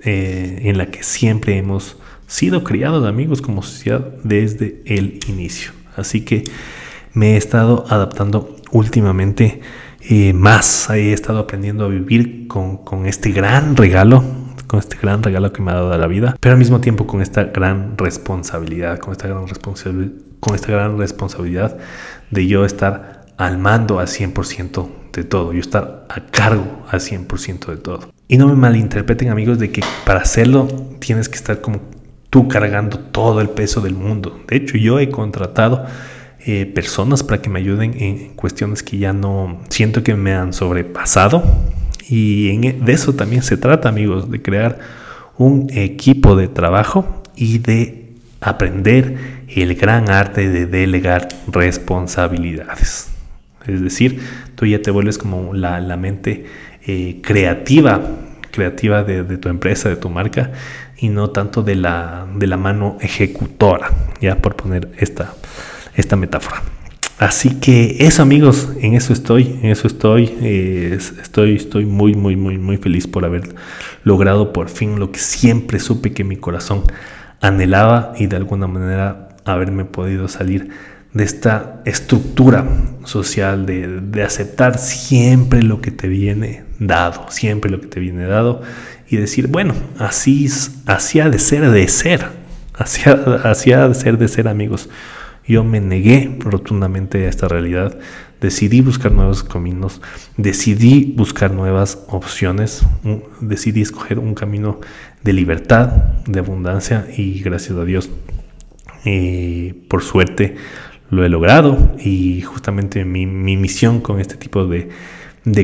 eh, 0.05 0.61
en 0.65 0.77
la 0.77 0.91
que 0.91 1.03
siempre 1.03 1.57
hemos 1.57 1.97
sido 2.27 2.65
criados 2.65 3.07
amigos 3.07 3.41
como 3.41 3.63
sociedad 3.63 4.07
desde 4.23 4.83
el 4.85 5.19
inicio. 5.29 5.73
Así 5.97 6.27
que 6.27 6.45
me 7.15 7.35
he 7.35 7.37
estado 7.39 7.87
adaptando 7.89 8.55
últimamente 8.71 9.63
más. 10.35 10.91
He 10.91 11.13
estado 11.13 11.39
aprendiendo 11.41 11.85
a 11.85 11.89
vivir 11.89 12.49
con, 12.49 12.79
con, 12.79 13.07
este 13.07 13.31
gran 13.31 13.77
regalo, 13.77 14.25
con 14.67 14.79
este 14.79 14.97
gran 14.97 15.23
regalo 15.23 15.53
que 15.53 15.63
me 15.63 15.71
ha 15.71 15.75
dado 15.75 15.97
la 15.97 16.07
vida, 16.07 16.37
pero 16.41 16.55
al 16.55 16.59
mismo 16.59 16.81
tiempo 16.81 17.07
con 17.07 17.23
esta 17.23 17.45
gran 17.45 17.97
responsabilidad, 17.97 18.99
con 18.99 19.13
esta 19.13 19.29
gran, 19.29 19.47
responsabilidad, 19.47 20.13
con 20.41 20.55
esta 20.55 20.73
gran 20.73 20.99
responsabilidad 20.99 21.79
de 22.31 22.47
yo 22.47 22.65
estar 22.65 23.27
al 23.37 23.59
mando 23.59 23.99
al 23.99 24.07
100% 24.07 24.89
de 25.13 25.25
todo, 25.25 25.53
yo 25.53 25.61
estar 25.61 26.07
a 26.09 26.21
cargo 26.27 26.85
al 26.89 27.01
100% 27.01 27.67
de 27.67 27.77
todo. 27.77 28.13
Y 28.29 28.39
no 28.39 28.49
me 28.49 28.55
malinterpreten 28.55 29.29
amigos 29.29 29.59
de 29.59 29.71
que 29.71 29.83
para 30.05 30.21
hacerlo 30.21 30.67
tienes 31.01 31.29
que 31.29 31.37
estar 31.37 31.61
como 31.61 31.81
tú 32.31 32.49
cargando 32.49 32.99
todo 32.99 33.41
el 33.41 33.51
peso 33.51 33.83
del 33.83 33.95
mundo. 33.95 34.41
De 34.49 34.57
hecho, 34.57 34.79
yo 34.79 34.99
he 34.99 35.11
contratado 35.11 35.85
eh, 36.45 36.67
personas 36.67 37.23
para 37.23 37.41
que 37.41 37.49
me 37.49 37.61
ayuden 37.61 37.95
en 38.03 38.35
cuestiones 38.35 38.83
que 38.83 38.99
ya 38.99 39.13
no 39.13 39.61
siento 39.69 40.03
que 40.03 40.15
me 40.15 40.35
han 40.35 40.53
sobrepasado. 40.53 41.43
Y 42.09 42.67
e, 42.67 42.73
de 42.73 42.93
eso 42.93 43.15
también 43.15 43.43
se 43.43 43.57
trata, 43.57 43.89
amigos, 43.89 44.31
de 44.31 44.43
crear 44.43 44.79
un 45.39 45.69
equipo 45.73 46.35
de 46.37 46.49
trabajo 46.49 47.23
y 47.37 47.59
de 47.59 48.11
aprender 48.41 49.45
el 49.49 49.75
gran 49.77 50.11
arte 50.11 50.49
de 50.49 50.67
delegar 50.67 51.29
responsabilidades. 51.47 53.09
Es 53.67 53.81
decir, 53.81 54.21
tú 54.57 54.67
ya 54.67 54.83
te 54.83 54.91
vuelves 54.91 55.19
como 55.19 55.55
la, 55.55 55.97
mente 55.97 56.47
eh, 56.85 57.21
creativa, 57.23 58.01
creativa 58.51 59.05
de, 59.05 59.23
de, 59.23 59.39
tu 59.39 59.49
empresa, 59.49 59.89
de 59.89 59.97
tu 59.97 60.11
marca, 60.11 60.51
y 60.99 61.09
no 61.09 61.31
tanto 61.31 61.63
de 61.63 61.77
la, 61.77 62.27
de 62.35 62.47
la 62.47 62.57
mano 62.57 62.97
ejecutora, 63.01 63.91
ya 64.21 64.37
por 64.43 64.57
poner 64.57 64.91
esta, 64.99 65.35
esta 65.95 66.17
metáfora. 66.17 66.63
Así 67.19 67.61
que 67.61 67.99
eso 68.01 68.23
amigos, 68.23 68.71
en 68.81 68.95
eso 68.95 69.13
estoy, 69.13 69.59
en 69.63 69.71
eso 69.71 69.87
estoy, 69.87 70.35
eh, 70.41 70.99
estoy, 71.21 71.55
estoy 71.55 71.87
muy, 71.87 72.15
muy, 72.15 72.35
muy, 72.35 72.59
muy 72.59 72.79
feliz 72.79 73.07
por 73.07 73.25
haber 73.25 73.55
logrado 74.03 74.53
por 74.53 74.69
fin 74.69 74.99
lo 74.99 75.13
que 75.13 75.21
siempre 75.21 75.79
supe 75.79 76.13
que 76.13 76.25
mi 76.25 76.37
corazón 76.37 76.83
anhelaba 77.41 78.13
y 78.19 78.27
de 78.27 78.37
alguna 78.37 78.67
manera 78.67 79.29
haberme 79.45 79.85
podido 79.85 80.27
salir 80.27 80.71
de 81.13 81.25
esta 81.25 81.83
estructura 81.85 82.67
social 83.05 83.67
de, 83.67 84.01
de, 84.01 84.23
aceptar 84.23 84.79
siempre 84.79 85.63
lo 85.63 85.81
que 85.81 85.91
te 85.91 86.09
viene 86.09 86.65
dado, 86.79 87.27
siempre 87.29 87.71
lo 87.71 87.81
que 87.81 87.87
te 87.87 88.01
viene 88.01 88.25
dado 88.25 88.63
y 89.09 89.17
decir, 89.17 89.47
bueno, 89.47 89.75
así, 89.99 90.49
así 90.87 91.21
ha 91.21 91.29
de 91.29 91.39
ser 91.39 91.71
de 91.71 91.87
ser, 91.87 92.27
así, 92.75 93.03
así 93.45 93.73
ha 93.73 93.89
de 93.89 93.95
ser 93.95 94.19
de 94.19 94.27
ser 94.27 94.49
amigos. 94.49 94.89
Yo 95.47 95.65
me 95.65 95.81
negué 95.81 96.37
rotundamente 96.39 97.27
a 97.27 97.29
esta 97.29 97.49
realidad, 97.49 97.99
decidí 98.41 98.81
buscar 98.81 99.11
nuevos 99.11 99.43
caminos, 99.43 100.01
decidí 100.37 101.15
buscar 101.17 101.53
nuevas 101.53 102.05
opciones, 102.09 102.87
decidí 103.41 103.83
escoger 103.83 104.19
un 104.19 104.35
camino 104.35 104.81
de 105.23 105.33
libertad, 105.33 105.89
de 106.27 106.39
abundancia 106.39 107.09
y 107.17 107.41
gracias 107.41 107.77
a 107.77 107.85
Dios, 107.85 108.11
eh, 109.05 109.75
por 109.89 110.03
suerte, 110.03 110.55
lo 111.11 111.25
he 111.25 111.29
logrado. 111.29 111.97
Y 111.99 112.43
justamente 112.43 113.05
mi, 113.05 113.27
misión 113.27 114.01
con 114.01 114.21
este 114.21 114.37
tipo 114.37 114.67
de, 114.67 114.89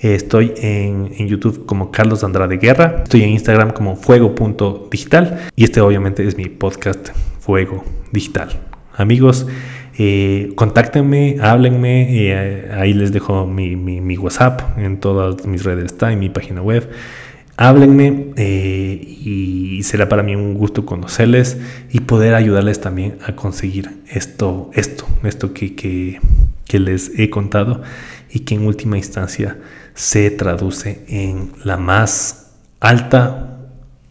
Estoy 0.00 0.54
en, 0.56 1.12
en, 1.18 1.28
YouTube 1.28 1.66
como 1.66 1.90
Carlos 1.90 2.24
Andrade 2.24 2.56
Guerra. 2.56 3.02
Estoy 3.02 3.22
en 3.22 3.30
Instagram 3.30 3.72
como 3.72 3.96
fuego.digital. 3.96 5.50
Y 5.56 5.64
este 5.64 5.82
obviamente 5.82 6.26
es 6.26 6.38
mi 6.38 6.46
podcast 6.46 7.10
Fuego 7.40 7.84
Digital. 8.10 8.48
Amigos, 8.96 9.46
eh, 10.02 10.52
contáctenme, 10.54 11.36
háblenme. 11.42 12.06
Eh, 12.08 12.70
ahí 12.72 12.94
les 12.94 13.12
dejo 13.12 13.46
mi, 13.46 14.16
WhatsApp. 14.16 14.78
En 14.78 14.98
todas 14.98 15.44
mis 15.44 15.62
redes 15.62 15.92
está, 15.92 16.10
en 16.10 16.20
mi 16.20 16.30
página 16.30 16.62
web. 16.62 16.88
Háblenme 17.58 18.28
eh, 18.36 18.98
y 18.98 19.82
será 19.82 20.08
para 20.08 20.22
mí 20.22 20.34
un 20.34 20.54
gusto 20.54 20.86
conocerles 20.86 21.58
y 21.90 22.00
poder 22.00 22.34
ayudarles 22.34 22.80
también 22.80 23.18
a 23.26 23.36
conseguir 23.36 23.90
esto, 24.08 24.70
esto, 24.72 25.06
esto 25.22 25.52
que, 25.52 26.18
les 26.72 27.18
he 27.18 27.28
contado 27.28 27.82
y 28.30 28.38
que 28.40 28.54
en 28.54 28.64
última 28.64 28.96
instancia 28.96 29.58
se 29.92 30.30
traduce 30.30 31.04
en 31.08 31.52
la 31.62 31.76
más 31.76 32.54
alta 32.80 33.58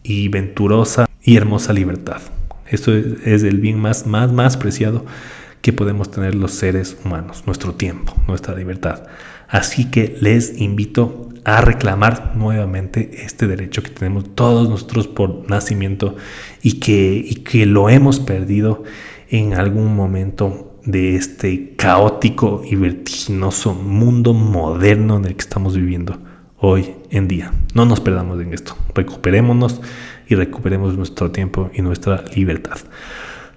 y 0.04 0.28
venturosa 0.28 1.08
y 1.20 1.36
hermosa 1.36 1.72
libertad. 1.72 2.22
Esto 2.68 2.92
es 2.94 3.42
el 3.42 3.58
bien 3.58 3.80
más, 3.80 4.06
más, 4.06 4.30
más 4.30 4.56
preciado 4.56 5.04
que 5.60 5.72
podemos 5.72 6.10
tener 6.10 6.34
los 6.34 6.52
seres 6.52 6.96
humanos, 7.04 7.44
nuestro 7.46 7.74
tiempo, 7.74 8.14
nuestra 8.26 8.54
libertad. 8.54 9.04
Así 9.48 9.90
que 9.90 10.16
les 10.20 10.60
invito 10.60 11.28
a 11.44 11.60
reclamar 11.60 12.36
nuevamente 12.36 13.24
este 13.24 13.46
derecho 13.46 13.82
que 13.82 13.90
tenemos 13.90 14.34
todos 14.34 14.68
nosotros 14.68 15.08
por 15.08 15.50
nacimiento 15.50 16.16
y 16.62 16.80
que, 16.80 17.24
y 17.24 17.36
que 17.36 17.66
lo 17.66 17.88
hemos 17.88 18.20
perdido 18.20 18.84
en 19.28 19.54
algún 19.54 19.94
momento 19.94 20.78
de 20.84 21.16
este 21.16 21.74
caótico 21.76 22.62
y 22.64 22.76
vertiginoso 22.76 23.74
mundo 23.74 24.32
moderno 24.32 25.16
en 25.16 25.26
el 25.26 25.34
que 25.34 25.40
estamos 25.40 25.76
viviendo 25.76 26.18
hoy 26.58 26.94
en 27.10 27.28
día. 27.28 27.52
No 27.74 27.84
nos 27.84 28.00
perdamos 28.00 28.40
en 28.40 28.54
esto, 28.54 28.76
recuperémonos 28.94 29.80
y 30.28 30.34
recuperemos 30.34 30.96
nuestro 30.96 31.30
tiempo 31.30 31.70
y 31.74 31.82
nuestra 31.82 32.24
libertad. 32.34 32.78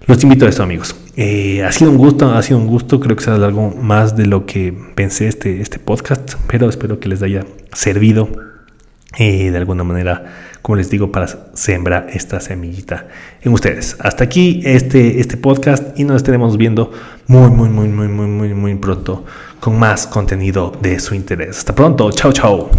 Los 0.06 0.22
invito 0.22 0.46
a 0.46 0.48
esto, 0.48 0.62
amigos. 0.62 0.94
Eh, 1.16 1.62
ha 1.62 1.72
sido 1.72 1.90
un 1.90 1.98
gusto, 1.98 2.30
ha 2.30 2.42
sido 2.42 2.58
un 2.58 2.66
gusto. 2.66 3.00
Creo 3.00 3.16
que 3.16 3.24
será 3.24 3.36
algo 3.36 3.70
más 3.70 4.16
de 4.16 4.26
lo 4.26 4.46
que 4.46 4.74
pensé 4.94 5.28
este, 5.28 5.60
este 5.60 5.78
podcast, 5.78 6.34
pero 6.46 6.68
espero 6.68 7.00
que 7.00 7.08
les 7.08 7.22
haya 7.22 7.44
servido 7.72 8.28
eh, 9.18 9.50
de 9.50 9.56
alguna 9.56 9.84
manera 9.84 10.24
como 10.64 10.76
les 10.76 10.88
digo, 10.88 11.12
para 11.12 11.26
sembrar 11.52 12.06
esta 12.14 12.40
semillita 12.40 13.06
en 13.42 13.52
ustedes. 13.52 13.98
Hasta 14.00 14.24
aquí 14.24 14.62
este, 14.64 15.20
este 15.20 15.36
podcast 15.36 16.00
y 16.00 16.04
nos 16.04 16.16
estaremos 16.16 16.56
viendo 16.56 16.90
muy, 17.26 17.50
muy, 17.50 17.68
muy, 17.68 17.88
muy, 17.88 18.08
muy, 18.08 18.26
muy, 18.26 18.54
muy 18.54 18.74
pronto 18.76 19.26
con 19.60 19.78
más 19.78 20.06
contenido 20.06 20.72
de 20.80 20.98
su 21.00 21.14
interés. 21.14 21.58
Hasta 21.58 21.74
pronto. 21.74 22.10
Chao, 22.12 22.32
chao. 22.32 22.70